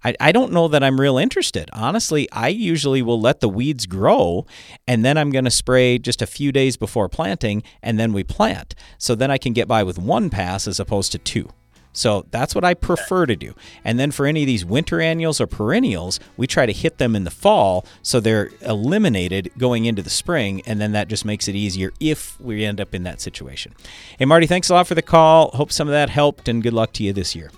I, 0.03 0.15
I 0.19 0.31
don't 0.31 0.51
know 0.51 0.67
that 0.67 0.83
I'm 0.83 0.99
real 0.99 1.17
interested. 1.17 1.69
Honestly, 1.73 2.29
I 2.31 2.49
usually 2.49 3.01
will 3.01 3.19
let 3.19 3.39
the 3.39 3.49
weeds 3.49 3.85
grow 3.85 4.45
and 4.87 5.03
then 5.03 5.17
I'm 5.17 5.31
going 5.31 5.45
to 5.45 5.51
spray 5.51 5.97
just 5.97 6.21
a 6.21 6.27
few 6.27 6.51
days 6.51 6.77
before 6.77 7.09
planting 7.09 7.63
and 7.81 7.99
then 7.99 8.13
we 8.13 8.23
plant. 8.23 8.75
So 8.97 9.15
then 9.15 9.31
I 9.31 9.37
can 9.37 9.53
get 9.53 9.67
by 9.67 9.83
with 9.83 9.97
one 9.97 10.29
pass 10.29 10.67
as 10.67 10.79
opposed 10.79 11.11
to 11.13 11.17
two. 11.17 11.49
So 11.97 12.27
that's 12.29 12.53
what 12.53 12.63
I 12.63 12.75
prefer 12.75 13.25
to 13.25 13.35
do. 13.35 13.55
And 13.83 13.99
then 13.99 14.11
for 14.11 14.27
any 14.27 14.43
of 14.43 14.47
these 14.47 14.63
winter 14.63 15.01
annuals 15.01 15.41
or 15.41 15.47
perennials, 15.47 16.19
we 16.37 16.45
try 16.45 16.67
to 16.67 16.71
hit 16.71 16.99
them 16.99 17.15
in 17.15 17.23
the 17.23 17.31
fall 17.31 17.87
so 18.03 18.19
they're 18.19 18.51
eliminated 18.61 19.51
going 19.57 19.85
into 19.85 20.03
the 20.03 20.11
spring. 20.11 20.61
And 20.67 20.79
then 20.79 20.91
that 20.91 21.07
just 21.07 21.25
makes 21.25 21.47
it 21.47 21.55
easier 21.55 21.91
if 21.99 22.39
we 22.39 22.63
end 22.63 22.79
up 22.79 22.93
in 22.93 23.01
that 23.03 23.19
situation. 23.19 23.73
Hey, 24.19 24.25
Marty, 24.25 24.45
thanks 24.45 24.69
a 24.69 24.75
lot 24.75 24.85
for 24.85 24.93
the 24.93 25.01
call. 25.01 25.49
Hope 25.55 25.71
some 25.71 25.87
of 25.87 25.91
that 25.91 26.11
helped 26.11 26.47
and 26.47 26.61
good 26.61 26.73
luck 26.73 26.93
to 26.93 27.03
you 27.03 27.13
this 27.13 27.35
year. 27.35 27.49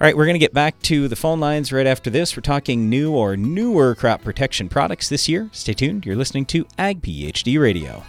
All 0.00 0.06
right, 0.06 0.16
we're 0.16 0.24
going 0.24 0.34
to 0.34 0.38
get 0.38 0.54
back 0.54 0.80
to 0.84 1.08
the 1.08 1.16
phone 1.16 1.40
lines 1.40 1.74
right 1.74 1.86
after 1.86 2.08
this. 2.08 2.34
We're 2.34 2.40
talking 2.40 2.88
new 2.88 3.12
or 3.12 3.36
newer 3.36 3.94
crop 3.94 4.22
protection 4.22 4.70
products 4.70 5.10
this 5.10 5.28
year. 5.28 5.50
Stay 5.52 5.74
tuned. 5.74 6.06
You're 6.06 6.16
listening 6.16 6.46
to 6.46 6.66
Ag 6.78 7.02
PhD 7.02 7.60
Radio. 7.60 8.02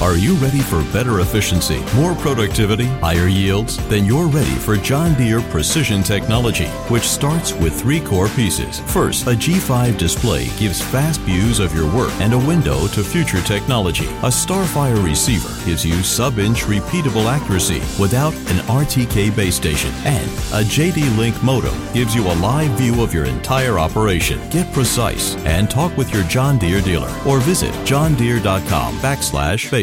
Are 0.00 0.16
you 0.16 0.34
ready 0.34 0.60
for 0.60 0.84
better 0.92 1.18
efficiency, 1.18 1.82
more 1.96 2.14
productivity, 2.14 2.86
higher 3.02 3.26
yields? 3.26 3.76
Then 3.88 4.04
you're 4.04 4.28
ready 4.28 4.54
for 4.54 4.76
John 4.76 5.14
Deere 5.14 5.40
Precision 5.40 6.04
Technology, 6.04 6.68
which 6.88 7.02
starts 7.02 7.52
with 7.52 7.78
three 7.78 7.98
core 7.98 8.28
pieces. 8.28 8.78
First, 8.92 9.26
a 9.26 9.30
G5 9.30 9.98
display 9.98 10.50
gives 10.56 10.80
fast 10.80 11.20
views 11.22 11.58
of 11.58 11.74
your 11.74 11.92
work 11.92 12.12
and 12.20 12.32
a 12.32 12.38
window 12.38 12.86
to 12.86 13.02
future 13.02 13.42
technology. 13.42 14.06
A 14.22 14.30
Starfire 14.30 15.04
receiver 15.04 15.48
gives 15.66 15.84
you 15.84 16.00
sub-inch 16.04 16.60
repeatable 16.60 17.24
accuracy 17.26 17.80
without 18.00 18.34
an 18.34 18.62
RTK 18.68 19.34
base 19.34 19.56
station. 19.56 19.92
And 20.04 20.30
a 20.54 20.62
JD 20.62 21.18
Link 21.18 21.42
modem 21.42 21.74
gives 21.92 22.14
you 22.14 22.24
a 22.28 22.38
live 22.38 22.70
view 22.78 23.02
of 23.02 23.12
your 23.12 23.24
entire 23.24 23.80
operation. 23.80 24.38
Get 24.50 24.72
precise 24.72 25.34
and 25.38 25.68
talk 25.68 25.96
with 25.96 26.14
your 26.14 26.22
John 26.24 26.56
Deere 26.56 26.82
dealer 26.82 27.12
or 27.26 27.40
visit 27.40 27.74
johndeere.com 27.84 28.98
backslash 28.98 29.68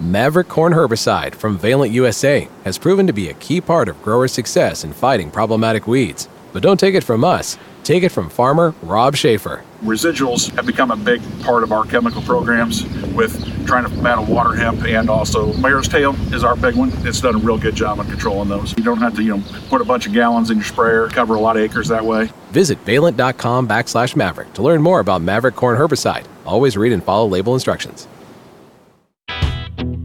Maverick 0.00 0.48
Corn 0.48 0.72
Herbicide 0.72 1.34
from 1.34 1.58
Valent 1.58 1.92
USA 1.92 2.48
has 2.64 2.78
proven 2.78 3.06
to 3.06 3.12
be 3.12 3.28
a 3.28 3.34
key 3.34 3.60
part 3.60 3.86
of 3.86 4.02
growers' 4.02 4.32
success 4.32 4.82
in 4.82 4.94
fighting 4.94 5.30
problematic 5.30 5.86
weeds. 5.86 6.26
But 6.54 6.62
don't 6.62 6.80
take 6.80 6.94
it 6.94 7.04
from 7.04 7.22
us, 7.22 7.58
take 7.84 8.02
it 8.02 8.08
from 8.08 8.30
farmer 8.30 8.74
Rob 8.80 9.14
Schaefer. 9.14 9.62
Residuals 9.84 10.54
have 10.56 10.64
become 10.64 10.90
a 10.90 10.96
big 10.96 11.20
part 11.42 11.62
of 11.62 11.70
our 11.70 11.84
chemical 11.84 12.22
programs 12.22 12.82
with 13.12 13.66
trying 13.66 13.84
to 13.84 14.02
battle 14.02 14.24
water 14.24 14.54
hemp 14.54 14.82
and 14.86 15.10
also 15.10 15.52
mare's 15.58 15.86
tail 15.86 16.14
is 16.34 16.44
our 16.44 16.56
big 16.56 16.76
one. 16.76 16.90
It's 17.06 17.20
done 17.20 17.34
a 17.34 17.38
real 17.38 17.58
good 17.58 17.74
job 17.74 18.00
on 18.00 18.06
controlling 18.08 18.48
those. 18.48 18.74
You 18.78 18.82
don't 18.82 18.98
have 18.98 19.14
to, 19.16 19.22
you 19.22 19.36
know, 19.36 19.44
put 19.68 19.82
a 19.82 19.84
bunch 19.84 20.06
of 20.06 20.14
gallons 20.14 20.48
in 20.48 20.56
your 20.56 20.64
sprayer, 20.64 21.08
cover 21.08 21.34
a 21.34 21.40
lot 21.40 21.58
of 21.58 21.62
acres 21.62 21.88
that 21.88 22.06
way. 22.06 22.30
Visit 22.52 22.78
valent.com 22.86 23.68
backslash 23.68 24.16
maverick 24.16 24.54
to 24.54 24.62
learn 24.62 24.80
more 24.80 25.00
about 25.00 25.20
Maverick 25.20 25.56
Corn 25.56 25.76
Herbicide. 25.76 26.24
Always 26.46 26.74
read 26.78 26.94
and 26.94 27.04
follow 27.04 27.28
label 27.28 27.52
instructions. 27.52 28.08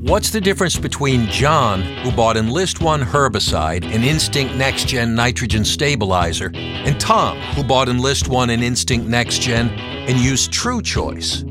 What's 0.08 0.30
the 0.30 0.40
difference 0.40 0.78
between 0.78 1.26
John, 1.32 1.82
who 1.82 2.12
bought 2.12 2.38
Enlist 2.38 2.80
One 2.80 3.02
herbicide 3.02 3.84
and 3.86 4.04
Instinct 4.04 4.54
Next 4.54 4.88
Gen 4.88 5.16
nitrogen 5.16 5.66
stabilizer, 5.66 6.52
and 6.54 7.00
Tom, 7.00 7.40
who 7.56 7.64
bought 7.64 7.90
Enlist 7.90 8.28
One 8.28 8.52
and 8.52 8.64
Instinct 8.64 9.08
Next 9.08 9.42
Gen 9.42 9.70
and 9.70 10.20
used 10.20 10.54
True 10.54 10.84
Choice? 10.84 11.44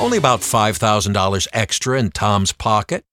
Only 0.00 0.16
about 0.16 0.40
$5,000 0.40 1.46
extra 1.52 1.98
in 1.98 2.10
Tom's 2.10 2.52
pocket. 2.52 3.04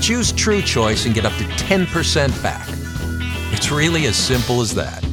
Choose 0.00 0.32
True 0.32 0.62
Choice 0.62 1.04
and 1.04 1.14
get 1.14 1.26
up 1.26 1.36
to 1.36 1.44
10% 1.44 2.42
back. 2.42 2.66
It's 3.52 3.70
really 3.70 4.06
as 4.06 4.16
simple 4.16 4.62
as 4.62 4.74
that. 4.74 5.04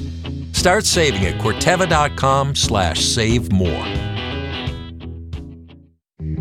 Start 0.53 0.85
saving 0.85 1.25
at 1.25 1.41
Corteva.com 1.41 2.55
slash 2.55 3.03
save 3.03 3.51
more. 3.51 4.06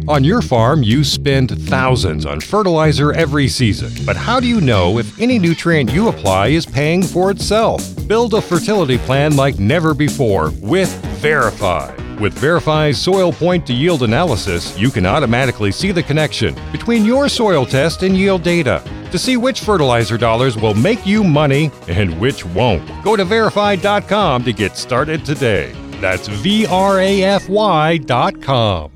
On 0.08 0.22
your 0.22 0.40
farm, 0.40 0.84
you 0.84 1.02
spend 1.02 1.60
thousands 1.68 2.26
on 2.26 2.40
fertilizer 2.40 3.12
every 3.12 3.48
season. 3.48 3.92
But 4.06 4.14
how 4.14 4.38
do 4.38 4.46
you 4.46 4.60
know 4.60 4.98
if 4.98 5.20
any 5.20 5.36
nutrient 5.36 5.90
you 5.90 6.06
apply 6.06 6.48
is 6.48 6.64
paying 6.64 7.02
for 7.02 7.32
itself? 7.32 7.82
Build 8.06 8.34
a 8.34 8.40
fertility 8.40 8.98
plan 8.98 9.34
like 9.34 9.58
never 9.58 9.94
before 9.94 10.52
with 10.60 10.94
VRAfy. 11.20 12.20
With 12.20 12.38
VRAfy's 12.38 12.98
soil 12.98 13.32
point 13.32 13.66
to 13.66 13.72
yield 13.72 14.04
analysis, 14.04 14.78
you 14.78 14.90
can 14.90 15.06
automatically 15.06 15.72
see 15.72 15.90
the 15.90 16.04
connection 16.04 16.54
between 16.70 17.04
your 17.04 17.28
soil 17.28 17.66
test 17.66 18.04
and 18.04 18.16
yield 18.16 18.44
data 18.44 18.84
to 19.10 19.18
see 19.18 19.36
which 19.36 19.62
fertilizer 19.62 20.16
dollars 20.16 20.56
will 20.56 20.74
make 20.74 21.04
you 21.04 21.24
money 21.24 21.72
and 21.88 22.20
which 22.20 22.44
won't. 22.44 22.86
Go 23.02 23.16
to 23.16 23.24
vrafy.com 23.24 24.44
to 24.44 24.52
get 24.52 24.76
started 24.76 25.24
today. 25.24 25.72
That's 26.00 26.28
V 26.28 26.64
R 26.66 27.00
A 27.00 27.22
F 27.24 27.48
Y.com. 27.48 28.95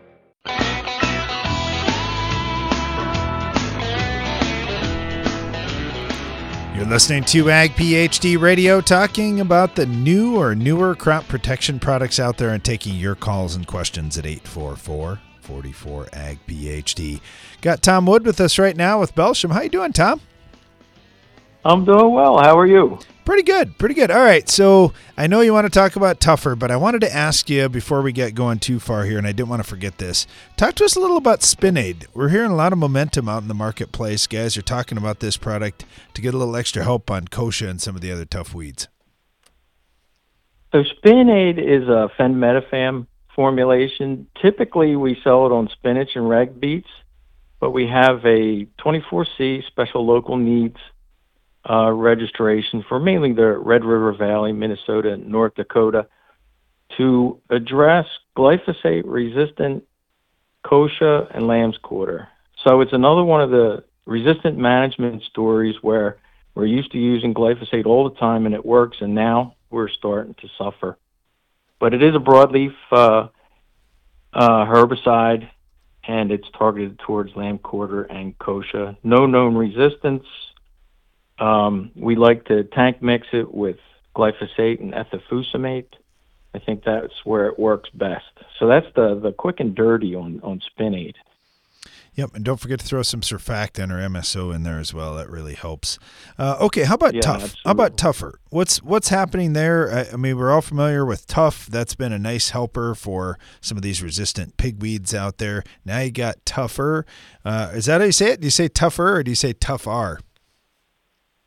You're 6.81 6.89
listening 6.89 7.25
to 7.25 7.51
Ag 7.51 7.73
PhD 7.73 8.41
Radio, 8.41 8.81
talking 8.81 9.39
about 9.39 9.75
the 9.75 9.85
new 9.85 10.35
or 10.35 10.55
newer 10.55 10.95
crop 10.95 11.27
protection 11.27 11.79
products 11.79 12.19
out 12.19 12.37
there 12.37 12.49
and 12.49 12.63
taking 12.63 12.95
your 12.95 13.13
calls 13.13 13.53
and 13.53 13.67
questions 13.67 14.17
at 14.17 14.25
844 14.25 15.19
44 15.41 16.07
Ag 16.11 16.39
PhD. 16.47 17.21
Got 17.61 17.83
Tom 17.83 18.07
Wood 18.07 18.25
with 18.25 18.41
us 18.41 18.57
right 18.57 18.75
now 18.75 18.99
with 18.99 19.13
Belchim. 19.13 19.51
How 19.51 19.61
you 19.61 19.69
doing, 19.69 19.93
Tom? 19.93 20.21
I'm 21.63 21.85
doing 21.85 22.15
well. 22.15 22.39
How 22.39 22.57
are 22.57 22.65
you? 22.65 22.97
Pretty 23.23 23.43
good, 23.43 23.77
pretty 23.77 23.93
good. 23.93 24.09
All 24.09 24.23
right, 24.23 24.49
so 24.49 24.93
I 25.15 25.27
know 25.27 25.41
you 25.41 25.53
want 25.53 25.65
to 25.65 25.69
talk 25.69 25.95
about 25.95 26.19
tougher, 26.19 26.55
but 26.55 26.71
I 26.71 26.75
wanted 26.75 27.01
to 27.01 27.15
ask 27.15 27.51
you 27.51 27.69
before 27.69 28.01
we 28.01 28.11
get 28.11 28.33
going 28.33 28.57
too 28.57 28.79
far 28.79 29.05
here, 29.05 29.19
and 29.19 29.27
I 29.27 29.31
didn't 29.31 29.49
want 29.49 29.63
to 29.63 29.69
forget 29.69 29.99
this. 29.99 30.25
Talk 30.57 30.73
to 30.75 30.85
us 30.85 30.95
a 30.95 30.99
little 30.99 31.17
about 31.17 31.43
Spin-Aid. 31.43 32.07
We're 32.15 32.29
hearing 32.29 32.49
a 32.49 32.55
lot 32.55 32.73
of 32.73 32.79
momentum 32.79 33.29
out 33.29 33.43
in 33.43 33.47
the 33.47 33.53
marketplace. 33.53 34.25
Guys 34.25 34.57
are 34.57 34.63
talking 34.63 34.97
about 34.97 35.19
this 35.19 35.37
product 35.37 35.85
to 36.15 36.21
get 36.21 36.33
a 36.33 36.37
little 36.37 36.55
extra 36.55 36.83
help 36.83 37.11
on 37.11 37.25
kochia 37.27 37.69
and 37.69 37.79
some 37.79 37.95
of 37.95 38.01
the 38.01 38.11
other 38.11 38.25
tough 38.25 38.55
weeds. 38.55 38.87
So 40.71 40.83
Spin-Aid 40.83 41.59
is 41.59 41.83
a 41.83 42.09
phenmedipham 42.17 43.05
formulation. 43.35 44.27
Typically, 44.41 44.95
we 44.95 45.15
sell 45.23 45.45
it 45.45 45.51
on 45.51 45.69
spinach 45.69 46.15
and 46.15 46.27
reg 46.27 46.59
beets, 46.59 46.89
but 47.59 47.69
we 47.69 47.85
have 47.85 48.25
a 48.25 48.65
24C 48.83 49.67
special 49.67 50.07
local 50.07 50.37
needs 50.37 50.77
registration 51.69 52.83
for 52.87 52.99
mainly 52.99 53.33
the 53.33 53.57
Red 53.57 53.83
River 53.83 54.13
Valley, 54.13 54.51
Minnesota, 54.51 55.13
and 55.13 55.27
North 55.27 55.55
Dakota 55.55 56.07
to 56.97 57.39
address 57.49 58.05
glyphosate 58.35 59.03
resistant 59.05 59.83
kochia 60.65 61.33
and 61.35 61.47
lamb's 61.47 61.77
quarter. 61.77 62.27
So 62.63 62.81
it's 62.81 62.93
another 62.93 63.23
one 63.23 63.41
of 63.41 63.49
the 63.49 63.83
resistant 64.05 64.57
management 64.57 65.23
stories 65.23 65.75
where 65.81 66.17
we're 66.55 66.65
used 66.65 66.91
to 66.91 66.97
using 66.97 67.33
glyphosate 67.33 67.85
all 67.85 68.09
the 68.09 68.15
time 68.15 68.45
and 68.45 68.53
it 68.53 68.65
works, 68.65 68.97
and 69.01 69.15
now 69.15 69.55
we're 69.69 69.89
starting 69.89 70.35
to 70.35 70.47
suffer. 70.57 70.97
But 71.79 71.93
it 71.93 72.03
is 72.03 72.13
a 72.15 72.19
broadleaf 72.19 72.73
uh, 72.91 73.27
uh, 74.33 74.65
herbicide, 74.65 75.49
and 76.07 76.31
it's 76.31 76.47
targeted 76.57 76.99
towards 76.99 77.35
lamb 77.35 77.57
quarter 77.59 78.03
and 78.03 78.37
kochia. 78.37 78.97
No 79.03 79.25
known 79.25 79.55
resistance. 79.55 80.25
Um, 81.41 81.91
we 81.95 82.15
like 82.15 82.45
to 82.45 82.63
tank 82.63 83.01
mix 83.01 83.27
it 83.33 83.53
with 83.53 83.77
glyphosate 84.15 84.79
and 84.79 84.93
ethofumesate. 84.93 85.87
I 86.53 86.59
think 86.59 86.83
that's 86.83 87.25
where 87.25 87.47
it 87.47 87.57
works 87.57 87.89
best. 87.89 88.25
So 88.59 88.67
that's 88.67 88.87
the 88.95 89.19
the 89.19 89.31
quick 89.31 89.59
and 89.59 89.73
dirty 89.75 90.15
on 90.15 90.39
on 90.43 90.61
Spin-Aid. 90.61 91.15
Yep, 92.13 92.35
and 92.35 92.43
don't 92.43 92.59
forget 92.59 92.77
to 92.81 92.85
throw 92.85 93.03
some 93.03 93.21
surfactant 93.21 93.89
or 93.89 93.95
MSO 94.09 94.53
in 94.53 94.63
there 94.63 94.79
as 94.79 94.93
well. 94.93 95.15
That 95.15 95.29
really 95.29 95.53
helps. 95.53 95.97
Uh, 96.37 96.57
okay, 96.59 96.83
how 96.83 96.95
about 96.95 97.13
Yeah, 97.13 97.21
tough? 97.21 97.35
absolutely. 97.35 97.61
How 97.63 97.71
about 97.71 97.97
tougher? 97.97 98.39
What's 98.49 98.83
what's 98.83 99.07
happening 99.07 99.53
there? 99.53 99.89
I, 99.89 100.13
I 100.13 100.17
mean, 100.17 100.37
we're 100.37 100.51
all 100.51 100.61
familiar 100.61 101.05
with 101.05 101.25
tough. 101.25 101.67
That's 101.67 101.95
been 101.95 102.11
a 102.11 102.19
nice 102.19 102.49
helper 102.49 102.95
for 102.95 103.39
some 103.61 103.77
of 103.77 103.81
these 103.81 104.03
resistant 104.03 104.57
pigweeds 104.57 105.13
out 105.15 105.37
there. 105.37 105.63
Now 105.85 105.99
you 106.01 106.11
got 106.11 106.45
tougher. 106.45 107.05
Uh, 107.45 107.71
is 107.73 107.85
that 107.85 108.01
how 108.01 108.05
you 108.05 108.11
say 108.11 108.31
it? 108.33 108.41
Do 108.41 108.45
you 108.45 108.51
say 108.51 108.67
tougher 108.67 109.15
or 109.15 109.23
do 109.23 109.31
you 109.31 109.35
say 109.35 109.53
tough 109.53 109.87
R? 109.87 110.19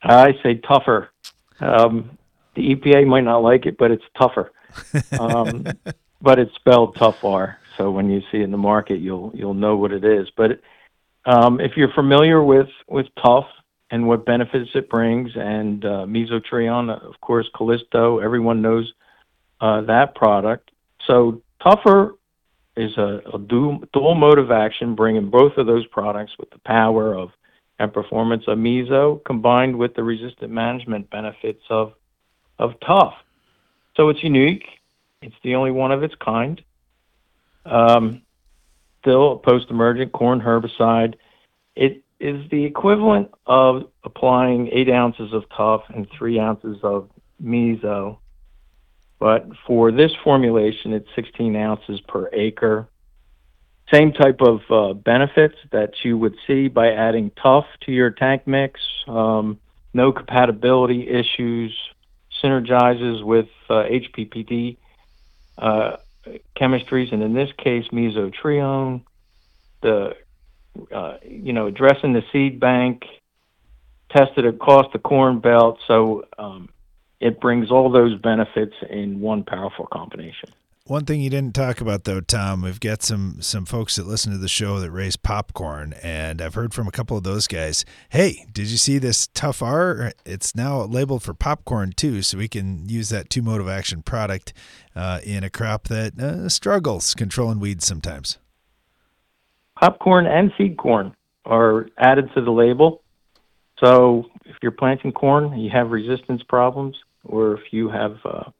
I 0.05 0.39
say 0.43 0.57
tougher. 0.57 1.11
Um, 1.61 2.19
the 2.55 2.75
EPA 2.75 3.07
might 3.07 3.25
not 3.25 3.39
like 3.39 3.67
it, 3.67 3.77
but 3.79 3.91
it's 3.91 4.05
tougher. 4.19 4.53
Um, 5.19 5.67
but 6.23 6.39
it's 6.39 6.55
spelled 6.55 6.97
tough 6.97 7.25
R. 7.25 7.59
So 7.77 7.91
when 7.91 8.11
you 8.11 8.21
see 8.31 8.39
it 8.39 8.45
in 8.45 8.51
the 8.51 8.59
market, 8.59 9.01
you'll 9.01 9.33
you'll 9.35 9.55
know 9.55 9.77
what 9.77 9.93
it 9.93 10.05
is. 10.05 10.29
But 10.37 10.61
um, 11.27 11.61
if 11.61 11.77
you're 11.77 11.93
familiar 11.93 12.43
with 12.43 12.69
with 12.89 13.07
tough 13.23 13.47
and 13.91 14.07
what 14.07 14.25
benefits 14.25 14.71
it 14.75 14.89
brings, 14.89 15.31
and 15.37 15.85
uh, 15.85 16.07
mesotrione, 16.07 16.91
of 16.91 17.21
course, 17.21 17.49
Callisto, 17.55 18.19
everyone 18.19 18.63
knows 18.63 18.93
uh, 19.61 19.83
that 19.83 20.15
product. 20.15 20.71
So 21.07 21.43
tougher 21.63 22.15
is 22.77 22.97
a, 22.97 23.21
a 23.33 23.39
dual, 23.39 23.83
dual 23.93 24.15
mode 24.15 24.39
of 24.39 24.51
action, 24.51 24.95
bringing 24.95 25.31
both 25.31 25.57
of 25.59 25.67
those 25.67 25.87
products 25.87 26.33
with 26.39 26.51
the 26.51 26.59
power 26.59 27.17
of 27.17 27.31
and 27.79 27.93
performance 27.93 28.45
of 28.47 28.59
meso 28.59 29.23
combined 29.25 29.77
with 29.77 29.95
the 29.95 30.03
resistant 30.03 30.53
management 30.53 31.11
benefits 31.11 31.63
of 31.71 31.95
tough. 32.87 33.15
So 33.97 34.09
it's 34.09 34.23
unique. 34.23 34.65
It's 35.23 35.35
the 35.43 35.55
only 35.55 35.71
one 35.71 35.93
of 35.93 36.03
its 36.03 36.15
kind. 36.17 36.63
Um, 37.65 38.23
still 39.01 39.33
a 39.33 39.39
post-emergent 39.39 40.13
corn 40.13 40.41
herbicide. 40.41 41.15
It 41.77 42.05
is 42.21 42.49
the 42.51 42.65
equivalent 42.65 43.31
of 43.47 43.91
applying 44.05 44.69
eight 44.73 44.91
ounces 44.91 45.33
of 45.33 45.45
tough 45.57 45.83
and 45.95 46.07
three 46.17 46.39
ounces 46.39 46.79
of 46.83 47.11
meso. 47.43 48.19
But 49.19 49.47
for 49.67 49.91
this 49.91 50.13
formulation, 50.23 50.93
it's 50.93 51.09
16 51.15 51.57
ounces 51.57 52.01
per 52.03 52.29
acre. 52.33 52.89
Same 53.93 54.13
type 54.13 54.41
of 54.41 54.61
uh, 54.71 54.95
benefits 54.95 55.57
that 55.71 55.93
you 56.05 56.17
would 56.17 56.35
see 56.47 56.69
by 56.69 56.93
adding 56.93 57.31
tough 57.41 57.67
to 57.83 57.93
your 57.93 58.11
tank 58.11 58.47
mix. 58.47 58.81
Um, 59.07 59.61
no 59.93 60.11
compatibility 60.13 61.09
issues. 61.09 61.77
Synergizes 62.43 63.23
with 63.23 63.49
uh, 63.71 63.85
HPPD 63.85 64.77
uh, 65.57 65.97
chemistries, 66.57 67.13
and 67.13 67.23
in 67.23 67.33
this 67.33 67.51
case, 67.59 67.85
mesotrione. 67.93 69.03
The 69.83 70.17
uh, 70.93 71.19
you 71.23 71.53
know 71.53 71.67
addressing 71.67 72.13
the 72.13 72.23
seed 72.33 72.59
bank, 72.59 73.05
tested 74.11 74.47
across 74.47 74.87
the 74.93 74.99
corn 74.99 75.41
belt, 75.41 75.79
so 75.87 76.25
um, 76.39 76.69
it 77.21 77.41
brings 77.41 77.71
all 77.71 77.91
those 77.91 78.19
benefits 78.21 78.75
in 78.91 79.21
one 79.21 79.45
powerful 79.45 79.87
combination. 79.87 80.51
One 80.87 81.07
thing 81.07 81.23
you 81.23 81.31
didn't 81.31 81.55
talk 81.55 81.81
about 81.81 82.05
though, 82.05 82.21
Tom, 82.21 82.61
we've 82.61 82.79
got 82.79 83.03
some 83.03 83.41
some 83.41 83.65
folks 83.65 83.97
that 83.97 84.07
listen 84.07 84.33
to 84.33 84.39
the 84.39 84.49
show 84.51 84.81
that 84.81 84.91
raise 84.91 85.17
popcorn, 85.17 85.95
and 86.03 86.43
I've 86.43 86.53
heard 86.53 86.75
from 86.75 86.87
a 86.87 86.91
couple 86.91 87.17
of 87.17 87.23
those 87.23 87.47
guys. 87.47 87.87
Hey, 88.11 88.45
did 88.53 88.67
you 88.67 88.77
see 88.77 88.99
this 88.99 89.27
Tough 89.29 89.63
R? 89.63 90.13
It's 90.27 90.55
now 90.55 90.83
labeled 90.83 91.23
for 91.23 91.33
popcorn 91.33 91.93
too, 91.93 92.21
so 92.21 92.37
we 92.37 92.49
can 92.49 92.87
use 92.87 93.09
that 93.09 93.31
two 93.31 93.41
mode 93.41 93.63
of 93.63 93.69
action 93.69 94.03
product 94.03 94.53
uh, 94.95 95.21
in 95.25 95.43
a 95.43 95.49
crop 95.49 95.89
that 95.89 96.21
uh, 96.21 96.51
struggles 96.51 97.15
controlling 97.15 97.61
weeds 97.61 97.87
sometimes. 97.87 98.37
popcorn 99.81 100.27
and 100.27 100.53
seed 100.59 100.77
corn 100.77 101.15
are 101.47 101.89
added 101.97 102.29
to 102.35 102.43
the 102.43 102.51
label. 102.51 103.01
So 103.79 104.27
if 104.45 104.57
you're 104.61 104.71
planting 104.71 105.13
corn, 105.13 105.59
you 105.59 105.71
have 105.71 105.93
resistance 105.93 106.43
problems, 106.47 106.95
or 107.25 107.55
if 107.55 107.73
you 107.73 107.89
have 107.89 108.19
uh, 108.27 108.51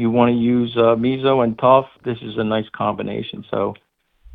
you 0.00 0.10
want 0.10 0.30
to 0.30 0.36
use 0.36 0.76
uh, 0.76 0.96
meso 0.96 1.44
and 1.44 1.58
tough, 1.58 1.86
this 2.04 2.18
is 2.22 2.38
a 2.38 2.44
nice 2.44 2.68
combination. 2.72 3.44
So 3.50 3.74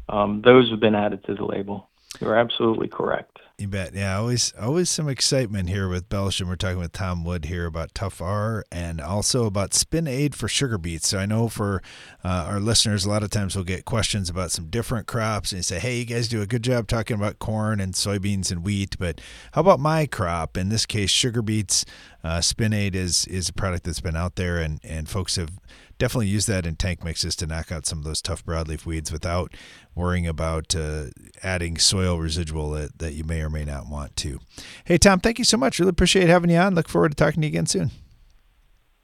um, 0.07 0.41
those 0.43 0.69
have 0.69 0.79
been 0.79 0.95
added 0.95 1.23
to 1.25 1.35
the 1.35 1.43
label. 1.43 1.89
You're 2.21 2.37
absolutely 2.37 2.87
correct. 2.87 3.39
You 3.57 3.69
bet. 3.69 3.93
Yeah, 3.93 4.17
always 4.17 4.51
always 4.59 4.89
some 4.89 5.07
excitement 5.07 5.69
here 5.69 5.87
with 5.87 6.09
Belchim. 6.09 6.47
We're 6.49 6.57
talking 6.57 6.77
with 6.77 6.91
Tom 6.91 7.23
Wood 7.23 7.45
here 7.45 7.65
about 7.65 7.95
Tough 7.95 8.21
R 8.21 8.65
and 8.69 8.99
also 8.99 9.45
about 9.45 9.73
Spin 9.73 10.07
Aid 10.07 10.35
for 10.35 10.49
sugar 10.49 10.77
beets. 10.77 11.07
So 11.07 11.19
I 11.19 11.25
know 11.25 11.47
for 11.47 11.81
uh, 12.21 12.47
our 12.49 12.59
listeners, 12.59 13.05
a 13.05 13.09
lot 13.09 13.23
of 13.23 13.29
times 13.29 13.55
we'll 13.55 13.63
get 13.63 13.85
questions 13.85 14.29
about 14.29 14.51
some 14.51 14.65
different 14.67 15.07
crops 15.07 15.53
and 15.53 15.59
you 15.59 15.63
say, 15.63 15.79
"Hey, 15.79 15.99
you 15.99 16.05
guys 16.05 16.27
do 16.27 16.41
a 16.41 16.45
good 16.45 16.63
job 16.63 16.89
talking 16.89 17.15
about 17.15 17.39
corn 17.39 17.79
and 17.79 17.93
soybeans 17.93 18.51
and 18.51 18.61
wheat, 18.61 18.97
but 18.99 19.21
how 19.53 19.61
about 19.61 19.79
my 19.79 20.05
crop? 20.05 20.57
In 20.57 20.67
this 20.67 20.85
case, 20.85 21.09
sugar 21.09 21.41
beets. 21.41 21.85
Uh, 22.25 22.41
Spin 22.41 22.73
Aid 22.73 22.93
is 22.93 23.25
is 23.27 23.47
a 23.47 23.53
product 23.53 23.85
that's 23.85 24.01
been 24.01 24.17
out 24.17 24.35
there, 24.35 24.57
and 24.57 24.81
and 24.83 25.07
folks 25.07 25.37
have 25.37 25.51
definitely 25.97 26.27
use 26.27 26.45
that 26.45 26.65
in 26.65 26.75
tank 26.75 27.03
mixes 27.03 27.35
to 27.37 27.47
knock 27.47 27.71
out 27.71 27.85
some 27.85 27.99
of 27.99 28.03
those 28.03 28.21
tough 28.21 28.45
broadleaf 28.45 28.85
weeds 28.85 29.11
without 29.11 29.53
worrying 29.93 30.27
about 30.27 30.75
uh, 30.75 31.05
adding 31.43 31.77
soil 31.77 32.19
residual 32.19 32.71
that, 32.71 32.99
that 32.99 33.13
you 33.13 33.23
may 33.23 33.41
or 33.41 33.49
may 33.49 33.65
not 33.65 33.87
want 33.87 34.15
to. 34.17 34.39
Hey, 34.85 34.97
Tom, 34.97 35.19
thank 35.19 35.39
you 35.39 35.45
so 35.45 35.57
much. 35.57 35.79
Really 35.79 35.89
appreciate 35.89 36.27
having 36.27 36.49
you 36.49 36.57
on. 36.57 36.75
Look 36.75 36.87
forward 36.87 37.09
to 37.09 37.15
talking 37.15 37.41
to 37.41 37.47
you 37.47 37.51
again 37.51 37.65
soon. 37.65 37.91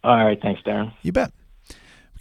All 0.03 0.23
right. 0.23 0.41
Thanks, 0.41 0.61
Darren. 0.63 0.93
You 1.03 1.11
bet 1.11 1.31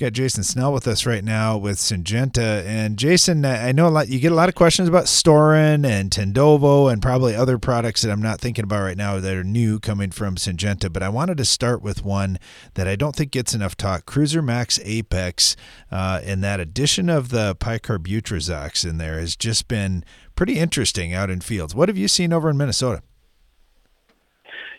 got 0.01 0.15
Jason 0.15 0.43
Snell 0.43 0.73
with 0.73 0.89
us 0.89 1.05
right 1.05 1.23
now 1.23 1.59
with 1.59 1.77
Syngenta. 1.77 2.65
And 2.65 2.99
Jason, 2.99 3.45
I 3.45 3.71
know 3.73 3.87
a 3.87 3.91
lot. 3.91 4.09
You 4.09 4.19
get 4.19 4.33
a 4.33 4.35
lot 4.35 4.49
of 4.49 4.55
questions 4.55 4.89
about 4.89 5.05
Storen 5.05 5.85
and 5.85 6.11
Tendovo 6.11 6.91
and 6.91 7.03
probably 7.03 7.37
other 7.37 7.59
products 7.59 8.01
that 8.01 8.11
I'm 8.11 8.23
not 8.23 8.41
thinking 8.41 8.65
about 8.65 8.83
right 8.83 8.97
now 8.97 9.21
that 9.21 9.35
are 9.35 9.45
new 9.45 9.79
coming 9.79 10.11
from 10.11 10.37
Syngenta. 10.37 10.91
But 10.91 11.03
I 11.03 11.11
wanted 11.11 11.37
to 11.37 11.45
start 11.45 11.83
with 11.83 12.03
one 12.03 12.39
that 12.75 12.89
I 12.89 12.97
don't 12.97 13.15
think 13.15 13.31
gets 13.31 13.55
enough 13.55 13.77
talk: 13.77 14.07
Cruiser 14.07 14.41
Max 14.41 14.81
Apex. 14.85 15.55
Uh, 15.93 16.23
and 16.25 16.43
that 16.43 16.61
addition 16.61 17.11
of 17.11 17.29
the 17.29 17.55
picarbutyrazox 17.57 18.89
in 18.89 18.97
there 18.97 19.21
has 19.21 19.37
just 19.37 19.69
been 19.69 20.03
pretty 20.35 20.59
interesting 20.59 21.13
out 21.13 21.29
in 21.29 21.43
fields. 21.43 21.75
What 21.75 21.91
have 21.91 21.99
you 21.99 22.09
seen 22.09 22.33
over 22.33 22.49
in 22.49 22.57
Minnesota? 22.57 23.03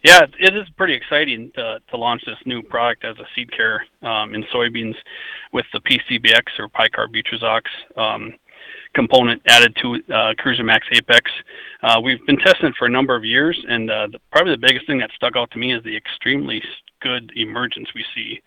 Yeah, 0.04 0.22
it 0.40 0.56
is 0.56 0.68
pretty 0.78 0.96
exciting 0.96 1.52
to, 1.56 1.80
to 1.90 1.98
launch 1.98 2.24
this 2.26 2.38
new 2.46 2.64
product 2.64 3.06
as 3.06 3.18
a 3.20 3.26
seed 3.36 3.52
care 3.56 3.86
um, 4.02 4.34
in 4.34 4.44
soybeans 4.54 4.96
with 5.54 5.66
the 5.74 5.80
PCBX 5.82 6.42
or 6.58 6.70
picarbutyrazox 6.70 7.62
um, 7.98 8.34
component 8.96 9.42
added 9.48 9.78
to 9.82 10.02
uh, 10.14 10.34
Cruiser 10.40 10.64
Max 10.64 10.88
Apex. 10.92 11.30
Uh, 11.84 12.02
we've 12.04 12.26
been 12.26 12.38
testing 12.38 12.70
it 12.70 12.76
for 12.80 12.88
a 12.88 12.90
number 12.90 13.16
of 13.16 13.24
years, 13.24 13.64
and 13.68 13.92
uh, 13.92 14.08
the, 14.12 14.20
probably 14.32 14.54
the 14.54 14.58
biggest 14.58 14.88
thing 14.88 14.98
that 14.98 15.12
stuck 15.16 15.36
out 15.36 15.52
to 15.52 15.60
me 15.60 15.72
is 15.72 15.84
the 15.84 15.96
extremely 15.96 16.64
good 17.02 17.32
emergence 17.36 17.88
we 17.94 18.04
see 18.16 18.42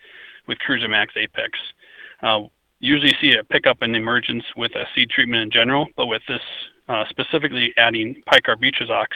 with 0.49 0.59
Cruiser 0.59 0.89
Max 0.89 1.15
Apex. 1.17 1.57
Uh, 2.21 2.41
usually 2.81 3.15
see 3.21 3.35
a 3.39 3.45
pickup 3.45 3.79
in 3.83 3.95
emergence 3.95 4.45
with 4.57 4.73
a 4.75 4.85
seed 4.95 5.09
treatment 5.09 5.43
in 5.43 5.51
general, 5.51 5.87
but 5.97 6.07
with 6.07 6.23
this 6.27 6.43
uh, 6.89 7.05
specifically 7.09 7.73
adding 7.79 8.21
picarbutyrazox, 8.31 9.07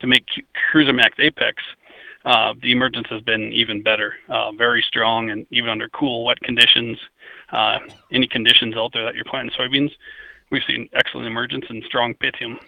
to 0.00 0.06
make 0.06 0.24
Cruiser 0.70 0.92
Max 0.92 1.16
Apex, 1.18 1.62
uh, 2.24 2.54
the 2.60 2.72
emergence 2.72 3.06
has 3.10 3.22
been 3.22 3.52
even 3.52 3.82
better, 3.82 4.14
uh, 4.28 4.52
very 4.52 4.84
strong, 4.86 5.30
and 5.30 5.46
even 5.50 5.70
under 5.70 5.88
cool, 5.88 6.24
wet 6.24 6.40
conditions, 6.40 6.98
uh, 7.52 7.78
any 8.12 8.26
conditions 8.26 8.76
out 8.76 8.92
there 8.92 9.04
that 9.04 9.14
you're 9.14 9.24
planting 9.24 9.54
soybeans, 9.58 9.90
we've 10.50 10.62
seen 10.66 10.88
excellent 10.92 11.26
emergence 11.26 11.64
and 11.68 11.82
strong 11.84 12.14
pythium 12.14 12.58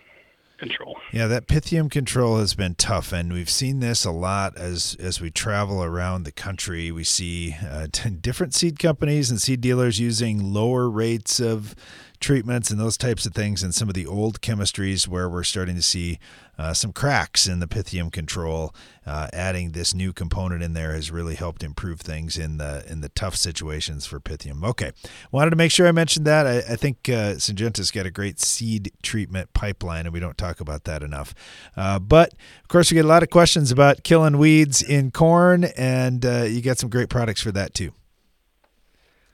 control. 0.63 0.97
Yeah, 1.13 1.27
that 1.27 1.49
pythium 1.49 1.91
control 1.91 2.39
has 2.39 2.55
been 2.55 2.77
tough, 2.77 3.13
and 3.13 3.33
we've 3.33 3.51
seen 3.51 3.81
this 3.81 4.05
a 4.05 4.13
lot 4.13 4.57
as 4.57 4.97
as 5.01 5.21
we 5.21 5.31
travel 5.31 5.83
around 5.83 6.23
the 6.23 6.33
country. 6.33 6.91
We 6.93 7.05
see 7.05 7.57
uh, 7.69 7.89
different 8.21 8.55
seed 8.55 8.79
companies 8.79 9.31
and 9.31 9.41
seed 9.41 9.61
dealers 9.61 9.99
using 9.99 10.53
lower 10.53 10.89
rates 10.89 11.41
of 11.41 11.75
treatments 12.21 12.71
and 12.71 12.79
those 12.79 12.97
types 12.97 13.27
of 13.27 13.35
things 13.35 13.65
and 13.65 13.75
some 13.75 13.89
of 13.89 13.95
the 13.95 14.07
old 14.07 14.41
chemistries 14.41 15.09
where 15.09 15.29
we're 15.29 15.43
starting 15.43 15.75
to 15.75 15.83
see 15.83 16.21
uh, 16.59 16.73
some 16.73 16.93
cracks 16.93 17.47
in 17.47 17.61
the 17.61 17.67
pythium 17.67 18.11
control. 18.13 18.75
Uh, 19.05 19.27
adding 19.33 19.73
this 19.73 19.95
new 19.95 20.13
component 20.13 20.63
in 20.63 20.75
there 20.75 20.93
has 20.93 21.11
really 21.11 21.35
helped 21.35 21.65
improve 21.65 22.01
things 22.01 22.39
in 22.39 22.59
the 22.59 22.85
in 22.89 23.01
the 23.01 23.09
tough 23.09 23.35
situations 23.35 24.07
for 24.07 24.21
pythium. 24.21 24.63
Okay, 24.65 24.93
wanted 25.33 25.51
to 25.51 25.57
make 25.57 25.73
sure 25.73 25.89
I 25.89 25.93
mentioned 25.93 26.27
that. 26.27 26.47
I, 26.47 26.59
I 26.59 26.77
think 26.77 27.09
uh, 27.09 27.35
Syngenta's 27.35 27.91
got 27.91 28.07
a 28.07 28.11
great 28.11 28.39
seed 28.39 28.93
treatment 29.03 29.53
pipeline, 29.55 30.07
and 30.07 30.13
we 30.13 30.21
don't 30.21 30.39
talk 30.39 30.61
about 30.61 30.85
that 30.85 31.03
enough. 31.03 31.35
Uh, 31.77 31.99
but 31.99 32.35
of 32.63 32.69
course, 32.69 32.91
we 32.91 32.95
get 32.95 33.05
a 33.05 33.09
lot 33.09 33.23
of 33.23 33.31
questions 33.31 33.73
about 33.73 34.05
killing 34.05 34.39
weeds 34.39 34.83
in 34.83 35.11
corn, 35.11 35.65
and 35.77 36.25
uh, 36.25 36.43
you 36.43 36.63
got 36.63 36.79
some 36.79 36.91
great 36.91 37.09
products 37.09 37.41
for 37.41 37.51
that 37.53 37.75
too. 37.75 37.93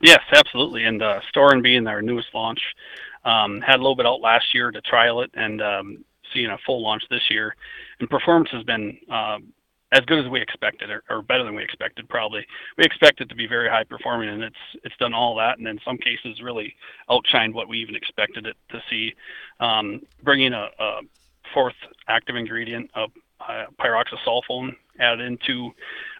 Yes, 0.00 0.20
absolutely. 0.32 0.84
And 0.84 1.02
uh, 1.02 1.20
Storen 1.34 1.62
being 1.62 1.86
our 1.88 2.00
newest 2.00 2.28
launch, 2.32 2.60
um, 3.24 3.60
had 3.60 3.76
a 3.76 3.82
little 3.82 3.96
bit 3.96 4.06
out 4.06 4.20
last 4.20 4.54
year 4.54 4.70
to 4.70 4.80
trial 4.80 5.22
it 5.22 5.30
and 5.34 5.60
um, 5.60 6.04
seeing 6.32 6.50
a 6.50 6.58
full 6.66 6.82
launch 6.82 7.02
this 7.10 7.30
year. 7.30 7.54
And 8.00 8.08
performance 8.08 8.50
has 8.52 8.64
been 8.64 8.98
uh, 9.10 9.38
as 9.92 10.00
good 10.00 10.24
as 10.24 10.30
we 10.30 10.40
expected, 10.40 10.90
or, 10.90 11.02
or, 11.08 11.22
better 11.22 11.44
than 11.44 11.54
we 11.54 11.62
expected. 11.62 12.08
Probably 12.08 12.46
we 12.76 12.84
expected 12.84 13.26
it 13.26 13.28
to 13.30 13.34
be 13.34 13.46
very 13.46 13.68
high 13.68 13.84
performing, 13.84 14.28
and 14.28 14.42
it's 14.42 14.56
it's 14.84 14.96
done 14.98 15.14
all 15.14 15.34
that, 15.36 15.58
and 15.58 15.66
in 15.66 15.78
some 15.84 15.96
cases 15.96 16.42
really 16.42 16.74
outshined 17.08 17.54
what 17.54 17.68
we 17.68 17.78
even 17.78 17.94
expected 17.94 18.46
it 18.46 18.56
to 18.70 18.82
see. 18.90 19.14
Um, 19.60 20.02
bringing 20.22 20.52
a, 20.52 20.68
a, 20.78 21.00
fourth 21.54 21.74
active 22.08 22.36
ingredient 22.36 22.90
of 22.94 23.10
uh, 23.40 23.64
pyroxasulfone 23.80 24.76
added 25.00 25.20
into 25.20 25.70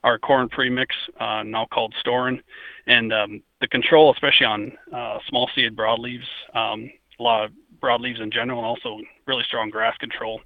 our 0.05 0.19
corn 0.19 0.49
premix, 0.49 0.95
uh, 1.21 1.43
now 1.43 1.67
called 1.67 1.95
Storen, 2.03 2.41
and 2.87 3.13
um, 3.13 3.43
the 3.61 3.69
control, 3.69 4.13
especially 4.13 4.47
on 4.47 4.73
uh, 4.95 5.19
small 5.29 5.51
seed 5.55 5.77
broadleaves, 5.77 6.27
um, 6.55 6.91
a 7.19 7.23
lot 7.23 7.45
of 7.45 7.51
broadleaves 7.83 8.21
in 8.21 8.31
general, 8.31 8.59
and 8.59 8.67
also 8.67 9.01
really 9.29 9.45
strong 9.45 9.71
grass 9.71 9.97
control, 9.99 10.41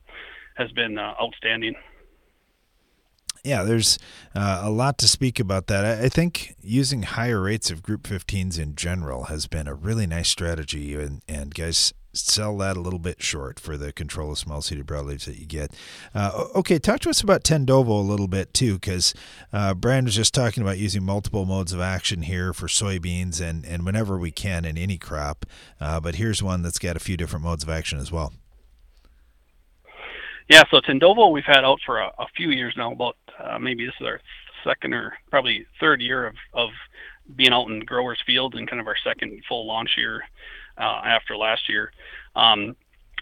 has 0.56 0.70
been 0.72 0.98
uh, 0.98 1.14
outstanding. 1.22 1.74
Yeah, 3.44 3.64
there's 3.64 3.98
uh, 4.36 4.60
a 4.62 4.70
lot 4.70 4.98
to 4.98 5.08
speak 5.08 5.40
about 5.40 5.66
that. 5.66 5.84
I, 5.84 6.04
I, 6.04 6.08
think 6.08 6.54
using 6.60 7.02
higher 7.02 7.40
rates 7.40 7.72
of 7.72 7.82
Group 7.82 8.04
15s 8.04 8.56
in 8.56 8.76
general 8.76 9.24
has 9.24 9.48
been 9.48 9.66
a 9.66 9.74
really 9.74 10.06
nice 10.06 10.28
strategy. 10.28 10.94
And, 10.94 11.22
and 11.26 11.52
guys, 11.52 11.92
sell 12.12 12.56
that 12.58 12.76
a 12.76 12.80
little 12.80 12.98
bit 12.98 13.20
short 13.20 13.58
for 13.58 13.76
the 13.76 13.92
control 13.92 14.30
of 14.32 14.38
small 14.38 14.62
seeded 14.62 14.86
broadleaves 14.86 15.24
that 15.24 15.38
you 15.38 15.46
get. 15.46 15.74
Uh, 16.14 16.46
okay, 16.54 16.78
talk 16.78 17.00
to 17.00 17.10
us 17.10 17.20
about 17.20 17.42
Tendovo 17.42 17.88
a 17.88 17.94
little 17.94 18.28
bit 18.28 18.54
too, 18.54 18.74
because 18.74 19.14
uh, 19.52 19.74
Brian 19.74 20.04
was 20.04 20.14
just 20.14 20.34
talking 20.34 20.62
about 20.62 20.78
using 20.78 21.02
multiple 21.02 21.44
modes 21.44 21.72
of 21.72 21.80
action 21.80 22.22
here 22.22 22.52
for 22.52 22.68
soybeans 22.68 23.40
and, 23.40 23.64
and 23.64 23.84
whenever 23.84 24.18
we 24.18 24.30
can 24.30 24.64
in 24.64 24.78
any 24.78 24.98
crop. 24.98 25.46
Uh, 25.80 25.98
but 25.98 26.16
here's 26.16 26.42
one 26.42 26.62
that's 26.62 26.78
got 26.78 26.96
a 26.96 27.00
few 27.00 27.16
different 27.16 27.44
modes 27.44 27.64
of 27.64 27.70
action 27.70 27.98
as 27.98 28.12
well. 28.12 28.32
Yeah, 30.48 30.62
so 30.70 30.80
Tendovo 30.80 31.32
we've 31.32 31.44
had 31.44 31.64
out 31.64 31.80
for 31.84 32.00
a, 32.00 32.08
a 32.18 32.26
few 32.36 32.50
years 32.50 32.74
now. 32.76 32.92
About 32.92 33.16
uh, 33.42 33.58
maybe 33.58 33.86
this 33.86 33.94
is 34.00 34.06
our 34.06 34.20
second 34.64 34.94
or 34.94 35.14
probably 35.30 35.66
third 35.80 36.00
year 36.00 36.26
of, 36.26 36.34
of 36.54 36.70
being 37.36 37.52
out 37.52 37.68
in 37.68 37.80
growers' 37.80 38.22
fields 38.26 38.56
and 38.56 38.68
kind 38.68 38.80
of 38.80 38.86
our 38.86 38.96
second 39.04 39.42
full 39.48 39.66
launch 39.66 39.90
year 39.96 40.22
uh, 40.78 41.00
after 41.04 41.36
last 41.36 41.68
year. 41.68 41.92
Um, 42.36 42.76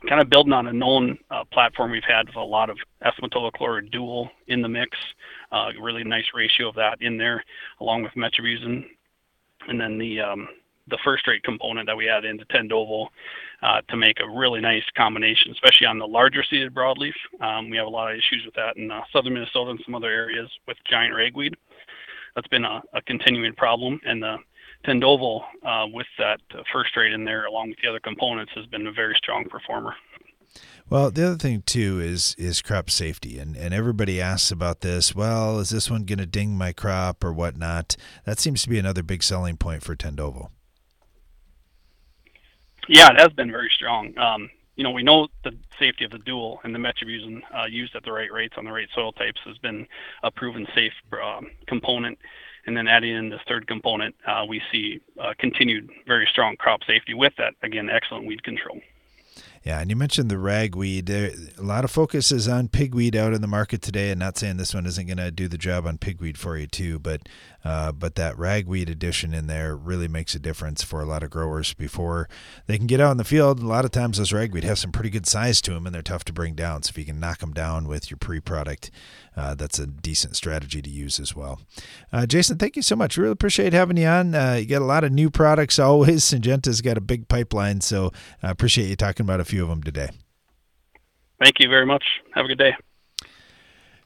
kind 0.08 0.20
of 0.20 0.30
building 0.30 0.52
on 0.52 0.66
a 0.66 0.72
known 0.72 1.18
uh, 1.30 1.44
platform 1.52 1.90
we've 1.90 2.02
had 2.04 2.26
with 2.26 2.36
a 2.36 2.40
lot 2.40 2.70
of 2.70 2.78
S-metolachloride 3.02 3.90
dual 3.90 4.30
in 4.46 4.62
the 4.62 4.68
mix, 4.68 4.96
uh, 5.52 5.68
really 5.80 6.04
nice 6.04 6.24
ratio 6.34 6.68
of 6.68 6.74
that 6.74 6.96
in 7.02 7.18
there, 7.18 7.44
along 7.80 8.02
with 8.02 8.12
metribuzin, 8.12 8.86
and 9.68 9.78
then 9.78 9.98
the 9.98 10.20
um, 10.20 10.48
the 10.88 10.98
FirstRate 11.04 11.42
component 11.42 11.86
that 11.86 11.96
we 11.96 12.08
add 12.08 12.24
into 12.24 12.44
Tendovo 12.46 13.08
uh, 13.62 13.80
to 13.88 13.96
make 13.96 14.18
a 14.20 14.28
really 14.28 14.60
nice 14.60 14.84
combination, 14.96 15.52
especially 15.52 15.86
on 15.86 15.98
the 15.98 16.06
larger 16.06 16.42
seeded 16.42 16.74
broadleaf. 16.74 17.12
Um, 17.40 17.70
we 17.70 17.76
have 17.76 17.86
a 17.86 17.90
lot 17.90 18.10
of 18.10 18.16
issues 18.16 18.42
with 18.44 18.54
that 18.54 18.76
in 18.76 18.90
uh, 18.90 19.02
southern 19.12 19.34
Minnesota 19.34 19.70
and 19.70 19.80
some 19.84 19.94
other 19.94 20.08
areas 20.08 20.50
with 20.66 20.76
giant 20.88 21.14
ragweed. 21.14 21.54
That's 22.34 22.48
been 22.48 22.64
a, 22.64 22.82
a 22.94 23.02
continuing 23.02 23.54
problem, 23.54 24.00
and 24.04 24.22
the 24.22 24.36
Tendovo 24.86 25.42
uh, 25.66 25.86
with 25.92 26.06
that 26.18 26.40
FirstRate 26.74 27.14
in 27.14 27.24
there, 27.24 27.46
along 27.46 27.70
with 27.70 27.78
the 27.82 27.88
other 27.88 28.00
components, 28.00 28.52
has 28.54 28.66
been 28.66 28.86
a 28.86 28.92
very 28.92 29.14
strong 29.16 29.44
performer. 29.48 29.94
Well, 30.88 31.10
the 31.12 31.24
other 31.24 31.36
thing 31.36 31.62
too 31.64 32.00
is 32.00 32.34
is 32.36 32.62
crop 32.62 32.90
safety, 32.90 33.38
and 33.38 33.56
and 33.56 33.72
everybody 33.72 34.20
asks 34.20 34.50
about 34.50 34.80
this. 34.80 35.14
Well, 35.14 35.60
is 35.60 35.70
this 35.70 35.90
one 35.90 36.04
going 36.04 36.18
to 36.18 36.26
ding 36.26 36.56
my 36.58 36.72
crop 36.72 37.22
or 37.22 37.32
whatnot? 37.32 37.96
That 38.24 38.40
seems 38.40 38.62
to 38.62 38.68
be 38.68 38.78
another 38.78 39.02
big 39.02 39.22
selling 39.22 39.56
point 39.56 39.84
for 39.84 39.94
Tendovo. 39.94 40.48
Yeah, 42.88 43.10
it 43.12 43.20
has 43.20 43.32
been 43.32 43.50
very 43.50 43.70
strong. 43.74 44.16
Um, 44.18 44.50
you 44.76 44.84
know, 44.84 44.90
we 44.90 45.02
know 45.02 45.28
the 45.44 45.52
safety 45.78 46.04
of 46.04 46.10
the 46.10 46.18
dual 46.18 46.60
and 46.64 46.74
the 46.74 46.78
metribuzin 46.78 47.42
uh, 47.54 47.66
used 47.66 47.94
at 47.94 48.04
the 48.04 48.12
right 48.12 48.32
rates 48.32 48.54
on 48.56 48.64
the 48.64 48.72
right 48.72 48.88
soil 48.94 49.12
types 49.12 49.40
has 49.44 49.58
been 49.58 49.86
a 50.22 50.30
proven 50.30 50.66
safe 50.74 50.92
um, 51.22 51.48
component 51.66 52.18
and 52.66 52.76
then 52.76 52.88
adding 52.88 53.14
in 53.14 53.30
this 53.30 53.40
third 53.48 53.66
component, 53.66 54.14
uh, 54.26 54.44
we 54.48 54.60
see 54.70 55.00
uh, 55.20 55.32
continued 55.38 55.90
very 56.06 56.26
strong 56.30 56.56
crop 56.56 56.84
safety 56.84 57.14
with 57.14 57.32
that, 57.38 57.54
again, 57.62 57.88
excellent 57.90 58.26
weed 58.26 58.42
control. 58.42 58.80
Yeah, 59.62 59.80
and 59.80 59.90
you 59.90 59.96
mentioned 59.96 60.30
the 60.30 60.38
ragweed. 60.38 61.04
There, 61.04 61.32
a 61.58 61.62
lot 61.62 61.84
of 61.84 61.90
focus 61.90 62.32
is 62.32 62.48
on 62.48 62.68
pigweed 62.68 63.14
out 63.14 63.34
in 63.34 63.42
the 63.42 63.46
market 63.46 63.82
today, 63.82 64.10
and 64.10 64.18
not 64.18 64.38
saying 64.38 64.56
this 64.56 64.72
one 64.72 64.86
isn't 64.86 65.06
going 65.06 65.18
to 65.18 65.30
do 65.30 65.48
the 65.48 65.58
job 65.58 65.86
on 65.86 65.98
pigweed 65.98 66.38
for 66.38 66.56
you 66.56 66.66
too, 66.66 66.98
but 66.98 67.28
uh, 67.62 67.92
but 67.92 68.14
that 68.14 68.38
ragweed 68.38 68.88
addition 68.88 69.34
in 69.34 69.46
there 69.46 69.76
really 69.76 70.08
makes 70.08 70.34
a 70.34 70.38
difference 70.38 70.82
for 70.82 71.02
a 71.02 71.04
lot 71.04 71.22
of 71.22 71.28
growers 71.28 71.74
before 71.74 72.26
they 72.66 72.78
can 72.78 72.86
get 72.86 73.00
out 73.00 73.10
in 73.10 73.18
the 73.18 73.24
field. 73.24 73.60
A 73.60 73.66
lot 73.66 73.84
of 73.84 73.90
times 73.90 74.16
those 74.16 74.32
ragweed 74.32 74.64
have 74.64 74.78
some 74.78 74.92
pretty 74.92 75.10
good 75.10 75.26
size 75.26 75.60
to 75.62 75.74
them, 75.74 75.84
and 75.84 75.94
they're 75.94 76.00
tough 76.00 76.24
to 76.24 76.32
bring 76.32 76.54
down. 76.54 76.82
So 76.82 76.90
if 76.90 76.98
you 76.98 77.04
can 77.04 77.20
knock 77.20 77.40
them 77.40 77.52
down 77.52 77.86
with 77.86 78.10
your 78.10 78.16
pre-product, 78.16 78.90
uh, 79.36 79.54
that's 79.54 79.78
a 79.78 79.86
decent 79.86 80.36
strategy 80.36 80.80
to 80.80 80.90
use 80.90 81.20
as 81.20 81.36
well. 81.36 81.60
Uh, 82.12 82.26
Jason, 82.26 82.56
thank 82.56 82.76
you 82.76 82.82
so 82.82 82.96
much. 82.96 83.16
Really 83.16 83.32
appreciate 83.32 83.72
having 83.72 83.96
you 83.96 84.06
on. 84.06 84.34
Uh, 84.34 84.56
you 84.58 84.66
got 84.66 84.82
a 84.82 84.86
lot 84.86 85.04
of 85.04 85.12
new 85.12 85.30
products 85.30 85.78
always. 85.78 86.24
Syngenta's 86.24 86.80
got 86.80 86.96
a 86.96 87.02
big 87.02 87.28
pipeline, 87.28 87.82
so 87.82 88.10
I 88.42 88.50
appreciate 88.50 88.88
you 88.88 88.96
talking 88.96 89.24
about 89.24 89.40
a 89.40 89.44
few 89.44 89.59
of 89.62 89.68
them 89.68 89.82
today. 89.82 90.10
Thank 91.42 91.58
you 91.58 91.68
very 91.68 91.86
much. 91.86 92.04
Have 92.34 92.44
a 92.44 92.48
good 92.48 92.58
day. 92.58 92.76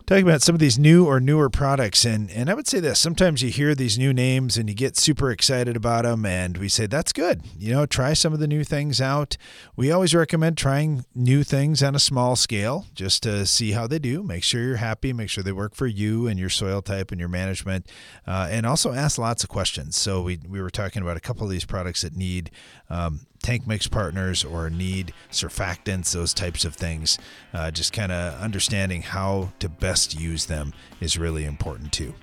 Talking 0.07 0.29
about 0.29 0.43
some 0.43 0.55
of 0.55 0.59
these 0.59 0.79
new 0.79 1.07
or 1.07 1.19
newer 1.19 1.49
products 1.49 2.05
and 2.05 2.31
and 2.31 2.51
I 2.51 2.55
would 2.55 2.69
say 2.69 2.79
this 2.79 2.99
sometimes 2.99 3.41
you 3.41 3.49
hear 3.49 3.75
these 3.75 3.97
new 3.97 4.13
names 4.13 4.59
and 4.59 4.69
you 4.69 4.75
get 4.75 4.99
super 4.99 5.31
excited 5.31 5.77
about 5.77 6.05
them 6.05 6.27
and 6.27 6.59
we 6.59 6.69
say 6.69 6.85
that's 6.85 7.11
good. 7.11 7.41
You 7.57 7.73
know 7.73 7.87
try 7.87 8.13
some 8.13 8.35
of 8.35 8.39
the 8.39 8.47
new 8.47 8.65
things 8.65 9.01
out. 9.01 9.39
We 9.77 9.91
always 9.91 10.15
recommend 10.15 10.59
trying 10.59 11.07
new 11.15 11.43
things 11.43 11.83
on 11.83 11.95
a 11.95 11.99
small 11.99 12.37
scale 12.37 12.85
just 12.95 13.23
to 13.23 13.47
see 13.47 13.73
how 13.73 13.87
they 13.87 13.99
do. 13.99 14.23
Make 14.23 14.45
sure 14.45 14.61
you're 14.61 14.77
happy 14.77 15.15
make 15.15 15.31
sure 15.31 15.43
they 15.43 15.53
work 15.53 15.75
for 15.75 15.87
you 15.87 16.27
and 16.27 16.39
your 16.39 16.51
soil 16.51 16.83
type 16.83 17.11
and 17.11 17.19
your 17.19 17.31
management 17.31 17.91
uh, 18.27 18.49
and 18.51 18.67
also 18.67 18.93
ask 18.93 19.17
lots 19.17 19.43
of 19.43 19.49
questions. 19.49 19.97
So 19.97 20.21
we, 20.21 20.39
we 20.47 20.61
were 20.61 20.69
talking 20.69 21.01
about 21.01 21.17
a 21.17 21.21
couple 21.21 21.45
of 21.45 21.51
these 21.51 21.65
products 21.65 22.03
that 22.03 22.15
need 22.15 22.51
um, 22.91 23.21
tank 23.45 23.67
mix 23.67 23.87
partners 23.87 24.43
or 24.43 24.71
need 24.71 25.13
surfactants, 25.31 26.13
those 26.13 26.33
types 26.33 26.65
of 26.65 26.75
things. 26.75 27.19
Uh, 27.53 27.71
just 27.71 27.93
kind 27.93 28.11
of 28.11 28.41
understanding 28.41 29.03
how 29.03 29.53
to 29.59 29.69
best 29.69 30.19
use 30.19 30.47
them 30.47 30.73
is 31.01 31.19
really 31.19 31.45
important 31.45 31.93
too. 31.93 32.15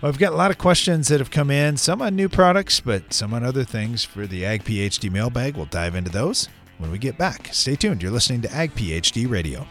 Well, 0.00 0.10
I've 0.10 0.18
got 0.18 0.32
a 0.32 0.36
lot 0.36 0.50
of 0.50 0.58
questions 0.58 1.06
that 1.08 1.20
have 1.20 1.30
come 1.30 1.50
in, 1.50 1.76
some 1.76 2.02
on 2.02 2.16
new 2.16 2.28
products, 2.28 2.80
but 2.80 3.12
some 3.12 3.32
on 3.32 3.44
other 3.44 3.62
things 3.62 4.02
for 4.02 4.26
the 4.26 4.44
Ag 4.44 4.64
PhD 4.64 5.10
mailbag. 5.12 5.56
We'll 5.56 5.66
dive 5.66 5.94
into 5.94 6.10
those 6.10 6.48
when 6.78 6.90
we 6.90 6.98
get 6.98 7.16
back. 7.16 7.48
Stay 7.52 7.76
tuned. 7.76 8.02
You're 8.02 8.10
listening 8.10 8.42
to 8.42 8.52
Ag 8.52 8.74
PhD 8.74 9.30
Radio. 9.30 9.64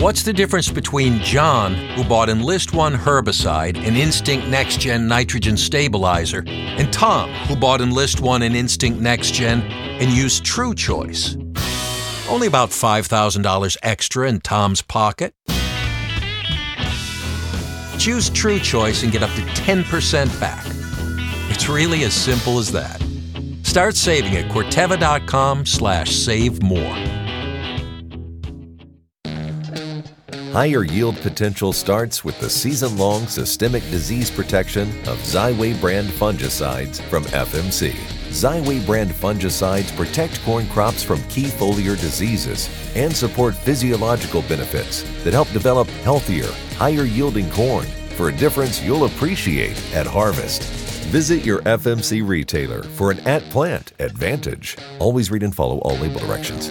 What's 0.00 0.22
the 0.22 0.32
difference 0.32 0.70
between 0.70 1.18
John, 1.18 1.74
who 1.74 2.04
bought 2.04 2.30
Enlist 2.30 2.72
One 2.72 2.94
herbicide 2.94 3.76
and 3.76 3.98
Instinct 3.98 4.46
Next 4.48 4.80
Gen 4.80 5.06
nitrogen 5.06 5.58
stabilizer, 5.58 6.42
and 6.46 6.90
Tom, 6.90 7.30
who 7.46 7.54
bought 7.54 7.82
Enlist 7.82 8.22
One 8.22 8.40
and 8.40 8.56
Instinct 8.56 8.98
Next 8.98 9.34
Gen 9.34 9.60
and 9.60 10.10
used 10.10 10.42
True 10.42 10.74
Choice? 10.74 11.36
Only 12.30 12.46
about 12.46 12.70
$5,000 12.70 13.76
extra 13.82 14.26
in 14.26 14.40
Tom's 14.40 14.80
pocket. 14.80 15.34
Choose 17.98 18.30
True 18.30 18.58
Choice 18.58 19.02
and 19.02 19.12
get 19.12 19.22
up 19.22 19.30
to 19.34 19.42
10% 19.42 20.40
back. 20.40 20.64
It's 21.50 21.68
really 21.68 22.04
as 22.04 22.14
simple 22.14 22.58
as 22.58 22.72
that. 22.72 23.04
Start 23.64 23.96
saving 23.96 24.34
at 24.34 24.50
Corteva.com 24.50 25.66
slash 25.66 26.16
save 26.16 26.62
more. 26.62 26.96
Higher 30.52 30.82
yield 30.82 31.16
potential 31.18 31.72
starts 31.72 32.24
with 32.24 32.40
the 32.40 32.50
season 32.50 32.98
long 32.98 33.28
systemic 33.28 33.84
disease 33.84 34.32
protection 34.32 34.88
of 35.06 35.16
Xyway 35.18 35.80
brand 35.80 36.08
fungicides 36.08 37.00
from 37.02 37.22
FMC. 37.26 37.92
Xyway 38.30 38.84
brand 38.84 39.12
fungicides 39.12 39.96
protect 39.96 40.42
corn 40.42 40.66
crops 40.70 41.04
from 41.04 41.22
key 41.28 41.44
foliar 41.44 41.96
diseases 42.00 42.68
and 42.96 43.14
support 43.14 43.54
physiological 43.54 44.42
benefits 44.42 45.04
that 45.22 45.34
help 45.34 45.48
develop 45.52 45.86
healthier, 46.02 46.50
higher 46.74 47.04
yielding 47.04 47.48
corn 47.52 47.86
for 48.16 48.28
a 48.28 48.36
difference 48.36 48.82
you'll 48.82 49.04
appreciate 49.04 49.80
at 49.94 50.06
harvest. 50.06 50.64
Visit 51.10 51.44
your 51.44 51.60
FMC 51.62 52.26
retailer 52.26 52.82
for 52.82 53.12
an 53.12 53.20
at 53.20 53.48
plant 53.50 53.92
advantage. 54.00 54.76
Always 54.98 55.30
read 55.30 55.44
and 55.44 55.54
follow 55.54 55.78
all 55.78 55.96
label 55.98 56.18
directions. 56.18 56.70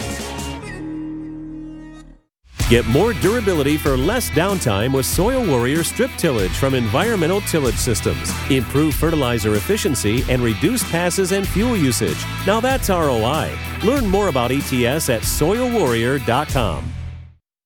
Get 2.71 2.87
more 2.87 3.11
durability 3.11 3.75
for 3.75 3.97
less 3.97 4.29
downtime 4.29 4.93
with 4.93 5.05
Soil 5.05 5.45
Warrior 5.45 5.83
strip 5.83 6.09
tillage 6.11 6.51
from 6.51 6.73
Environmental 6.73 7.41
Tillage 7.41 7.75
Systems. 7.75 8.31
Improve 8.49 8.95
fertilizer 8.95 9.55
efficiency 9.55 10.23
and 10.29 10.41
reduce 10.41 10.89
passes 10.89 11.33
and 11.33 11.45
fuel 11.45 11.75
usage. 11.75 12.23
Now 12.47 12.61
that's 12.61 12.87
ROI. 12.87 13.51
Learn 13.83 14.07
more 14.07 14.29
about 14.29 14.51
ETS 14.51 15.09
at 15.09 15.23
soilwarrior.com. 15.23 16.85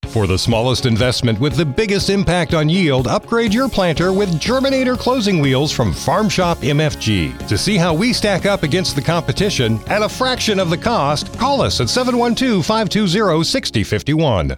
For 0.08 0.26
the 0.26 0.39
smallest 0.39 0.88
investment 0.88 1.39
with 1.39 1.56
the 1.56 1.66
biggest 1.68 2.10
impact 2.10 2.56
on 2.56 2.68
yield, 2.68 3.06
upgrade 3.06 3.53
your 3.53 3.70
planter 3.70 4.12
with 4.12 4.41
Germinator 4.41 4.97
closing 4.97 5.39
wheels 5.39 5.72
from 5.72 5.93
Farm 5.93 6.30
Shop 6.30 6.58
MFG. 6.60 7.47
To 7.47 7.58
see 7.60 7.78
how 7.78 7.93
we 7.93 8.12
stack 8.12 8.47
up 8.47 8.64
against 8.64 8.95
the 8.95 9.03
competition 9.03 9.80
at 9.86 10.01
a 10.01 10.10
fraction 10.10 10.60
of 10.60 10.72
the 10.72 10.78
cost, 10.80 11.32
call 11.38 11.62
us 11.62 11.80
at 11.80 11.89
712 11.89 12.66
520 12.66 13.43
6051. 13.43 14.58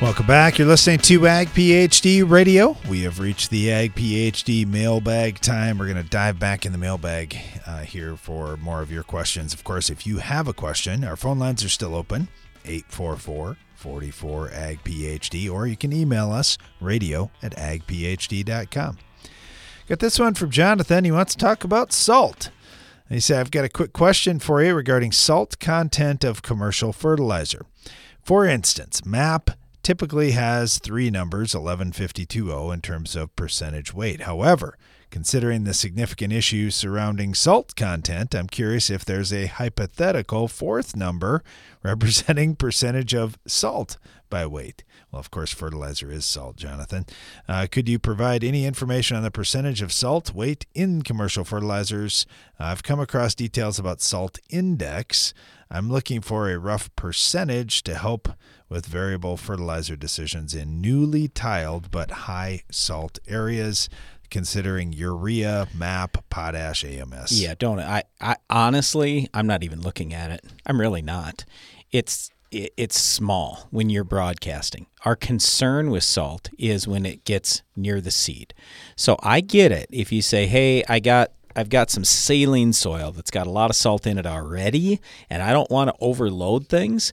Welcome 0.00 0.26
back. 0.26 0.58
You're 0.58 0.68
listening 0.68 1.00
to 1.00 1.26
Ag 1.26 1.48
PhD 1.48 2.28
Radio. 2.28 2.76
We 2.88 3.02
have 3.02 3.18
reached 3.18 3.50
the 3.50 3.72
Ag 3.72 3.96
PhD 3.96 4.64
mailbag 4.64 5.40
time. 5.40 5.76
We're 5.76 5.92
going 5.92 5.96
to 6.00 6.08
dive 6.08 6.38
back 6.38 6.64
in 6.64 6.70
the 6.70 6.78
mailbag 6.78 7.36
uh, 7.66 7.80
here 7.80 8.14
for 8.14 8.56
more 8.58 8.80
of 8.80 8.92
your 8.92 9.02
questions. 9.02 9.52
Of 9.52 9.64
course, 9.64 9.90
if 9.90 10.06
you 10.06 10.18
have 10.18 10.46
a 10.46 10.52
question, 10.52 11.02
our 11.02 11.16
phone 11.16 11.40
lines 11.40 11.64
are 11.64 11.68
still 11.68 11.96
open 11.96 12.28
844 12.64 13.56
44 13.74 14.52
Ag 14.52 14.84
PhD, 14.84 15.50
or 15.50 15.66
you 15.66 15.76
can 15.76 15.92
email 15.92 16.30
us 16.30 16.58
radio 16.80 17.32
at 17.42 17.56
agphd.com. 17.56 18.98
Got 19.88 19.98
this 19.98 20.20
one 20.20 20.34
from 20.34 20.50
Jonathan. 20.50 21.04
He 21.06 21.10
wants 21.10 21.34
to 21.34 21.38
talk 21.38 21.64
about 21.64 21.92
salt. 21.92 22.50
he 23.08 23.18
said, 23.18 23.40
I've 23.40 23.50
got 23.50 23.64
a 23.64 23.68
quick 23.68 23.92
question 23.92 24.38
for 24.38 24.62
you 24.62 24.76
regarding 24.76 25.10
salt 25.10 25.58
content 25.58 26.22
of 26.22 26.42
commercial 26.42 26.92
fertilizer. 26.92 27.66
For 28.22 28.46
instance, 28.46 29.04
MAP 29.04 29.50
typically 29.88 30.32
has 30.32 30.78
three 30.78 31.08
numbers, 31.08 31.54
11520 31.54 32.74
in 32.74 32.80
terms 32.82 33.16
of 33.16 33.34
percentage 33.36 33.94
weight. 33.94 34.20
However, 34.20 34.76
considering 35.10 35.64
the 35.64 35.72
significant 35.72 36.30
issues 36.30 36.74
surrounding 36.74 37.32
salt 37.32 37.74
content, 37.74 38.34
I'm 38.34 38.48
curious 38.48 38.90
if 38.90 39.02
there's 39.02 39.32
a 39.32 39.46
hypothetical 39.46 40.46
fourth 40.46 40.94
number 40.94 41.42
representing 41.82 42.54
percentage 42.54 43.14
of 43.14 43.38
salt 43.46 43.96
by 44.28 44.46
weight. 44.46 44.84
Well, 45.10 45.20
of 45.20 45.30
course, 45.30 45.54
fertilizer 45.54 46.12
is 46.12 46.26
salt, 46.26 46.56
Jonathan. 46.56 47.06
Uh, 47.48 47.66
could 47.70 47.88
you 47.88 47.98
provide 47.98 48.44
any 48.44 48.66
information 48.66 49.16
on 49.16 49.22
the 49.22 49.30
percentage 49.30 49.80
of 49.80 49.90
salt 49.90 50.34
weight 50.34 50.66
in 50.74 51.00
commercial 51.00 51.44
fertilizers? 51.44 52.26
Uh, 52.60 52.64
I've 52.64 52.82
come 52.82 53.00
across 53.00 53.34
details 53.34 53.78
about 53.78 54.02
salt 54.02 54.38
index. 54.50 55.32
I'm 55.70 55.90
looking 55.90 56.20
for 56.20 56.50
a 56.50 56.58
rough 56.58 56.94
percentage 56.94 57.82
to 57.84 57.94
help 57.94 58.28
with 58.68 58.86
variable 58.86 59.36
fertilizer 59.36 59.96
decisions 59.96 60.54
in 60.54 60.80
newly 60.80 61.28
tiled 61.28 61.90
but 61.90 62.10
high 62.10 62.62
salt 62.70 63.18
areas 63.26 63.88
considering 64.30 64.92
urea, 64.92 65.68
MAP, 65.74 66.28
potash, 66.28 66.84
AMS. 66.84 67.42
Yeah, 67.42 67.54
don't 67.58 67.80
I, 67.80 68.04
I 68.20 68.36
honestly, 68.50 69.28
I'm 69.32 69.46
not 69.46 69.62
even 69.62 69.80
looking 69.80 70.12
at 70.12 70.30
it. 70.30 70.44
I'm 70.66 70.80
really 70.80 71.02
not. 71.02 71.44
It's 71.90 72.30
it's 72.50 72.98
small 72.98 73.68
when 73.70 73.90
you're 73.90 74.04
broadcasting. 74.04 74.86
Our 75.04 75.16
concern 75.16 75.90
with 75.90 76.02
salt 76.02 76.48
is 76.58 76.88
when 76.88 77.04
it 77.04 77.24
gets 77.24 77.62
near 77.76 78.00
the 78.00 78.10
seed. 78.10 78.54
So 78.96 79.16
I 79.22 79.40
get 79.40 79.70
it. 79.70 79.86
If 79.90 80.12
you 80.12 80.22
say, 80.22 80.46
"Hey, 80.46 80.82
I 80.88 80.98
got 81.00 81.32
I've 81.58 81.68
got 81.68 81.90
some 81.90 82.04
saline 82.04 82.72
soil 82.72 83.12
that's 83.12 83.30
got 83.30 83.46
a 83.46 83.50
lot 83.50 83.70
of 83.70 83.76
salt 83.76 84.06
in 84.06 84.16
it 84.18 84.26
already, 84.26 85.00
and 85.28 85.42
I 85.42 85.52
don't 85.52 85.70
want 85.70 85.88
to 85.88 85.96
overload 86.00 86.68
things." 86.68 87.12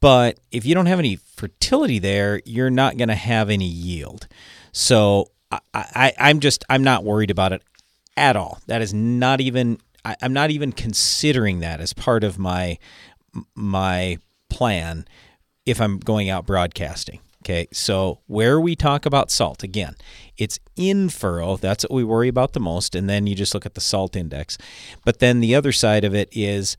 But 0.00 0.38
if 0.50 0.64
you 0.64 0.74
don't 0.74 0.86
have 0.86 0.98
any 0.98 1.16
fertility 1.16 1.98
there, 1.98 2.40
you're 2.46 2.70
not 2.70 2.96
going 2.96 3.08
to 3.08 3.14
have 3.14 3.50
any 3.50 3.66
yield. 3.66 4.26
So 4.72 5.30
I, 5.50 5.60
I, 5.74 6.12
I'm 6.18 6.40
just 6.40 6.64
I'm 6.70 6.82
not 6.82 7.04
worried 7.04 7.30
about 7.30 7.52
it 7.52 7.62
at 8.16 8.36
all. 8.36 8.60
That 8.66 8.82
is 8.82 8.94
not 8.94 9.40
even 9.40 9.78
I, 10.04 10.16
I'm 10.22 10.32
not 10.32 10.50
even 10.50 10.72
considering 10.72 11.60
that 11.60 11.80
as 11.80 11.92
part 11.92 12.24
of 12.24 12.38
my 12.38 12.78
my 13.54 14.18
plan 14.48 15.06
if 15.66 15.80
I'm 15.80 15.98
going 15.98 16.30
out 16.30 16.46
broadcasting. 16.46 17.20
Okay, 17.46 17.68
so 17.72 18.18
where 18.26 18.60
we 18.60 18.74
talk 18.74 19.06
about 19.06 19.30
salt, 19.30 19.62
again, 19.62 19.94
it's 20.36 20.58
in 20.74 21.08
furrow. 21.08 21.56
That's 21.56 21.84
what 21.84 21.92
we 21.92 22.02
worry 22.02 22.26
about 22.26 22.54
the 22.54 22.60
most. 22.60 22.96
And 22.96 23.08
then 23.08 23.28
you 23.28 23.36
just 23.36 23.54
look 23.54 23.64
at 23.64 23.74
the 23.74 23.80
salt 23.80 24.16
index. 24.16 24.58
But 25.04 25.20
then 25.20 25.38
the 25.38 25.54
other 25.54 25.70
side 25.70 26.02
of 26.02 26.12
it 26.12 26.28
is 26.32 26.76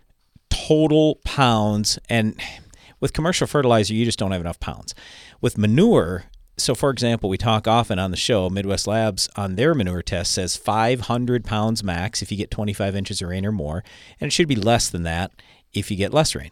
total 0.49 1.21
pounds. 1.23 1.99
And 2.09 2.37
with 2.99 3.13
commercial 3.13 3.47
fertilizer, 3.47 3.93
you 3.93 4.03
just 4.03 4.19
don't 4.19 4.31
have 4.31 4.41
enough 4.41 4.59
pounds. 4.59 4.93
With 5.39 5.57
manure, 5.57 6.25
so 6.57 6.75
for 6.75 6.89
example, 6.89 7.29
we 7.29 7.37
talk 7.37 7.65
often 7.65 7.97
on 7.97 8.11
the 8.11 8.17
show, 8.17 8.49
Midwest 8.49 8.87
Labs 8.87 9.29
on 9.37 9.55
their 9.55 9.73
manure 9.73 10.01
test 10.01 10.33
says 10.33 10.57
500 10.57 11.45
pounds 11.45 11.81
max 11.81 12.21
if 12.21 12.29
you 12.29 12.37
get 12.37 12.51
25 12.51 12.93
inches 12.93 13.21
of 13.21 13.29
rain 13.29 13.45
or 13.45 13.53
more. 13.53 13.85
And 14.19 14.27
it 14.27 14.33
should 14.33 14.49
be 14.49 14.55
less 14.57 14.89
than 14.89 15.03
that 15.03 15.31
if 15.71 15.89
you 15.89 15.95
get 15.95 16.13
less 16.13 16.35
rain. 16.35 16.51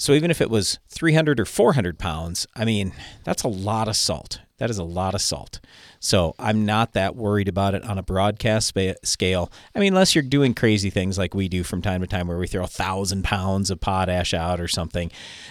So 0.00 0.14
even 0.14 0.30
if 0.30 0.40
it 0.40 0.48
was 0.48 0.78
300 0.88 1.38
or 1.38 1.44
400 1.44 1.98
pounds, 1.98 2.46
I 2.56 2.64
mean, 2.64 2.94
that's 3.22 3.42
a 3.42 3.48
lot 3.48 3.86
of 3.86 3.94
salt. 3.94 4.40
That 4.56 4.70
is 4.70 4.78
a 4.78 4.84
lot 4.84 5.14
of 5.14 5.20
salt. 5.20 5.60
So 6.00 6.34
I'm 6.38 6.64
not 6.64 6.94
that 6.94 7.16
worried 7.16 7.48
about 7.48 7.74
it 7.74 7.84
on 7.84 7.98
a 7.98 8.02
broadcast 8.02 8.74
scale. 9.04 9.52
I 9.74 9.78
mean, 9.78 9.92
unless 9.92 10.14
you're 10.14 10.22
doing 10.22 10.54
crazy 10.54 10.88
things 10.88 11.18
like 11.18 11.34
we 11.34 11.50
do 11.50 11.62
from 11.62 11.82
time 11.82 12.00
to 12.00 12.06
time 12.06 12.28
where 12.28 12.38
we 12.38 12.46
throw 12.46 12.64
a 12.64 12.66
thousand 12.66 13.24
pounds 13.24 13.70
of 13.70 13.82
potash 13.82 14.32
out 14.32 14.58
or 14.58 14.68
something, 14.68 15.10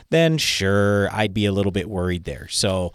then 0.09 0.39
sure, 0.39 1.09
I'd 1.11 1.33
be 1.33 1.45
a 1.45 1.51
little 1.51 1.71
bit 1.71 1.87
worried 1.87 2.23
there. 2.23 2.47
So 2.47 2.91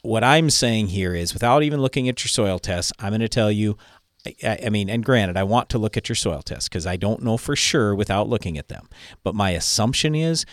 what 0.00 0.24
I'm 0.24 0.48
saying 0.48 0.88
here 0.88 1.14
is 1.14 1.34
without 1.34 1.62
even 1.62 1.82
looking 1.82 2.08
at 2.08 2.24
your 2.24 2.30
soil 2.30 2.58
tests, 2.58 2.90
I'm 2.98 3.10
going 3.10 3.20
to 3.20 3.28
tell 3.28 3.52
you 3.52 3.76
I, 4.42 4.70
mean, 4.70 4.88
and 4.90 5.04
granted, 5.04 5.36
I 5.36 5.44
want 5.44 5.68
to 5.68 5.78
look 5.78 5.96
at 5.96 6.08
your 6.08 6.16
soil 6.16 6.42
tests 6.42 6.68
because 6.68 6.86
I 6.86 6.96
don't 6.96 7.22
know 7.22 7.36
for 7.36 7.54
sure 7.54 7.94
without 7.94 8.28
looking 8.28 8.58
at 8.58 8.66
them. 8.66 8.88
But 9.22 9.36
my 9.36 9.50
assumption 9.50 10.16
is 10.16 10.44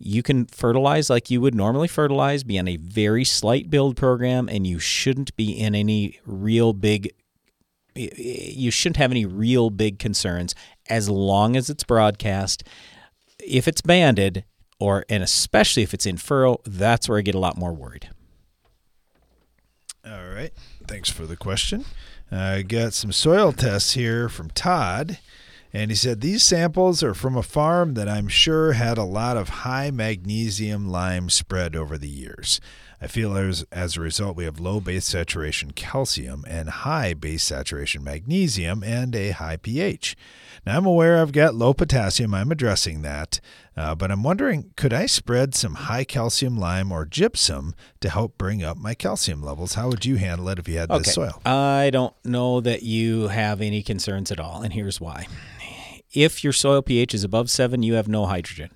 you 0.00 0.22
can 0.22 0.46
fertilize 0.46 1.10
like 1.10 1.30
you 1.30 1.40
would 1.40 1.54
normally 1.54 1.86
fertilize, 1.86 2.42
be 2.42 2.58
on 2.58 2.66
a 2.66 2.76
very 2.76 3.24
slight 3.24 3.70
build 3.70 3.96
program, 3.96 4.48
and 4.48 4.66
you 4.66 4.78
shouldn't 4.78 5.36
be 5.36 5.52
in 5.52 5.74
any 5.74 6.18
real 6.24 6.72
big 6.72 7.12
you 7.94 8.70
shouldn't 8.70 8.96
have 8.96 9.10
any 9.10 9.26
real 9.26 9.68
big 9.68 9.98
concerns 9.98 10.54
as 10.88 11.10
long 11.10 11.56
as 11.56 11.68
it's 11.68 11.84
broadcast. 11.84 12.62
If 13.38 13.66
it's 13.66 13.80
banded, 13.80 14.44
or 14.78 15.04
and 15.08 15.22
especially 15.22 15.82
if 15.82 15.92
it's 15.92 16.06
in 16.06 16.16
furrow, 16.16 16.60
that's 16.64 17.08
where 17.08 17.18
I 17.18 17.22
get 17.22 17.34
a 17.34 17.38
lot 17.38 17.58
more 17.58 17.72
worried. 17.72 18.08
All 20.04 20.28
right. 20.28 20.52
Thanks 20.86 21.10
for 21.10 21.26
the 21.26 21.36
question. 21.36 21.84
I 22.32 22.60
uh, 22.60 22.62
got 22.62 22.94
some 22.94 23.12
soil 23.12 23.52
tests 23.52 23.92
here 23.92 24.28
from 24.28 24.50
Todd. 24.50 25.18
And 25.72 25.90
he 25.90 25.94
said 25.94 26.20
these 26.20 26.42
samples 26.42 27.02
are 27.02 27.14
from 27.14 27.36
a 27.36 27.42
farm 27.42 27.94
that 27.94 28.08
I'm 28.08 28.28
sure 28.28 28.72
had 28.72 28.98
a 28.98 29.04
lot 29.04 29.36
of 29.36 29.48
high 29.48 29.90
magnesium 29.90 30.88
lime 30.88 31.30
spread 31.30 31.76
over 31.76 31.96
the 31.96 32.08
years. 32.08 32.60
I 33.02 33.06
feel 33.06 33.34
as, 33.34 33.64
as 33.72 33.96
a 33.96 34.00
result, 34.00 34.36
we 34.36 34.44
have 34.44 34.60
low 34.60 34.78
base 34.78 35.06
saturation 35.06 35.70
calcium 35.70 36.44
and 36.46 36.68
high 36.68 37.14
base 37.14 37.42
saturation 37.42 38.04
magnesium 38.04 38.82
and 38.84 39.16
a 39.16 39.30
high 39.30 39.56
pH. 39.56 40.16
Now, 40.66 40.76
I'm 40.76 40.84
aware 40.84 41.18
I've 41.18 41.32
got 41.32 41.54
low 41.54 41.72
potassium. 41.72 42.34
I'm 42.34 42.52
addressing 42.52 43.00
that. 43.00 43.40
Uh, 43.74 43.94
but 43.94 44.10
I'm 44.10 44.22
wondering 44.22 44.72
could 44.76 44.92
I 44.92 45.06
spread 45.06 45.54
some 45.54 45.74
high 45.74 46.04
calcium 46.04 46.58
lime 46.58 46.92
or 46.92 47.06
gypsum 47.06 47.74
to 48.00 48.10
help 48.10 48.36
bring 48.36 48.62
up 48.62 48.76
my 48.76 48.92
calcium 48.92 49.42
levels? 49.42 49.74
How 49.74 49.88
would 49.88 50.04
you 50.04 50.16
handle 50.16 50.50
it 50.50 50.58
if 50.58 50.68
you 50.68 50.76
had 50.76 50.90
okay. 50.90 50.98
this 50.98 51.14
soil? 51.14 51.40
I 51.46 51.88
don't 51.90 52.14
know 52.22 52.60
that 52.60 52.82
you 52.82 53.28
have 53.28 53.62
any 53.62 53.82
concerns 53.82 54.30
at 54.30 54.40
all. 54.40 54.60
And 54.60 54.74
here's 54.74 55.00
why 55.00 55.26
if 56.12 56.42
your 56.42 56.52
soil 56.52 56.82
pH 56.82 57.14
is 57.14 57.24
above 57.24 57.50
seven, 57.50 57.82
you 57.82 57.94
have 57.94 58.08
no 58.08 58.26
hydrogen. 58.26 58.70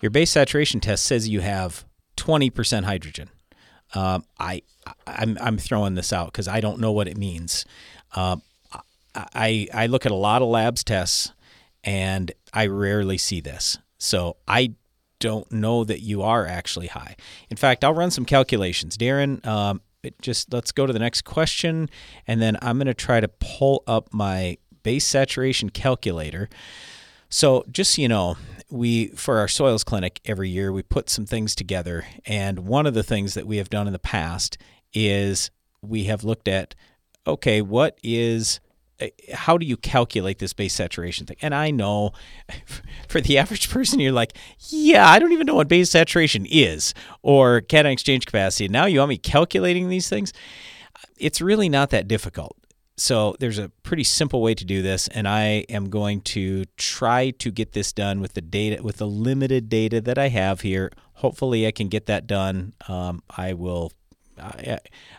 Your 0.00 0.10
base 0.10 0.30
saturation 0.30 0.80
test 0.80 1.04
says 1.04 1.28
you 1.28 1.40
have 1.40 1.84
20% 2.16 2.84
hydrogen. 2.84 3.30
Um, 3.94 4.24
I, 4.38 4.62
I'm, 5.06 5.38
I'm 5.40 5.58
throwing 5.58 5.94
this 5.94 6.12
out 6.12 6.26
because 6.26 6.48
I 6.48 6.60
don't 6.60 6.80
know 6.80 6.92
what 6.92 7.08
it 7.08 7.16
means. 7.16 7.64
Um, 8.14 8.42
I, 9.14 9.68
I 9.72 9.86
look 9.86 10.04
at 10.04 10.12
a 10.12 10.16
lot 10.16 10.42
of 10.42 10.48
labs 10.48 10.82
tests 10.82 11.32
and 11.82 12.32
I 12.52 12.66
rarely 12.66 13.18
see 13.18 13.40
this. 13.40 13.78
So 13.98 14.36
I 14.48 14.74
don't 15.20 15.50
know 15.52 15.84
that 15.84 16.00
you 16.00 16.22
are 16.22 16.46
actually 16.46 16.88
high. 16.88 17.16
In 17.48 17.56
fact, 17.56 17.84
I'll 17.84 17.94
run 17.94 18.10
some 18.10 18.24
calculations. 18.24 18.96
Darren, 18.96 19.44
um, 19.46 19.80
just 20.20 20.52
let's 20.52 20.72
go 20.72 20.86
to 20.86 20.92
the 20.92 20.98
next 20.98 21.22
question 21.22 21.88
and 22.26 22.42
then 22.42 22.58
I'm 22.60 22.76
going 22.76 22.86
to 22.86 22.94
try 22.94 23.20
to 23.20 23.28
pull 23.28 23.82
up 23.86 24.12
my 24.12 24.58
base 24.84 25.04
saturation 25.04 25.70
calculator. 25.70 26.48
So, 27.28 27.64
just 27.72 27.96
so 27.96 28.02
you 28.02 28.08
know, 28.08 28.36
we 28.70 29.08
for 29.08 29.38
our 29.38 29.48
soils 29.48 29.82
clinic 29.82 30.20
every 30.24 30.48
year 30.48 30.72
we 30.72 30.82
put 30.82 31.10
some 31.10 31.26
things 31.26 31.56
together, 31.56 32.06
and 32.24 32.60
one 32.60 32.86
of 32.86 32.94
the 32.94 33.02
things 33.02 33.34
that 33.34 33.48
we 33.48 33.56
have 33.56 33.68
done 33.68 33.88
in 33.88 33.92
the 33.92 33.98
past 33.98 34.56
is 34.92 35.50
we 35.82 36.04
have 36.04 36.22
looked 36.22 36.46
at 36.46 36.76
okay, 37.26 37.62
what 37.62 37.98
is 38.02 38.60
eh, 39.00 39.08
how 39.32 39.56
do 39.56 39.66
you 39.66 39.76
calculate 39.76 40.38
this 40.38 40.52
base 40.52 40.74
saturation 40.74 41.26
thing? 41.26 41.38
And 41.42 41.54
I 41.54 41.70
know 41.70 42.12
for 43.08 43.20
the 43.20 43.38
average 43.38 43.70
person, 43.70 43.98
you're 43.98 44.12
like, 44.12 44.36
yeah, 44.68 45.08
I 45.08 45.18
don't 45.18 45.32
even 45.32 45.46
know 45.46 45.54
what 45.54 45.68
base 45.68 45.90
saturation 45.90 46.46
is 46.46 46.94
or 47.22 47.60
cation 47.62 47.86
exchange 47.86 48.26
capacity. 48.26 48.68
Now 48.68 48.86
you 48.86 48.98
want 49.00 49.08
me 49.08 49.18
calculating 49.18 49.88
these 49.88 50.08
things? 50.08 50.32
It's 51.16 51.40
really 51.40 51.68
not 51.68 51.90
that 51.90 52.08
difficult. 52.08 52.56
So 52.96 53.34
there's 53.40 53.58
a 53.58 53.70
pretty 53.82 54.04
simple 54.04 54.40
way 54.40 54.54
to 54.54 54.64
do 54.64 54.80
this, 54.80 55.08
and 55.08 55.26
I 55.26 55.64
am 55.68 55.90
going 55.90 56.20
to 56.22 56.64
try 56.76 57.30
to 57.30 57.50
get 57.50 57.72
this 57.72 57.92
done 57.92 58.20
with 58.20 58.34
the 58.34 58.40
data, 58.40 58.82
with 58.82 58.98
the 58.98 59.06
limited 59.06 59.68
data 59.68 60.00
that 60.00 60.16
I 60.16 60.28
have 60.28 60.60
here. 60.60 60.92
Hopefully, 61.14 61.66
I 61.66 61.72
can 61.72 61.88
get 61.88 62.06
that 62.06 62.26
done. 62.26 62.72
Um, 62.86 63.22
I 63.36 63.52
will. 63.54 63.92
I, 64.38 64.78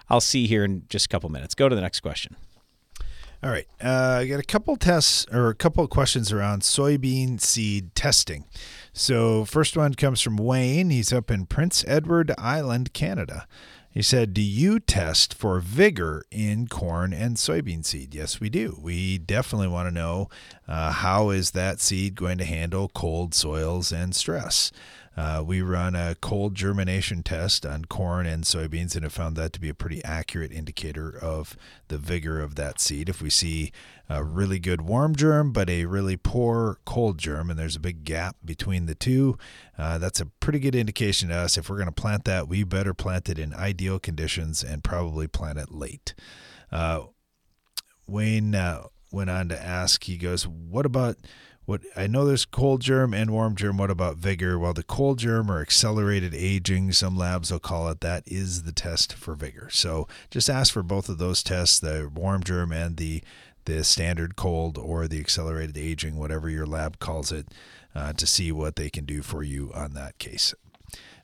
I'll 0.09 0.21
see 0.21 0.47
here 0.47 0.63
in 0.63 0.83
just 0.89 1.05
a 1.05 1.09
couple 1.09 1.29
minutes. 1.29 1.53
Go 1.53 1.67
to 1.67 1.75
the 1.75 1.81
next 1.81 1.99
question. 1.99 2.37
All 3.43 3.51
right, 3.51 3.67
uh, 3.83 4.19
I 4.21 4.25
got 4.25 4.39
a 4.39 4.43
couple 4.43 4.75
tests 4.77 5.25
or 5.31 5.49
a 5.49 5.55
couple 5.55 5.83
of 5.83 5.89
questions 5.89 6.31
around 6.31 6.61
soybean 6.61 7.39
seed 7.39 7.93
testing. 7.93 8.45
So, 8.93 9.43
first 9.43 9.75
one 9.75 9.93
comes 9.93 10.21
from 10.21 10.37
Wayne. 10.37 10.89
He's 10.89 11.11
up 11.11 11.29
in 11.29 11.45
Prince 11.45 11.83
Edward 11.85 12.31
Island, 12.37 12.93
Canada. 12.93 13.45
He 13.95 14.01
said, 14.01 14.33
Do 14.33 14.41
you 14.41 14.81
test 14.81 15.33
for 15.33 15.61
vigor 15.61 16.25
in 16.29 16.67
corn 16.67 17.13
and 17.13 17.37
soybean 17.37 17.85
seed? 17.85 18.13
Yes, 18.13 18.41
we 18.41 18.49
do. 18.49 18.77
We 18.81 19.17
definitely 19.17 19.69
want 19.69 19.87
to 19.87 19.93
know 19.93 20.29
uh, 20.67 20.91
how 20.91 21.29
is 21.29 21.51
that 21.51 21.79
seed 21.79 22.15
going 22.15 22.37
to 22.39 22.43
handle 22.43 22.89
cold 22.89 23.33
soils 23.33 23.93
and 23.93 24.13
stress. 24.13 24.73
Uh, 25.17 25.41
we 25.45 25.61
run 25.61 25.95
a 25.95 26.15
cold 26.15 26.55
germination 26.55 27.23
test 27.23 27.65
on 27.65 27.85
corn 27.85 28.25
and 28.25 28.43
soybeans 28.43 28.95
and 28.95 29.03
have 29.03 29.13
found 29.13 29.35
that 29.35 29.53
to 29.53 29.61
be 29.61 29.69
a 29.69 29.73
pretty 29.73 30.03
accurate 30.03 30.51
indicator 30.51 31.09
of 31.17 31.55
the 31.87 31.97
vigor 31.97 32.41
of 32.41 32.55
that 32.55 32.79
seed. 32.79 33.07
If 33.07 33.21
we 33.21 33.29
see 33.29 33.71
a 34.09 34.23
really 34.23 34.59
good 34.59 34.81
warm 34.81 35.15
germ 35.15 35.51
but 35.51 35.69
a 35.69 35.85
really 35.85 36.17
poor 36.17 36.79
cold 36.85 37.17
germ, 37.17 37.49
and 37.49 37.57
there's 37.57 37.77
a 37.77 37.79
big 37.81 38.03
gap 38.03 38.35
between 38.43 38.87
the 38.87 38.95
two, 38.95 39.37
uh, 39.77 39.97
that's 39.97 40.19
a 40.19 40.25
pretty 40.25 40.59
good 40.59 40.75
indication 40.75 41.29
to 41.29 41.35
us. 41.35 41.57
If 41.57 41.69
we're 41.69 41.77
going 41.77 41.87
to 41.87 41.93
plant 41.93 42.25
that, 42.25 42.49
we 42.49 42.63
better 42.63 42.93
plant 42.93 43.29
it 43.29 43.39
in 43.39 43.53
ideal 43.53 43.99
conditions 43.99 44.63
and 44.63 44.83
probably 44.83 45.27
plant 45.27 45.59
it 45.59 45.71
late. 45.71 46.13
Uh, 46.71 47.05
Wayne 48.07 48.53
uh, 48.53 48.83
went 49.11 49.29
on 49.29 49.49
to 49.49 49.61
ask, 49.61 50.03
he 50.03 50.17
goes, 50.17 50.45
What 50.45 50.85
about 50.85 51.15
what 51.65 51.81
I 51.95 52.07
know 52.07 52.25
there's 52.25 52.45
cold 52.45 52.81
germ 52.81 53.13
and 53.13 53.31
warm 53.31 53.55
germ. 53.55 53.77
What 53.77 53.91
about 53.91 54.17
vigor? 54.17 54.57
Well, 54.59 54.73
the 54.73 54.83
cold 54.83 55.19
germ 55.19 55.51
or 55.51 55.61
accelerated 55.61 56.33
aging, 56.33 56.91
some 56.93 57.17
labs 57.17 57.51
will 57.51 57.59
call 57.59 57.89
it 57.89 58.01
that, 58.01 58.23
is 58.25 58.63
the 58.63 58.71
test 58.71 59.13
for 59.13 59.35
vigor. 59.35 59.69
So 59.71 60.07
just 60.29 60.49
ask 60.49 60.71
for 60.71 60.83
both 60.83 61.09
of 61.09 61.17
those 61.17 61.43
tests, 61.43 61.79
the 61.79 62.09
warm 62.13 62.43
germ 62.43 62.71
and 62.71 62.97
the 62.97 63.23
the 63.65 63.83
standard 63.83 64.35
cold 64.35 64.77
or 64.77 65.07
the 65.07 65.19
accelerated 65.19 65.75
aging, 65.75 66.17
whatever 66.17 66.49
your 66.49 66.67
lab 66.67 66.99
calls 66.99 67.31
it, 67.31 67.47
uh, 67.95 68.13
to 68.13 68.27
see 68.27 68.51
what 68.51 68.75
they 68.75 68.91
can 68.91 69.05
do 69.05 69.23
for 69.23 69.41
you 69.41 69.71
on 69.73 69.93
that 69.93 70.19
case. 70.19 70.53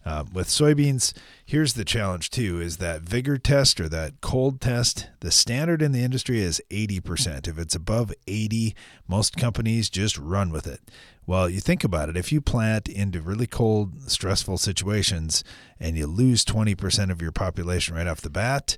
Um, 0.04 0.30
with 0.34 0.48
soybeans, 0.48 1.14
here's 1.46 1.74
the 1.74 1.86
challenge 1.86 2.30
too: 2.30 2.60
is 2.60 2.78
that 2.78 3.02
vigor 3.02 3.38
test 3.38 3.80
or 3.80 3.88
that 3.90 4.22
cold 4.22 4.60
test. 4.60 5.10
The 5.20 5.32
standard 5.32 5.82
in 5.82 5.92
the 5.92 6.04
industry 6.04 6.42
is 6.42 6.62
80%. 6.70 7.48
If 7.48 7.60
it's 7.60 7.76
above 7.76 8.12
80, 8.28 8.76
most 9.08 9.38
companies 9.38 9.90
just 9.90 10.18
run 10.18 10.52
with 10.52 10.66
it. 10.66 10.82
Well, 11.28 11.50
you 11.50 11.60
think 11.60 11.84
about 11.84 12.10
it. 12.10 12.18
If 12.18 12.32
you 12.32 12.42
plant 12.42 12.90
into 12.90 13.22
really 13.22 13.48
cold, 13.48 14.10
stressful 14.10 14.58
situations 14.58 15.44
and 15.80 15.96
you 15.96 16.08
lose 16.08 16.44
20% 16.44 17.12
of 17.12 17.22
your 17.22 17.32
population 17.32 17.96
right 17.96 18.08
off 18.08 18.22
the 18.22 18.30
bat, 18.30 18.78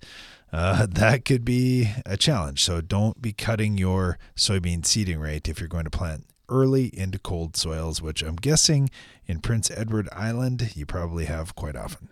uh, 0.52 0.86
that 0.90 1.26
could 1.26 1.46
be 1.46 1.90
a 2.06 2.18
challenge. 2.18 2.64
So 2.64 2.82
don't 2.82 3.22
be 3.22 3.34
cutting 3.34 3.78
your 3.78 4.18
soybean 4.36 4.86
seeding 4.86 5.20
rate 5.20 5.48
if 5.48 5.60
you're 5.60 5.70
going 5.70 5.86
to 5.86 5.90
plant 5.90 6.26
early 6.50 6.88
into 6.98 7.20
cold 7.20 7.56
soils, 7.56 8.02
which 8.02 8.22
I'm 8.22 8.36
guessing 8.36 8.90
in 9.26 9.40
Prince 9.40 9.72
Edward 9.72 10.10
Island 10.12 10.76
you 10.76 10.86
probably 10.86 11.26
have 11.26 11.56
quite 11.56 11.76
often. 11.76 12.10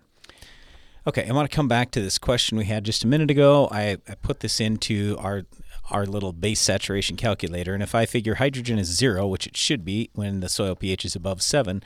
Okay, 1.07 1.27
I 1.27 1.33
want 1.33 1.49
to 1.49 1.55
come 1.55 1.67
back 1.67 1.89
to 1.91 2.01
this 2.01 2.19
question 2.19 2.57
we 2.57 2.65
had 2.65 2.83
just 2.83 3.03
a 3.03 3.07
minute 3.07 3.31
ago. 3.31 3.67
I, 3.71 3.97
I 4.07 4.15
put 4.21 4.41
this 4.41 4.59
into 4.59 5.17
our 5.19 5.43
our 5.89 6.05
little 6.05 6.31
base 6.31 6.61
saturation 6.61 7.17
calculator, 7.17 7.73
and 7.73 7.83
if 7.83 7.93
I 7.93 8.05
figure 8.05 8.35
hydrogen 8.35 8.79
is 8.79 8.87
zero, 8.87 9.27
which 9.27 9.47
it 9.47 9.57
should 9.57 9.83
be 9.83 10.09
when 10.13 10.39
the 10.39 10.47
soil 10.47 10.75
pH 10.75 11.03
is 11.03 11.15
above 11.15 11.41
seven, 11.41 11.83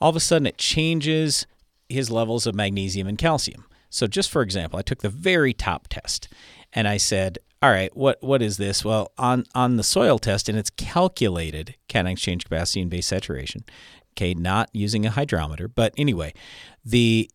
all 0.00 0.10
of 0.10 0.16
a 0.16 0.20
sudden 0.20 0.46
it 0.46 0.58
changes 0.58 1.46
his 1.88 2.10
levels 2.10 2.46
of 2.46 2.54
magnesium 2.54 3.06
and 3.06 3.18
calcium. 3.18 3.64
So, 3.90 4.06
just 4.06 4.30
for 4.30 4.42
example, 4.42 4.78
I 4.78 4.82
took 4.82 5.02
the 5.02 5.08
very 5.08 5.52
top 5.52 5.88
test, 5.88 6.28
and 6.72 6.88
I 6.88 6.96
said, 6.96 7.38
all 7.60 7.70
right, 7.70 7.94
what 7.96 8.22
what 8.22 8.40
is 8.40 8.56
this? 8.56 8.84
Well, 8.84 9.12
on 9.18 9.44
on 9.54 9.76
the 9.76 9.82
soil 9.82 10.18
test, 10.18 10.48
and 10.48 10.56
it's 10.56 10.70
calculated 10.70 11.74
cation 11.88 12.06
exchange 12.06 12.44
capacity 12.44 12.82
and 12.82 12.90
base 12.90 13.06
saturation. 13.06 13.64
Okay, 14.12 14.34
not 14.34 14.70
using 14.72 15.04
a 15.04 15.10
hydrometer, 15.10 15.66
but 15.66 15.92
anyway, 15.96 16.34
the 16.84 17.30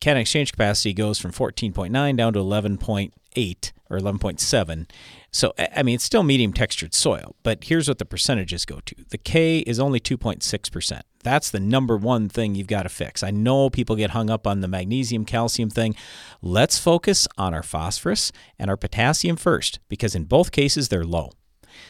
cation 0.00 0.18
exchange 0.18 0.52
capacity 0.52 0.94
goes 0.94 1.18
from 1.18 1.32
14.9 1.32 2.16
down 2.16 2.32
to 2.32 2.38
11.8 2.38 3.72
or 3.90 3.98
11.7. 3.98 4.90
So 5.30 5.52
I 5.58 5.82
mean, 5.82 5.96
it's 5.96 6.04
still 6.04 6.22
medium 6.22 6.54
textured 6.54 6.94
soil, 6.94 7.36
but 7.42 7.64
here's 7.64 7.86
what 7.86 7.98
the 7.98 8.06
percentages 8.06 8.64
go 8.64 8.80
to. 8.86 8.94
The 9.10 9.18
K 9.18 9.58
is 9.60 9.78
only 9.78 10.00
2.6 10.00 10.72
percent. 10.72 11.04
That's 11.22 11.50
the 11.50 11.60
number 11.60 11.96
one 11.96 12.28
thing 12.28 12.54
you've 12.54 12.66
got 12.66 12.84
to 12.84 12.88
fix. 12.88 13.22
I 13.22 13.30
know 13.30 13.68
people 13.68 13.96
get 13.96 14.10
hung 14.10 14.30
up 14.30 14.46
on 14.46 14.60
the 14.60 14.68
magnesium 14.68 15.24
calcium 15.24 15.68
thing. 15.68 15.94
Let's 16.40 16.78
focus 16.78 17.28
on 17.36 17.52
our 17.52 17.62
phosphorus 17.62 18.32
and 18.58 18.70
our 18.70 18.76
potassium 18.76 19.36
first 19.36 19.80
because 19.88 20.14
in 20.14 20.24
both 20.24 20.50
cases 20.50 20.88
they're 20.88 21.04
low. 21.04 21.30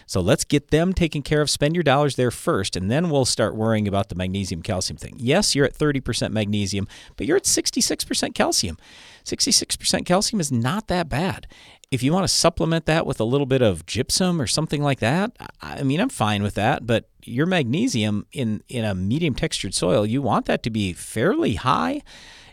So 0.07 0.21
let's 0.21 0.45
get 0.45 0.71
them 0.71 0.93
taken 0.93 1.23
care 1.23 1.41
of. 1.41 1.51
Spend 1.51 1.75
your 1.75 1.83
dollars 1.83 2.17
there 2.17 2.31
first, 2.31 2.77
and 2.77 2.91
then 2.91 3.11
we'll 3.11 3.25
start 3.25 3.57
worrying 3.57 3.89
about 3.89 4.09
the 4.09 4.15
magnesium 4.15 4.63
calcium 4.63 4.97
thing. 4.97 5.15
Yes, 5.19 5.55
you're 5.55 5.65
at 5.65 5.75
30% 5.77 6.33
magnesium, 6.33 6.87
but 7.17 7.27
you're 7.27 7.37
at 7.37 7.45
66% 7.45 8.35
calcium. 8.35 8.77
66% 9.25 10.07
calcium 10.07 10.41
is 10.41 10.53
not 10.53 10.89
that 10.89 11.09
bad. 11.09 11.47
If 11.91 12.03
you 12.05 12.13
want 12.13 12.25
to 12.25 12.29
supplement 12.29 12.87
that 12.87 13.05
with 13.05 13.19
a 13.19 13.25
little 13.25 13.47
bit 13.47 13.63
of 13.63 13.85
gypsum 13.85 14.41
or 14.41 14.47
something 14.47 14.83
like 14.83 15.01
that, 15.01 15.33
I 15.61 15.83
mean, 15.83 16.01
I'm 16.01 16.09
fine 16.09 16.43
with 16.43 16.55
that. 16.55 16.87
But 16.87 17.09
your 17.25 17.47
magnesium 17.47 18.27
in, 18.33 18.63
in 18.69 18.85
a 18.85 18.95
medium 18.95 19.35
textured 19.35 19.75
soil, 19.75 20.07
you 20.07 20.23
want 20.23 20.47
that 20.47 20.63
to 20.63 20.71
be 20.71 20.93
fairly 20.93 21.55
high. 21.55 22.03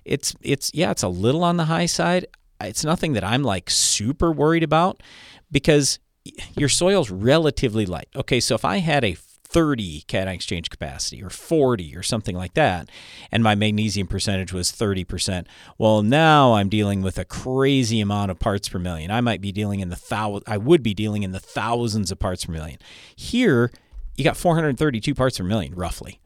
It's 0.05 0.33
it's 0.41 0.71
yeah, 0.73 0.91
it's 0.91 1.03
a 1.03 1.09
little 1.09 1.43
on 1.43 1.57
the 1.57 1.65
high 1.65 1.85
side. 1.85 2.25
It's 2.61 2.83
nothing 2.83 3.13
that 3.13 3.23
I'm 3.23 3.43
like 3.43 3.69
super 3.69 4.31
worried 4.31 4.63
about 4.63 5.03
because 5.51 5.99
your 6.57 6.69
soil's 6.69 7.11
relatively 7.11 7.85
light. 7.85 8.07
Okay, 8.15 8.39
so 8.39 8.55
if 8.55 8.65
I 8.65 8.77
had 8.77 9.03
a 9.03 9.13
30 9.57 10.01
cation 10.01 10.27
exchange 10.27 10.69
capacity 10.69 11.23
or 11.23 11.31
40 11.31 11.95
or 11.95 12.03
something 12.03 12.35
like 12.35 12.53
that, 12.53 12.91
and 13.31 13.43
my 13.43 13.55
magnesium 13.55 14.05
percentage 14.05 14.53
was 14.53 14.71
30%, 14.71 15.47
well, 15.79 16.03
now 16.03 16.53
I'm 16.53 16.69
dealing 16.69 17.01
with 17.01 17.17
a 17.17 17.25
crazy 17.25 17.99
amount 17.99 18.29
of 18.29 18.37
parts 18.37 18.69
per 18.69 18.77
million. 18.77 19.09
I 19.09 19.19
might 19.19 19.41
be 19.41 19.51
dealing 19.51 19.79
in 19.79 19.89
the 19.89 19.99
thou 20.09 20.41
I 20.45 20.57
would 20.57 20.83
be 20.83 20.93
dealing 20.93 21.23
in 21.23 21.31
the 21.31 21.39
thousands 21.39 22.11
of 22.11 22.19
parts 22.19 22.45
per 22.45 22.51
million. 22.51 22.77
Here, 23.15 23.71
you 24.15 24.23
got 24.23 24.37
432 24.37 25.15
parts 25.15 25.39
per 25.39 25.43
million 25.43 25.73
roughly 25.73 26.21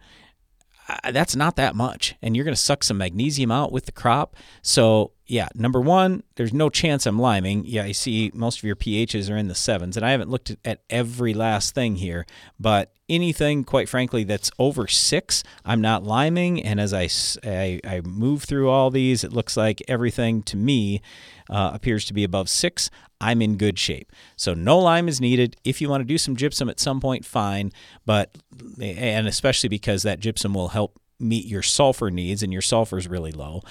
uh, 0.89 1.11
that's 1.11 1.35
not 1.35 1.55
that 1.55 1.75
much. 1.75 2.15
And 2.21 2.35
you're 2.35 2.45
going 2.45 2.55
to 2.55 2.61
suck 2.61 2.83
some 2.83 2.97
magnesium 2.97 3.51
out 3.51 3.71
with 3.71 3.85
the 3.85 3.91
crop. 3.91 4.35
So, 4.61 5.11
yeah, 5.31 5.47
number 5.55 5.79
one, 5.79 6.23
there's 6.35 6.51
no 6.51 6.69
chance 6.69 7.05
I'm 7.05 7.17
liming. 7.17 7.63
Yeah, 7.65 7.83
I 7.83 7.93
see 7.93 8.31
most 8.33 8.57
of 8.57 8.65
your 8.65 8.75
pHs 8.75 9.31
are 9.31 9.37
in 9.37 9.47
the 9.47 9.55
sevens. 9.55 9.95
And 9.95 10.05
I 10.05 10.11
haven't 10.11 10.29
looked 10.29 10.53
at 10.65 10.81
every 10.89 11.33
last 11.33 11.73
thing 11.73 11.95
here, 11.95 12.25
but 12.59 12.91
anything, 13.07 13.63
quite 13.63 13.87
frankly, 13.87 14.25
that's 14.25 14.51
over 14.59 14.87
six, 14.87 15.41
I'm 15.63 15.79
not 15.79 16.03
liming. 16.03 16.61
And 16.61 16.81
as 16.81 16.93
I, 16.93 17.07
I, 17.49 17.79
I 17.87 18.01
move 18.01 18.43
through 18.43 18.69
all 18.69 18.91
these, 18.91 19.23
it 19.23 19.31
looks 19.31 19.55
like 19.55 19.81
everything 19.87 20.43
to 20.43 20.57
me 20.57 21.01
uh, 21.49 21.71
appears 21.73 22.03
to 22.07 22.13
be 22.13 22.25
above 22.25 22.49
six. 22.49 22.89
I'm 23.21 23.41
in 23.41 23.55
good 23.55 23.79
shape. 23.79 24.11
So 24.35 24.53
no 24.53 24.79
lime 24.79 25.07
is 25.07 25.21
needed. 25.21 25.55
If 25.63 25.79
you 25.79 25.87
want 25.87 26.01
to 26.01 26.05
do 26.05 26.17
some 26.17 26.35
gypsum 26.35 26.67
at 26.67 26.77
some 26.77 26.99
point, 26.99 27.23
fine. 27.23 27.71
But 28.05 28.37
and 28.81 29.29
especially 29.29 29.69
because 29.69 30.03
that 30.03 30.19
gypsum 30.19 30.53
will 30.53 30.69
help 30.69 30.99
meet 31.21 31.45
your 31.45 31.61
sulfur 31.61 32.09
needs, 32.11 32.43
and 32.43 32.51
your 32.51 32.61
sulfur 32.61 32.97
is 32.97 33.07
really 33.07 33.31
low. 33.31 33.61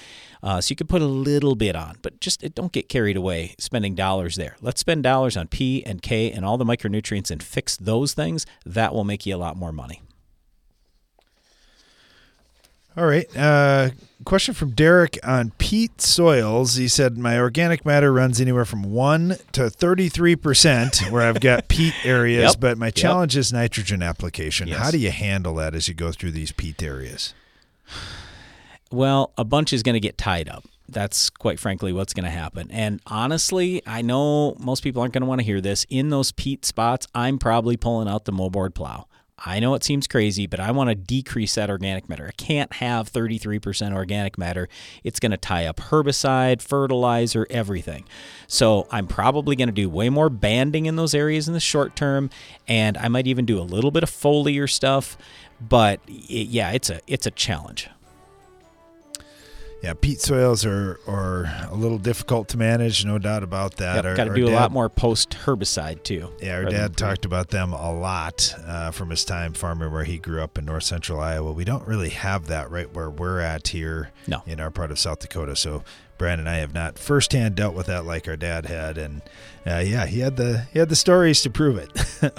Uh, 0.42 0.61
so 0.61 0.72
you 0.72 0.76
could 0.76 0.88
put 0.88 1.03
a 1.03 1.07
little 1.07 1.55
bit 1.55 1.76
on, 1.76 1.96
but 2.01 2.18
just 2.20 2.42
don't 2.55 2.72
get 2.72 2.88
carried 2.88 3.16
away 3.16 3.55
spending 3.59 3.94
dollars 3.94 4.36
there. 4.36 4.57
Let's 4.62 4.80
spend 4.80 5.03
dollars 5.03 5.36
on 5.36 5.48
P 5.48 5.84
and 5.84 6.01
K 6.01 6.30
and 6.32 6.44
all 6.44 6.57
the 6.57 6.64
micronutrients 6.64 7.30
and 7.30 7.42
fix 7.42 7.76
those 7.76 8.14
things. 8.14 8.46
That 8.64 8.94
will 8.94 9.05
make 9.05 9.26
you 9.26 9.34
a 9.34 9.38
lot 9.38 9.57
more 9.57 9.72
money. 9.72 10.01
All 12.96 13.07
right. 13.07 13.24
Uh, 13.36 13.90
question 14.24 14.53
from 14.53 14.70
Derek 14.72 15.16
on 15.22 15.53
peat 15.59 16.01
soils. 16.01 16.74
He 16.74 16.88
said, 16.88 17.16
My 17.16 17.38
organic 17.38 17.86
matter 17.86 18.12
runs 18.12 18.40
anywhere 18.40 18.64
from 18.64 18.82
1 18.82 19.36
to 19.53 19.62
33% 19.62 21.11
where 21.11 21.22
I've 21.22 21.40
got 21.40 21.68
peat 21.68 21.94
areas, 22.05 22.53
Yep. 22.55 22.61
but 22.61 22.78
my 22.78 22.86
Yep. 22.86 22.94
challenge 22.96 23.36
is 23.36 23.53
nitrogen 23.53 24.03
application. 24.03 24.66
Yes. 24.68 24.78
How 24.78 24.90
do 24.90 24.98
you 24.98 25.12
handle 25.12 25.55
that 25.57 25.74
as 25.74 25.86
you 25.86 25.94
go 25.94 26.11
through 26.12 26.32
these 26.32 26.51
peat 26.51 26.82
areas? 26.82 27.32
Well, 28.93 29.32
a 29.38 29.45
bunch 29.45 29.72
is 29.72 29.82
going 29.82 29.95
to 29.95 30.01
get 30.01 30.18
tied 30.18 30.49
up. 30.49 30.64
That's 30.88 31.30
quite 31.30 31.61
frankly 31.61 31.93
what's 31.93 32.12
going 32.12 32.24
to 32.24 32.30
happen. 32.30 32.68
And 32.70 33.01
honestly, 33.07 33.80
I 33.86 34.03
know 34.03 34.57
most 34.59 34.82
people 34.82 35.01
aren't 35.01 35.14
going 35.14 35.22
to 35.22 35.28
want 35.28 35.41
to 35.41 35.45
hear 35.45 35.61
this. 35.61 35.86
In 35.88 36.11
those 36.11 36.32
peat 36.32 36.64
spots, 36.64 37.07
I'm 37.14 37.38
probably 37.38 37.76
pulling 37.76 38.09
out 38.09 38.24
the 38.24 38.32
moldboard 38.32 38.74
plow. 38.74 39.07
I 39.43 39.59
know 39.59 39.74
it 39.74 39.82
seems 39.82 40.07
crazy, 40.07 40.47
but 40.47 40.61
I 40.61 40.70
want 40.70 40.91
to 40.91 40.95
decrease 40.95 41.55
that 41.55 41.70
organic 41.70 42.09
matter. 42.11 42.26
I 42.26 42.32
can't 42.32 42.70
have 42.74 43.11
33% 43.11 43.95
organic 43.95 44.36
matter. 44.36 44.68
It's 45.03 45.18
going 45.18 45.30
to 45.30 45.38
tie 45.38 45.64
up 45.64 45.76
herbicide, 45.76 46.61
fertilizer, 46.61 47.47
everything. 47.49 48.05
So 48.49 48.86
I'm 48.91 49.07
probably 49.07 49.57
going 49.57 49.68
to 49.68 49.74
do 49.74 49.88
way 49.88 50.11
more 50.11 50.28
banding 50.28 50.84
in 50.86 50.97
those 50.97 51.14
areas 51.14 51.49
in 51.49 51.55
the 51.55 51.61
short 51.61 51.97
term, 51.97 52.28
and 52.68 52.99
I 52.99 53.09
might 53.09 53.26
even 53.26 53.47
do 53.47 53.59
a 53.59 53.62
little 53.62 53.91
bit 53.91 54.03
of 54.03 54.11
foliar 54.11 54.68
stuff. 54.68 55.16
But 55.61 56.00
it, 56.08 56.48
yeah, 56.48 56.70
it's 56.72 56.90
a 56.90 57.00
it's 57.06 57.26
a 57.26 57.30
challenge. 57.30 57.88
Yeah, 59.82 59.94
peat 59.94 60.20
soils 60.20 60.66
are, 60.66 61.00
are 61.06 61.50
a 61.70 61.74
little 61.74 61.96
difficult 61.96 62.48
to 62.48 62.58
manage, 62.58 63.06
no 63.06 63.18
doubt 63.18 63.42
about 63.42 63.76
that. 63.76 64.04
Yep, 64.04 64.14
got 64.14 64.24
to 64.24 64.34
do 64.34 64.46
a 64.46 64.50
lot 64.50 64.70
more 64.72 64.90
post 64.90 65.30
herbicide 65.30 66.02
too. 66.02 66.28
Yeah, 66.42 66.56
our 66.56 66.64
dad 66.66 66.98
talked 66.98 67.24
about 67.24 67.48
them 67.48 67.72
a 67.72 67.90
lot 67.90 68.54
uh, 68.66 68.90
from 68.90 69.08
his 69.08 69.24
time 69.24 69.54
farming 69.54 69.90
where 69.90 70.04
he 70.04 70.18
grew 70.18 70.42
up 70.42 70.58
in 70.58 70.66
north 70.66 70.82
central 70.82 71.18
Iowa. 71.18 71.52
We 71.52 71.64
don't 71.64 71.86
really 71.88 72.11
have 72.11 72.48
that 72.48 72.70
right 72.70 72.92
where 72.92 73.08
we're 73.08 73.40
at 73.40 73.68
here 73.68 74.11
No. 74.26 74.42
in 74.46 74.61
our 74.61 74.70
part 74.70 74.90
of 74.90 74.98
South 74.98 75.20
Dakota. 75.20 75.56
So 75.56 75.82
Brandon 76.18 76.46
and 76.46 76.54
I 76.54 76.58
have 76.58 76.74
not 76.74 76.98
firsthand 76.98 77.54
dealt 77.54 77.74
with 77.74 77.86
that 77.86 78.04
like 78.04 78.28
our 78.28 78.36
dad 78.36 78.66
had, 78.66 78.98
and 78.98 79.22
uh, 79.66 79.78
yeah, 79.78 80.04
he 80.04 80.18
had 80.20 80.36
the 80.36 80.66
he 80.74 80.78
had 80.78 80.90
the 80.90 80.96
stories 80.96 81.40
to 81.40 81.48
prove 81.48 81.78
it 81.78 81.90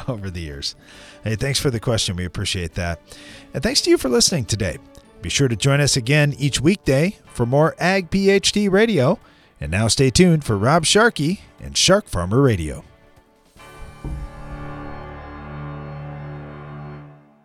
over 0.07 0.29
the 0.29 0.41
years. 0.41 0.75
Hey, 1.23 1.35
thanks 1.35 1.59
for 1.59 1.69
the 1.69 1.79
question. 1.79 2.15
We 2.15 2.25
appreciate 2.25 2.73
that, 2.75 2.99
and 3.53 3.61
thanks 3.61 3.81
to 3.81 3.89
you 3.89 3.97
for 3.97 4.09
listening 4.09 4.45
today. 4.45 4.77
Be 5.21 5.29
sure 5.29 5.47
to 5.47 5.55
join 5.55 5.79
us 5.81 5.95
again 5.95 6.33
each 6.39 6.59
weekday 6.59 7.17
for 7.25 7.45
more 7.45 7.75
Ag 7.79 8.09
PhD 8.09 8.71
Radio. 8.71 9.19
And 9.59 9.69
now 9.69 9.87
stay 9.87 10.09
tuned 10.09 10.43
for 10.43 10.57
Rob 10.57 10.85
Sharkey 10.85 11.41
and 11.59 11.77
Shark 11.77 12.07
Farmer 12.07 12.41
Radio. 12.41 12.83